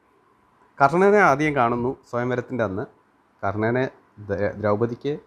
കർണനെ 0.78 1.18
ആദ്യം 1.18 1.54
കാണുന്നു 1.56 1.96
സ്വയംവരത്തിന്റെ 2.10 2.64
അന്ന്. 2.64 2.84
കർണനെ 3.42 3.84
ദ്രൗപതിക്ക് 4.60 5.18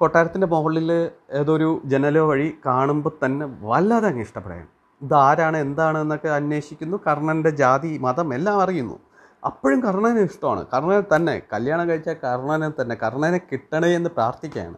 കൊട്ടാരത്തിന്റെ 0.00 0.46
മുകളിൽ 0.46 0.90
ഏതൊരു 1.32 1.82
ജനലോ 1.84 2.22
വഴി 2.28 2.58
കാണുമ്പോൾ 2.66 3.12
തന്നെ 3.24 3.46
വല്ലാതെ 3.62 4.08
അങ്ങ് 4.08 4.22
ഇഷ്ടപ്പെടുകയാണ്. 4.22 4.68
ഇതാരാണ് 5.02 5.56
എന്താണ് 5.56 5.98
എന്നൊക്കെ 5.98 6.28
അന്വേഷിക്കുന്നു. 6.28 6.96
കർണന്റെ 7.06 7.50
ജാതി 7.50 7.98
മതം 7.98 8.34
എല്ലാം 8.34 8.60
അറിയുന്നു. 8.62 8.96
അപ്പോഴും 9.44 9.82
കർണനെ 9.82 10.20
ഇഷ്ടമാണ്. 10.20 10.66
കർണനെ 10.66 11.16
തന്നെ 11.16 11.42
കല്യാണം 11.52 11.88
കഴിച്ച 11.88 12.08
കർണനെ 12.08 12.82
തന്നെ 12.82 12.94
കർണനെ 12.94 13.38
കിട്ടണേ 13.38 13.88
എന്ന് 13.94 14.10
പ്രാർത്ഥിക്കുകയാണ്. 14.10 14.76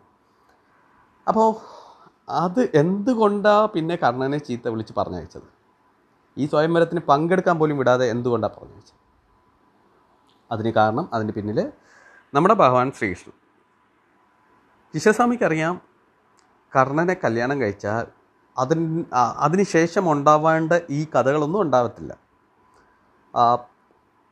അപ്പോൾ 1.29 1.49
അത് 2.29 2.71
എന്തുകൊണ്ടാണ് 2.75 3.69
പിന്നെ 3.69 3.97
കർണനെ 3.97 4.39
ചീത്ത 4.39 4.69
വിളിച്ച് 4.69 4.95
പറഞ്ഞയച്ചത്? 4.99 5.49
ഈ 6.39 6.47
സ്വയംവരത്തിന് 6.47 7.01
പങ്കെടുക്കാൻ 7.01 7.59
പോലും 7.59 7.79
വിടാതെ 7.79 8.07
എന്തുകൊണ്ടാണ് 8.11 8.55
പറഞ്ഞയച്ചത്? 8.57 8.99
അതിന് 10.53 10.73
കാരണം 10.73 11.09
അതിന് 11.13 11.33
പിന്നിൽ 11.33 11.73
നമ്മുടെ 12.35 12.55
ഭഗവാൻ 12.55 12.93
ശ്രീകൃഷ്ണൻ. 12.93 13.33
അറിയാം 15.45 15.81
കർണനെ 16.77 17.15
കല്യാണം 17.15 17.61
കഴിച്ചാൽ 17.61 18.07
അതിന് 18.59 19.05
അതിനുശേഷം 19.15 20.13
ഉണ്ടാവേണ്ട 20.13 20.73
ഈ 20.91 21.07
കഥകളൊന്നും 21.15 21.61
ഉണ്ടാവത്തില്ല. 21.61 22.17
ആ, 23.37 23.57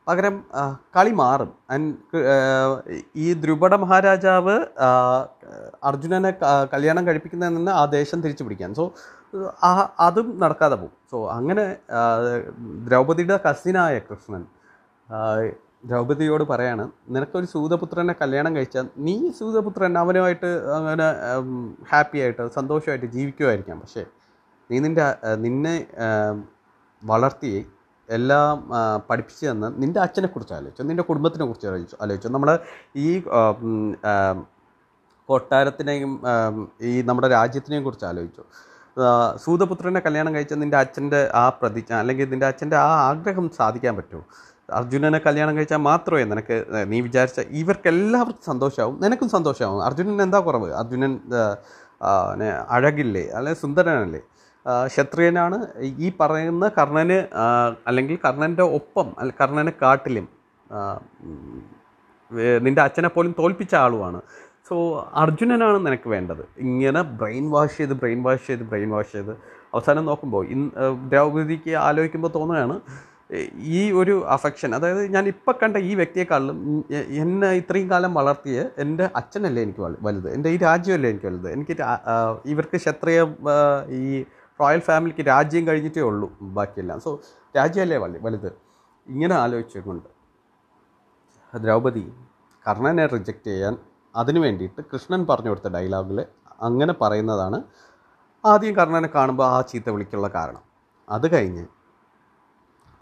പകരം 0.07 0.35
കളി 0.95 1.11
മാറും. 1.21 1.49
ഈ 3.23 3.27
ദ്രുപട 3.41 3.73
മഹാരാജാവ് 3.83 4.55
അർജുനനെ 5.89 6.31
കല്യാണം 6.73 7.03
കഴിപ്പിക്കുന്നതിൽ 7.07 7.55
നിന്ന് 7.57 7.71
ആ 7.79 7.81
ദേശം 7.97 8.21
തിരിച്ചു 8.23 8.43
പിടിക്കാൻ. 8.45 8.71
സോ 8.79 8.83
അതും 10.05 10.29
നടക്കാതെ 10.43 10.75
പോകും. 10.81 10.95
സോ 11.11 11.17
അങ്ങനെ 11.37 11.65
ദ്രൗപതിയുടെ 12.87 13.37
കസിനായ 13.45 13.97
കൃഷ്ണൻ 14.07 14.43
ദ്രൗപതിയോട് 15.89 16.43
പറയാണ് 16.49 16.83
നിനക്കൊരു 17.13 17.47
സൂതപുത്രനെ 17.53 18.13
കല്യാണം 18.21 18.51
കഴിച്ചാൽ 18.55 18.87
നീ 19.05 19.15
സൂതപുത്രൻ 19.39 19.93
അവനുമായിട്ട് 20.01 20.49
അങ്ങനെ 20.77 21.07
ഹാപ്പി 21.91 22.19
ആയിട്ട് 22.23 22.43
സന്തോഷമായിട്ട് 22.57 23.07
ജീവിക്കുമായിരിക്കാം. 23.15 23.79
പക്ഷേ 23.83 24.03
നീ 24.69 24.79
നിന്റെ 24.85 25.05
നിന്നെ 25.45 25.75
വളർത്തി 27.03 27.53
എല്ലാം 28.17 28.55
പഠിപ്പിച്ചു 29.09 29.43
തന്ന 29.49 29.67
നിന്റെ 29.81 29.99
അച്ഛനെക്കുറിച്ച് 30.05 30.53
ആലോചിച്ചു 30.57 30.83
നിന്റെ 30.89 31.03
കുടുംബത്തിനെ 31.09 31.45
കുറിച്ച് 31.49 31.67
ആലോചിച്ചു 31.71 31.97
ആലോചിച്ചു. 32.03 32.29
നമ്മൾ 32.35 32.49
ഈ 33.05 33.09
കൊട്ടാരത്തിനെയും 35.29 36.13
ഈ 36.91 36.93
നമ്മുടെ 37.09 37.27
രാജ്യത്തിനെയും 37.37 37.83
കുറിച്ച് 37.87 38.07
ആലോചിച്ചു. 38.11 38.43
സൂതപുത്രനെ 39.43 39.99
കല്യാണം 40.05 40.31
കഴിച്ച 40.35 40.53
നിന്റെ 40.63 40.77
അച്ഛന്റെ 40.83 41.21
ആ 41.41 41.43
പ്രതിജ്ഞ 41.59 41.91
അല്ലെങ്കിൽ 42.01 42.27
നിന്റെ 42.33 42.47
അച്ഛന്റെ 42.51 42.77
ആ 42.87 42.89
ആഗ്രഹം 43.11 43.45
സാധിക്കാൻ 43.59 43.93
പറ്റുമോ 43.99 44.23
അർജുനനെ 44.79 45.19
കല്യാണം 45.27 45.53
കഴിച്ചാൽ 45.57 45.81
മാത്രമേ 45.89 46.23
നിനക്ക് 46.31 46.57
നീ 46.91 46.97
വിചാരിച്ച 47.07 47.39
ഇവർക്കെല്ലാവർക്കും 47.61 48.45
സന്തോഷമാവും 48.51 48.95
നിനക്കും 49.03 49.29
സന്തോഷമാവും 49.35 49.81
അർജുനൻ 49.87 50.21
എന്താ 50.25 50.39
കുറവ്? 50.47 50.69
അർജുനൻ 50.81 51.13
അഴകില്ലേ 52.75 53.23
അല്ലെ 53.37 53.53
സുന്ദരനല്ലേ? 53.63 54.21
ക്ഷത്രിയനാണ്. 54.85 55.67
ഈ 55.83 56.11
പറയുന്ന 56.19 56.71
കർണന് 56.77 57.19
അല്ലെങ്കിൽ 57.87 58.17
കർണന്റെ 58.25 58.63
ഒപ്പം 58.63 59.15
അല്ല 59.19 59.33
കർണനെ 59.41 59.73
കാട്ടിലും 59.81 60.27
നിന്റെ 62.63 62.81
അച്ഛനെ 62.81 63.09
പോലും 63.09 63.35
തോൽപ്പിച്ച 63.39 63.75
ആളുമാണ്. 63.75 64.21
സോ 64.69 64.75
അർജുനനാണ് 65.13 65.85
നിനക്ക് 65.85 66.09
വേണ്ടത്. 66.09 66.43
ഇങ്ങനെ 66.57 67.01
ബ്രെയിൻ 67.01 67.51
വാഷ് 67.51 67.77
ചെയ്ത് 67.77 67.93
ബ്രെയിൻ 67.93 68.23
വാഷ് 68.23 68.47
ചെയ്ത് 68.47 68.61
ബ്രെയിൻ 68.61 68.89
വാഷ് 68.89 69.11
ചെയ്ത്. 69.11 69.31
അവസാനം 69.73 70.05
നോക്കുമ്പോൾ 70.05 70.45
ഇൻ 70.47 70.71
ദ്രൗപതിക്ക് 71.09 71.71
ആലോചിക്കുമ്പോൾ 71.71 72.27
തോന്നുകയാണ് 72.35 72.79
ഈ 73.55 73.91
ഒരു 73.91 74.25
അഫെക്ഷൻ 74.27 74.75
അതായത് 74.75 75.01
ഞാൻ 75.13 75.27
ഇപ്പം 75.27 75.53
കണ്ട 75.63 75.77
ഈ 75.77 75.95
വ്യക്തിയെക്കാളും 75.95 76.57
ഉം 76.69 76.95
എ- 76.95 77.07
എന്നെ 77.21 77.49
ഇത്രയും 77.51 77.89
കാലം 77.89 78.13
വളർത്തിയ 78.13 78.65
എന്റെ 78.77 79.09
അച്ഛനല്ലേ 79.15 79.63
എനിക്ക് 79.63 79.79
വലുത്. 79.79 80.33
എന്റെ 80.33 80.49
ഈ 80.49 80.57
രാജ്യമല്ലേ 80.57 81.09
എനിക്ക് 81.09 81.25
വലുത്. 81.25 81.51
എനിക്ക് 81.51 81.75
ഇവർക്ക് 82.45 82.77
ക്ഷത്രിയ 82.77 83.19
ഈ 84.03 84.23
റോയൽ 84.61 84.81
ഫാമിലിക്ക് 84.87 85.23
രാജ്യം 85.31 85.63
കഴിഞ്ഞിട്ടേ 85.67 86.01
ഉള്ളൂ 86.09 86.27
ബാക്കിയെല്ലാം. 86.57 86.99
സോ 87.05 87.11
രാജ്യമല്ലേ 87.57 87.97
വലു 88.03 88.19
വലുത്? 88.25 88.49
ഇങ്ങനെ 89.07 89.35
ആലോചിച്ചുകൊണ്ട് 89.43 90.09
ദ്രൗപദി 91.53 92.03
കർണനെ 92.65 93.05
റിജക്റ്റ് 93.13 93.49
ചെയ്യാൻ 93.51 93.75
അതിനു 94.15 94.39
വേണ്ടിയിട്ട് 94.45 94.81
കൃഷ്ണൻ 94.91 95.21
പറഞ്ഞു 95.29 95.49
കൊടുത്ത 95.51 95.69
ഡയലോഗിൽ 95.75 96.19
അങ്ങനെ 96.67 96.93
പറയുന്നതാണ് 97.01 97.57
ആദ്യം 98.43 98.73
കർണനെ 98.79 99.09
കാണുമ്പോൾ 99.15 99.47
ആ 99.55 99.57
ചീത്ത 99.69 99.89
വിളിക്കുള്ള 99.95 100.27
കാരണം. 100.35 100.63
അത് 101.07 101.25
കഴിഞ്ഞ് 101.33 101.65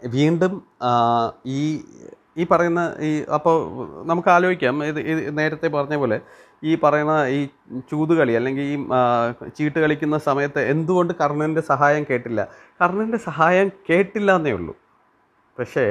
വീണ്ടും 0.02 0.52
ഈ 1.58 1.60
ഈ 2.40 2.46
പറയുന്ന 2.50 2.82
ഈ 3.08 3.10
അപ്പോൾ 3.36 3.56
നമുക്ക് 4.10 4.30
ആലോചിക്കാം. 4.34 4.84
ഇത് 4.90 5.00
ഇത് 5.00 5.38
നേരത്തെ 5.38 5.68
പറഞ്ഞ 5.68 5.96
പോലെ 5.96 6.18
ഈ 6.64 6.72
പറയുന്ന 6.82 7.14
ഈ 7.36 7.40
ചൂതുകളി 7.90 8.32
അല്ലെങ്കിൽ 8.32 8.64
ഈ 8.72 8.76
ചീട്ട് 9.48 9.78
കളിക്കുന്ന 9.78 10.16
സമയത്ത് 10.18 10.60
എന്തുകൊണ്ട് 10.72 11.12
കർണന്റെ 11.20 11.60
സഹായം 11.60 12.02
കേട്ടില്ല? 12.10 12.40
കർണന്റെ 12.82 13.18
സഹായം 13.28 13.68
കേട്ടില്ല 13.90 14.30
എന്നേ 14.36 14.52
ഉള്ളൂ. 14.52 14.74
പക്ഷേ 15.58 15.86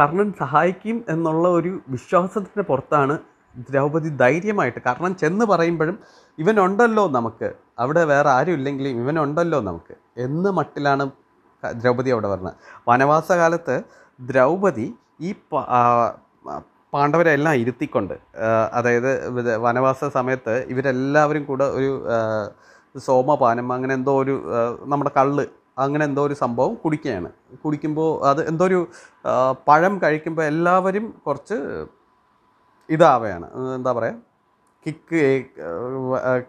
കർണൻ 0.00 0.28
സഹായിക്കും 0.38 1.04
എന്നുള്ള 1.08 1.48
ഒരു 1.48 1.72
വിശ്വാസത്തിന്റെ 1.88 2.62
പുറത്താണ് 2.62 3.14
ദ്രൗപദി 3.70 4.10
ധൈര്യമായിട്ട് 4.22 4.80
കർണൻ 4.86 5.12
ചെന്ന് 5.14 5.44
പറയുമ്പോഴും 5.44 5.96
ഇവനുണ്ടല്ലോ 6.38 7.04
നമുക്ക്. 7.16 7.48
അവിടെ 7.78 8.02
വേറെ 8.04 8.30
ആരും 8.30 8.52
ഇല്ലെങ്കിലും 8.52 8.96
ഇവനുണ്ടല്ലോ 9.02 9.60
നമുക്ക്. 9.60 9.94
എന്ന 10.18 10.50
മട്ടിലാണ് 10.50 11.04
ദ്രൗപദി 11.64 12.10
അവിടെ 12.10 12.28
പറഞ്ഞത്. 12.28 12.56
വനവാസകാലത്ത് 12.88 13.76
ദ്രൗപദി 14.20 14.88
ഈ 15.24 15.30
പാണ്ഡവരെല്ലാം 16.92 17.54
ഇരുത്തിക്കൊണ്ട് 17.54 18.14
അതായത് 18.72 19.10
വനവാസ 19.56 20.04
സമയത്ത് 20.08 20.54
ഇവരെല്ലാവരും 20.68 21.44
കൂടെ 21.44 21.64
ഒരു 21.78 21.90
സോമപാനം 22.94 23.72
അങ്ങനെ 23.72 23.94
എന്തോ 23.94 24.12
ഒരു 24.22 24.34
നമ്മുടെ 24.84 25.10
കള്ള് 25.16 25.44
അങ്ങനെ 25.78 26.04
എന്തോ 26.04 26.22
ഒരു 26.22 26.34
സംഭവം 26.34 26.74
കുടിക്കുകയാണ്. 26.74 27.30
കുടിക്കുമ്പോൾ 27.64 28.10
അത് 28.28 28.40
എന്തോ 28.48 28.64
ഒരു 28.64 28.78
പഴം 29.68 29.94
കഴിക്കുമ്പോൾ 30.02 30.44
എല്ലാവരും 30.44 31.06
കുറച്ച് 31.26 31.56
ഇതാവുകയാണ് 32.88 33.46
എന്താ 33.76 33.92
പറയുക 33.92 34.22
കിക്ക് 34.86 35.20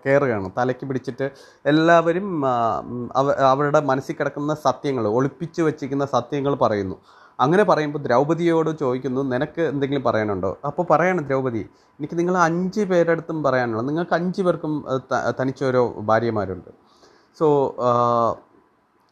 കയറുകയാണ് 0.05 0.47
തലയ്ക്ക് 0.57 0.85
പിടിച്ചിട്ട് 0.87 1.27
എല്ലാവരും 1.65 2.27
അവ- 3.15 3.37
അവരുടെ 3.51 3.79
മനസ്സിൽ 3.91 4.15
കിടക്കുന്ന 4.15 4.53
സത്യങ്ങൾ 4.67 5.05
ഒളിപ്പിച്ച് 5.17 5.61
വെച്ചിരിക്കുന്ന 5.61 6.05
സത്യങ്ങൾ 6.15 6.53
പറയുന്നു. 6.55 6.97
അങ്ങനെ 7.39 7.63
പറയുമ്പോൾ 7.63 7.99
ദ്രൗപതിയോട് 7.99 8.69
ചോദിക്കുന്നു 8.79 9.21
നിനക്ക് 9.33 9.61
എന്തെങ്കിലും 9.71 10.03
പറയാനുണ്ടോ? 10.03 10.51
അപ്പോൾ 10.67 10.85
പറയണം 10.89 11.23
ദ്രൗപതി 11.29 11.63
എനിക്ക് 11.99 12.19
നിങ്ങൾ 12.19 12.35
അഞ്ച് 12.47 12.81
പേരെടുത്തും 12.91 13.37
പറയാനുള്ളത് 13.43 13.87
നിങ്ങൾക്ക് 13.89 14.15
അഞ്ച് 14.19 14.41
പേർക്കും 14.41 14.73
തനിച്ചോരോ 15.39 15.83
ഭാര്യമാരുണ്ട്. 16.09 16.69
സോ 17.39 17.47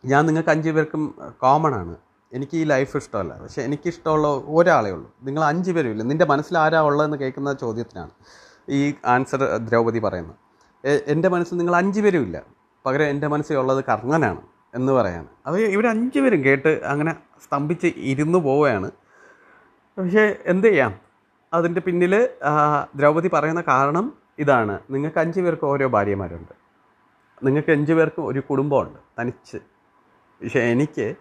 ഞാൻ 0.04 0.22
നിങ്ങൾക്ക് 0.26 0.52
അഞ്ച് 0.56 0.70
പേർക്കും 0.70 1.04
കോമൺ 1.42 1.76
ആണ്. 1.82 1.96
എനിക്ക് 2.38 2.56
ഈ 2.62 2.64
ലൈഫ് 2.64 2.98
ഇഷ്ടമല്ല. 2.98 3.34
പക്ഷേ 3.42 3.62
എനിക്കിഷ്ടമുള്ള 3.62 4.28
ഒരാളേ 4.58 4.92
ഉള്ളൂ. 4.92 5.10
നിങ്ങൾ 5.24 5.44
അഞ്ച് 5.44 5.72
പേരും 5.72 5.92
ഇല്ല. 5.92 6.04
നിന്റെ 6.12 6.26
മനസ്സിൽ 6.26 6.56
ആരാ 6.58 6.82
ഉള്ളതെന്ന് 6.90 7.18
കേൾക്കുന്ന 7.18 7.54
ചോദ്യത്തിനാണ് 7.54 8.14
ഈ 8.78 8.80
ആൻസർ 9.06 9.44
ദ്രൗപതി 9.68 10.00
പറയുന്നത്. 10.00 10.40
എന്റെ 11.14 11.30
മനസ്സിൽ 11.34 11.58
നിങ്ങൾ 11.58 11.76
അഞ്ച് 11.76 12.02
പേരും 12.02 12.24
ഇല്ല. 12.28 12.38
പകരം 12.86 13.06
എന്റെ 13.06 13.28
മനസ്സിൽ 13.34 13.56
ഉള്ളത് 13.58 13.82
കർണനാണ്. 13.90 14.42
എന്ന് 14.74 14.92
പറയാണ് 14.94 15.28
അത് 15.48 15.58
ഇവർ 15.76 15.88
അഞ്ച് 15.88 16.20
പേരും 16.20 16.44
കേട്ട് 16.44 16.82
അങ്ങനെ 16.84 17.14
സ്തംഭിച്ച് 17.44 17.88
ഇരുന്നു 18.12 18.40
പോവുകയാണ്. 18.40 18.92
പക്ഷേ 19.98 20.36
എന്ത് 20.46 20.68
ചെയ്യാം? 20.68 20.94
അതിന്റെ 21.54 21.82
പിന്നിൽ 21.82 22.30
ദ്രൗപദി 22.96 23.30
പറയുന്ന 23.34 23.62
കാരണം 23.62 24.06
ഇതാണ്. 24.40 24.80
നിങ്ങൾക്ക് 24.90 25.20
അഞ്ച് 25.20 25.42
പേർക്ക് 25.42 25.66
ഓരോ 25.66 25.88
ഭാര്യമാരുണ്ട്. 25.88 26.54
നിങ്ങൾക്ക് 27.44 27.72
അഞ്ച് 27.72 27.94
പേർക്ക് 27.94 28.22
ഒരു 28.22 28.40
കുടുംബമുണ്ട്. 28.40 29.00
തനിച്ച്. 29.20 29.60
പക്ഷേ 30.42 30.60
എനിക്ക് 30.60 31.16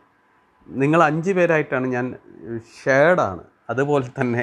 നിങ്ങൾ 0.68 1.02
അഞ്ച് 1.02 1.32
പേരായിട്ടാണ് 1.32 1.86
ഞാൻ 1.86 2.06
ഷെയർഡാണ്. 2.84 3.42
അതുപോലെ 3.70 4.06
തന്നെ 4.20 4.42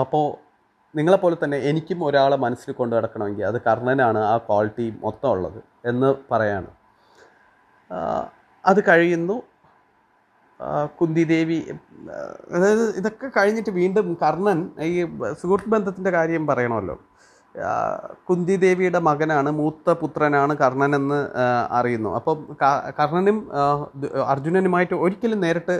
അപ്പോൾ 0.00 0.26
നിങ്ങളെപ്പോലെ 0.96 1.36
തന്നെ 1.44 1.58
എനിക്കും 1.70 2.04
ഒരാളെ 2.04 2.36
മനസ്സിൽ 2.36 2.72
കൊണ്ടു 2.72 2.96
നടക്കണമെങ്കിൽ 2.96 3.44
അത് 3.44 3.60
കർണനാണ് 3.66 4.18
ആ 4.18 4.36
ക്വാളിറ്റി 4.38 4.86
മൊത്തം 5.04 5.30
ഉള്ളത് 5.30 5.60
എന്ന് 5.84 6.14
പറയാണ്. 6.30 6.79
അത് 8.64 8.80
കഴിയുന്നു. 8.88 9.36
കുന്തിദേവി 11.00 11.58
അതായത് 12.56 12.84
ഇതൊക്കെ 12.96 13.28
കഴിഞ്ഞിട്ട് 13.36 13.70
വീണ്ടും 13.70 14.06
കർണൻ 14.22 14.58
ഈ 14.88 15.04
സുഹൃത്ത് 15.42 15.70
ബന്ധത്തിന്റെ 15.70 16.10
കാര്യം 16.10 16.46
പറയണമല്ലോ. 16.46 16.96
കുന്തിദേവിയുടെ 18.28 18.98
മകനാണ് 18.98 19.50
മൂത്ത 19.50 19.90
പുത്രനാണ് 19.90 20.52
കർണൻ 20.56 20.96
എന്ന് 20.96 21.20
അറിയുന്നു. 21.70 22.10
അപ്പം 22.14 22.38
കർണനും 22.98 23.38
അർജുനനുമായിട്ട് 24.26 24.94
ഒരിക്കലും 24.94 25.40
നേരിട്ട് 25.40 25.76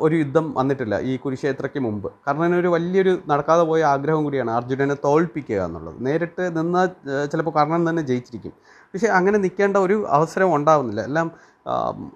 ഒരു 0.00 0.14
യുദ്ധം 0.14 0.54
വന്നിട്ടില്ല 0.54 1.00
ഈ 1.00 1.12
കുരുക്ഷേത്രയ്ക്ക് 1.16 1.80
മുമ്പ്. 1.80 2.08
കർണനൊരു 2.28 2.60
ഒരു 2.60 2.68
വലിയൊരു 2.68 3.12
നടക്കാതെ 3.26 3.62
പോയ 3.62 3.82
ആഗ്രഹം 3.84 4.24
കൂടിയാണ് 4.24 4.50
അർജുനനെ 4.50 4.96
തോൽപ്പിക്കുക 5.04 5.60
എന്നുള്ളത്. 5.64 6.06
നേരിട്ട് 6.06 6.44
നിന്നാൽ 6.58 6.88
ചിലപ്പോൾ 7.32 7.54
കർണൻ 7.60 7.82
തന്നെ 7.90 8.02
ജയിച്ചിരിക്കും. 8.02 8.54
പക്ഷേ 8.94 9.08
അങ്ങനെ 9.18 9.38
നിൽക്കേണ്ട 9.44 9.76
ഒരു 9.86 9.98
അവസരം 10.16 10.54
ഉണ്ടാവുന്നില്ല. 10.56 11.02
എല്ലാം 11.10 11.28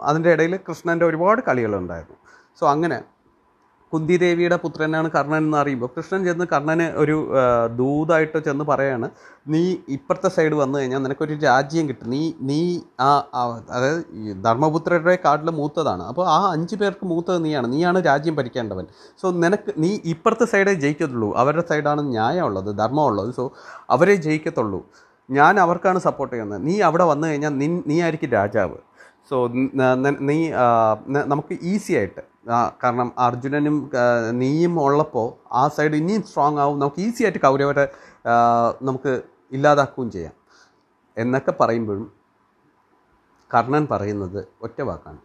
അതിന്റെ 0.08 0.30
ഇടയിൽ 0.36 0.54
കൃഷ്ണന്റെ 0.68 1.04
ഒരുപാട് 1.10 1.40
കളികളുണ്ടായിരുന്നു. 1.48 2.18
സോ 2.58 2.64
അങ്ങനെ 2.74 2.98
കുന്തിദേവിയുടെ 3.92 4.56
പുത്രനാണ് 4.62 5.08
കർണൻ 5.14 5.42
എന്ന് 5.46 5.56
അറിയുമ്പോൾ 5.58 5.90
കൃഷ്ണൻ 5.96 6.20
ചെന്ന് 6.28 6.44
കർണന് 6.52 6.86
ഒരു 7.02 7.16
ദൂതായിട്ട് 7.80 8.38
ചെന്ന് 8.46 8.64
പറയാണ് 8.70 9.06
നീ 9.52 9.60
ഇപ്പുറത്തെ 9.96 10.28
സൈഡ് 10.36 10.56
വന്നു 10.60 10.76
കഴിഞ്ഞാൽ 10.78 11.02
നിനക്കൊരു 11.04 11.34
രാജ്യം 11.44 11.84
കിട്ടും. 11.88 12.10
നീ 12.14 12.22
നീ 12.50 12.58
ആ 13.06 13.10
അതായത് 13.76 14.02
ധർമ്മപുത്രരുടെ 14.46 15.14
കാട്ടിൽ 15.24 15.50
മൂത്തതാണ്. 15.60 16.02
അപ്പോൾ 16.10 16.26
ആ 16.36 16.38
അഞ്ച് 16.54 16.76
പേർക്ക് 16.80 17.06
മൂത്തത് 17.12 17.40
നീയാണ്. 17.44 17.72
നീയാണ് 17.74 18.00
രാജ്യം 18.10 18.36
ഭരിക്കേണ്ടവൻ. 18.40 18.86
സോ 19.22 19.30
നിനക്ക് 19.44 19.72
നീ 19.84 19.92
ഇപ്പുറത്തെ 20.14 20.48
സൈഡേ 20.54 20.74
ജയിക്കത്തുള്ളൂ. 20.84 21.30
അവരുടെ 21.42 21.66
സൈഡാണ് 21.70 22.04
ന്യായമുള്ളത് 22.12 22.70
ധർമ്മമുള്ളത്. 22.82 23.32
സോ 23.38 23.46
അവരെ 23.96 24.16
ജയിക്കത്തുള്ളൂ. 24.28 24.80
ഞാൻ 25.28 25.54
അവർക്കാണ് 25.64 25.98
സപ്പോർട്ട് 26.06 26.32
ചെയ്യുന്നത്. 26.34 26.60
നീ 26.68 26.74
അവിടെ 26.88 27.04
വന്നു 27.10 27.24
കഴിഞ്ഞാൽ 27.28 27.52
നീ 27.60 27.66
നീ 27.90 27.96
ആയിരിക്കും 28.04 28.30
രാജാവ്. 28.38 28.78
സോ 29.28 29.36
നീ 30.30 30.38
നമുക്ക് 31.32 31.54
ഈസി 31.70 31.92
ആയിട്ട് 31.98 32.22
കാരണം 32.82 33.08
അർജുനനും 33.26 33.76
നീയും 34.42 34.74
ഉള്ളപ്പോൾ 34.86 35.28
ആ 35.60 35.62
സൈഡ് 35.76 35.96
ഇനിയും 36.00 36.22
സ്ട്രോങ് 36.28 36.60
ആവും. 36.64 36.76
നമുക്ക് 36.82 37.00
ഈസി 37.06 37.22
ആയിട്ട് 37.24 37.40
കൗരവരെ 37.46 37.86
നമുക്ക് 38.88 39.14
ഇല്ലാതാക്കുകയും 39.56 40.10
ചെയ്യാം. 40.16 40.34
എന്നൊക്കെ 41.16 41.54
പറയുമ്പോഴും 41.60 42.06
കർണൻ 43.54 43.84
പറയുന്നത് 43.92 44.40
ഒറ്റ 44.66 44.78
വാക്കാണ്. 44.90 45.20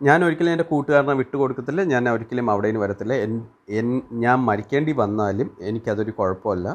ഞാൻ 0.00 0.24
ഒരിക്കലും 0.24 0.52
എന്റെ 0.52 0.64
കൂട്ടുകാരനെ 0.70 1.14
വിട്ടുകൊടുക്കത്തില്ല 1.20 1.82
ഞാൻ 1.92 2.08
ഒരിക്കലും 2.08 2.50
അവിടെ 2.50 2.68
നിന്ന് 2.68 2.80
വരത്തില്ല. 2.84 3.14
എൻ 3.78 3.88
ഞാൻ 4.24 4.38
മരിക്കേണ്ടി 4.48 4.92
വന്നാലും 4.92 5.48
എനിക്കതൊരു 5.68 6.12
കുഴപ്പമല്ല. 6.18 6.68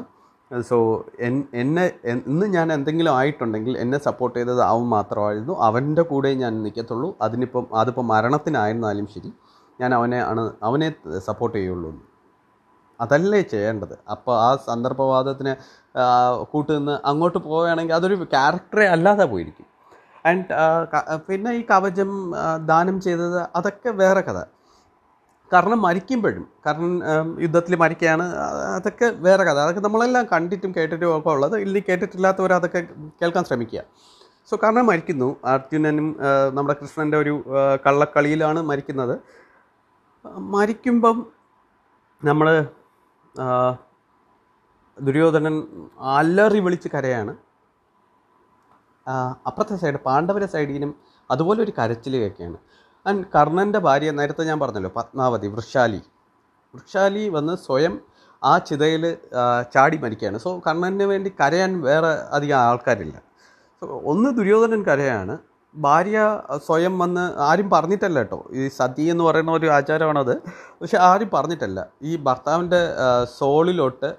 സോ 0.68 0.76
എൻ 1.26 1.34
എന്നെ 1.54 1.84
ഇന്ന് 2.30 2.46
ഞാൻ 2.54 2.68
എന്തെങ്കിലും 2.76 3.12
ആയിട്ടുണ്ടെങ്കിൽ 3.18 3.78
എന്നെ 3.78 3.98
സപ്പോർട്ട് 4.06 4.36
ചെയ്തത് 4.38 4.62
അവൻ 4.62 4.84
മാത്രമായിരുന്നു. 4.96 5.54
അവന്റെ 5.68 6.02
കൂടെ 6.10 6.30
ഞാൻ 6.42 6.62
നിൽക്കത്തുള്ളൂ. 6.64 7.10
അതിനിപ്പം 7.26 7.66
അതിപ്പോൾ 7.82 8.06
മരണത്തിനായിരുന്നാലും 8.12 9.06
ശരി 9.14 9.32
ഞാൻ 9.80 9.94
അവനെ 9.98 10.20
ആണ് 10.30 10.42
അവനെ 10.68 10.88
സപ്പോർട്ട് 11.28 11.56
ചെയ്യുള്ളൂ. 11.58 11.90
അതല്ലേ 13.00 13.42
ചെയ്യേണ്ടത്? 13.42 13.94
അപ്പോൾ 14.14 14.34
ആ 14.46 14.48
സന്ദർഭവാദത്തിന് 14.68 15.52
കൂട്ടുനിന്ന് 16.52 16.94
അങ്ങോട്ട് 17.10 17.38
പോവുകയാണെങ്കിൽ 17.38 17.94
അതൊരു 17.94 18.16
ക്യാരക്ടറെ 18.34 18.86
അല്ലാതെ 18.96 19.24
പോയിരിക്കും. 19.24 19.66
ആൻഡ് 20.24 20.46
പിന്നെ 21.28 21.50
ഈ 21.58 21.62
കവചം 21.70 22.10
ദാനം 22.70 22.96
ചെയ്തത് 23.06 23.38
അതൊക്കെ 23.58 23.90
വേറെ 24.00 24.22
കഥ. 24.28 24.38
കാരണം 25.50 25.78
മരിക്കുമ്പോഴും 25.82 26.44
കാരണം 26.66 26.92
യുദ്ധത്തിൽ 27.44 27.74
മരിക്കുകയാണ് 27.76 28.24
അതൊക്കെ 28.76 29.06
വേറെ 29.26 29.42
കഥ. 29.44 29.58
അതൊക്കെ 29.64 29.82
നമ്മളെല്ലാം 29.86 30.24
കണ്ടിട്ടും 30.32 30.70
കേട്ടിട്ടും 30.76 31.08
ഒക്കെ 31.16 31.30
ഉള്ളത്. 31.34 31.56
ഇല്ലെങ്കിൽ 31.64 31.88
കേട്ടിട്ടില്ലാത്തവർ 31.88 32.52
അതൊക്കെ 32.58 32.80
കേൾക്കാൻ 33.20 33.44
ശ്രമിക്കുക. 33.44 33.82
സോ 34.48 34.56
കാരണം 34.62 34.86
മരിക്കുന്നു. 34.90 35.28
അർജുനനും 35.52 36.06
നമ്മുടെ 36.54 36.76
കൃഷ്ണന്റെ 36.80 37.16
ഒരു 37.16 37.34
കള്ളക്കളിയിലാണ് 37.86 38.60
മരിക്കുന്നത്. 38.70 39.14
മരിക്കുമ്പം 40.54 41.18
നമ്മൾ 42.22 42.48
ദുര്യോധനൻ 44.98 45.54
അലറി 46.16 46.60
വിളിച്ച് 46.64 46.88
കരയാണ്. 46.94 47.32
അപ്പുറത്തെ 49.46 49.76
സൈഡ് 49.76 49.96
പാണ്ഡവരെ 49.96 50.46
സൈഡിനും 50.46 50.94
അതുപോലെ 51.30 51.62
ഒരു 51.62 51.72
കരച്ചിലൊക്കെയാണ് 51.78 52.58
ആൻഡ് 53.06 53.24
കർണന്റെ 53.34 53.78
ഭാര്യ 53.78 54.10
നേരത്തെ 54.10 54.44
ഞാൻ 54.44 54.60
പറഞ്ഞല്ലോ 54.60 54.92
പത്മാവതി 54.96 55.48
വൃക്ഷാലി 55.48 56.00
വൃക്ഷാലി 56.74 57.28
വന്ന് 57.28 57.56
സ്വയം 57.56 58.00
ആ 58.44 58.58
ചിതയിൽ 58.58 59.16
ചാടി 59.74 59.96
മരിക്കുകയാണ്. 59.96 60.38
സോ 60.38 60.62
കർണന് 60.66 61.02
വേണ്ടി 61.02 61.32
കരയാൻ 61.40 61.80
വേറെ 61.82 62.06
അധികം 62.06 62.58
ആൾക്കാരില്ല. 62.58 63.16
സോ 63.82 63.86
ഒന്ന് 64.04 64.30
ദുര്യോധനൻ 64.36 64.82
കരയാണ്. 64.82 65.38
ഭാര്യ 65.74 66.18
സ്വയം 66.66 66.98
വന്ന് 66.98 67.24
ആരും 67.38 67.70
പറഞ്ഞിട്ടല്ല 67.70 68.18
കേട്ടോ. 68.18 68.38
ഈ 68.52 68.68
സതി 68.68 69.02
എന്ന് 69.02 69.24
പറയുന്ന 69.24 69.50
ഒരു 69.50 69.66
ആചാരമാണത്. 69.66 70.34
പക്ഷെ 70.80 70.98
ആരും 70.98 71.30
പറഞ്ഞിട്ടല്ല. 71.34 71.86
ഈ 72.02 72.16
ഭർത്താവിന്റെ 72.16 72.80
സോളിലോട്ട് 73.38 74.10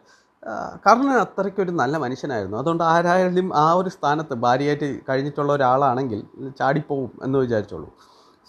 കർണൻ 0.86 1.18
അത്രയ്ക്കൊരു 1.24 1.72
നല്ല 1.82 1.96
മനുഷ്യനായിരുന്നു. 2.04 2.58
അതുകൊണ്ട് 2.58 2.84
ആരായാലും 2.84 3.48
ആ 3.64 3.66
ഒരു 3.80 3.90
സ്ഥാനത്ത് 3.96 4.34
ഭാര്യയായിട്ട് 4.46 4.88
കഴിഞ്ഞിട്ടുള്ള 5.10 5.52
ഒരാളാണെങ്കിൽ 5.54 6.22
ചാടിപ്പോവും 6.60 7.12
എന്ന് 7.26 7.40
വിചാരിച്ചോളൂ. 7.40 7.90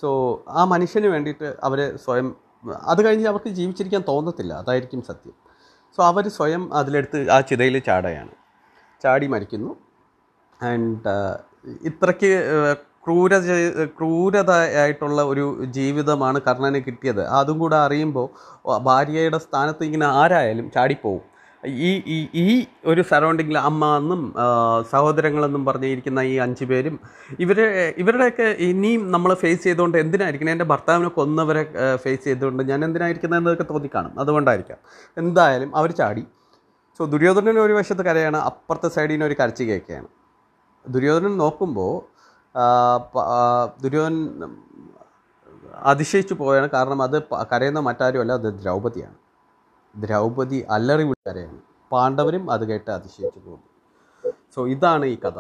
സോ 0.03 0.09
ആ 0.49 0.63
മനുഷ്യന് 0.73 1.07
വേണ്ടിയിട്ട് 1.07 1.49
അവർ 1.67 1.81
സ്വയം 2.05 2.29
അത് 2.93 3.01
കഴിഞ്ഞ് 3.07 3.27
അവർക്ക് 3.31 3.51
ജീവിച്ചിരിക്കാൻ 3.59 4.03
തോന്നത്തില്ല. 4.09 4.53
അതായിരിക്കും 4.63 5.01
സത്യം. 5.03 5.35
സോ 5.97 6.01
അവർ 6.11 6.25
സ്വയം 6.39 6.63
അതിലെടുത്ത് 6.75 7.19
ആ 7.37 7.39
ചിതയിൽ 7.51 7.77
ചാടയാണ് 7.89 8.33
ചാടി 9.03 9.27
മരിക്കുന്നു. 9.35 9.71
ആൻഡ് 10.61 11.13
ഇത്രയ്ക്ക് 11.91 12.31
ക്രൂര 13.05 13.39
ക്രൂരത 13.99 14.53
ആയിട്ടുള്ള 14.83 15.21
ഒരു 15.33 15.45
ജീവിതമാണ് 15.77 16.39
കർണന് 16.49 16.81
കിട്ടിയത്. 16.87 17.23
അതും 17.39 17.57
കൂടെ 17.63 17.77
അറിയുമ്പോൾ 17.77 18.27
ഭാര്യയുടെ 18.89 19.39
സ്ഥാനത്ത് 19.47 19.83
ഇങ്ങനെ 19.89 20.07
ആരായാലും 20.21 20.67
ചാടിപ്പോവും. 20.77 21.32
ഈ 21.63 21.91
ഈ 22.15 22.17
ഈ 22.43 22.67
ഒരു 22.87 23.03
സറൗണ്ടിങ്ങിൽ 23.11 23.59
അമ്മ 23.59 23.97
എന്നും 23.97 24.23
സഹോദരങ്ങളെന്നും 24.93 25.65
പറഞ്ഞിരിക്കുന്ന 25.69 26.21
ഈ 26.31 26.35
അഞ്ച് 26.45 26.65
പേരും 26.71 26.95
ഇവരെ 27.45 27.67
ഇവരുടെയൊക്കെ 28.03 28.47
ഇനിയും 28.69 29.11
നമ്മൾ 29.15 29.35
ഫേസ് 29.43 29.63
ചെയ്തുകൊണ്ട് 29.65 29.99
എന്തിനായിരിക്കണം? 29.99 30.53
എന്റെ 30.57 30.67
ഭർത്താവിനെ 30.73 31.11
കൊന്നവരെ 31.19 31.63
ഫേസ് 32.05 32.25
ചെയ്തുകൊണ്ട് 32.25 32.63
ഞാൻ 32.71 32.81
എന്തിനായിരിക്കുന്നത് 32.85 33.41
എന്നൊക്കെ 33.41 33.67
തോന്നിക്കാണും. 33.73 34.15
അതുകൊണ്ടായിരിക്കാം. 34.25 34.81
എന്തായാലും 35.17 35.71
അവർ 35.77 35.91
ചാടി. 36.01 36.25
സോ 37.01 37.05
ദുര്യോധനൻ 37.15 37.59
ഒരു 37.67 37.75
വശത്ത് 37.79 38.03
കരയാണ് 38.03 38.39
അപ്പുറത്തെ 38.51 38.89
സൈഡിൽ 38.97 39.15
നിന്ന് 39.15 39.27
ഒരു 39.27 39.37
കരച്ചു 39.41 39.65
കേൾക്കുകയാണ്. 39.71 40.09
ദുര്യോധനൻ 40.85 41.35
നോക്കുമ്പോൾ 41.45 41.95
ദുര്യോധൻ 43.83 44.17
അതിശയിച്ചു 45.93 46.35
പോവുകയാണ്. 46.35 46.69
കാരണം 46.77 46.99
അത് 47.03 47.17
കരയുന്ന 47.53 47.81
മറ്റാരുമല്ല 47.89 48.33
അത് 48.41 48.49
ദ്രൗപദിയാണ് 48.63 49.17
ദ്രൗപദി 49.95 50.59
അല്ലറി 50.71 51.05
വിളിക്കരയാണ് 51.09 51.61
പാണ്ഡവരും 51.93 52.45
അത് 52.51 52.65
കേട്ട് 52.69 52.91
അതിശയിച്ചു 52.91 53.41
പോകുന്നു. 53.41 53.69
സോ 54.55 54.67
ഇതാണ് 54.67 55.05
ഈ 55.05 55.17
കഥ. 55.25 55.39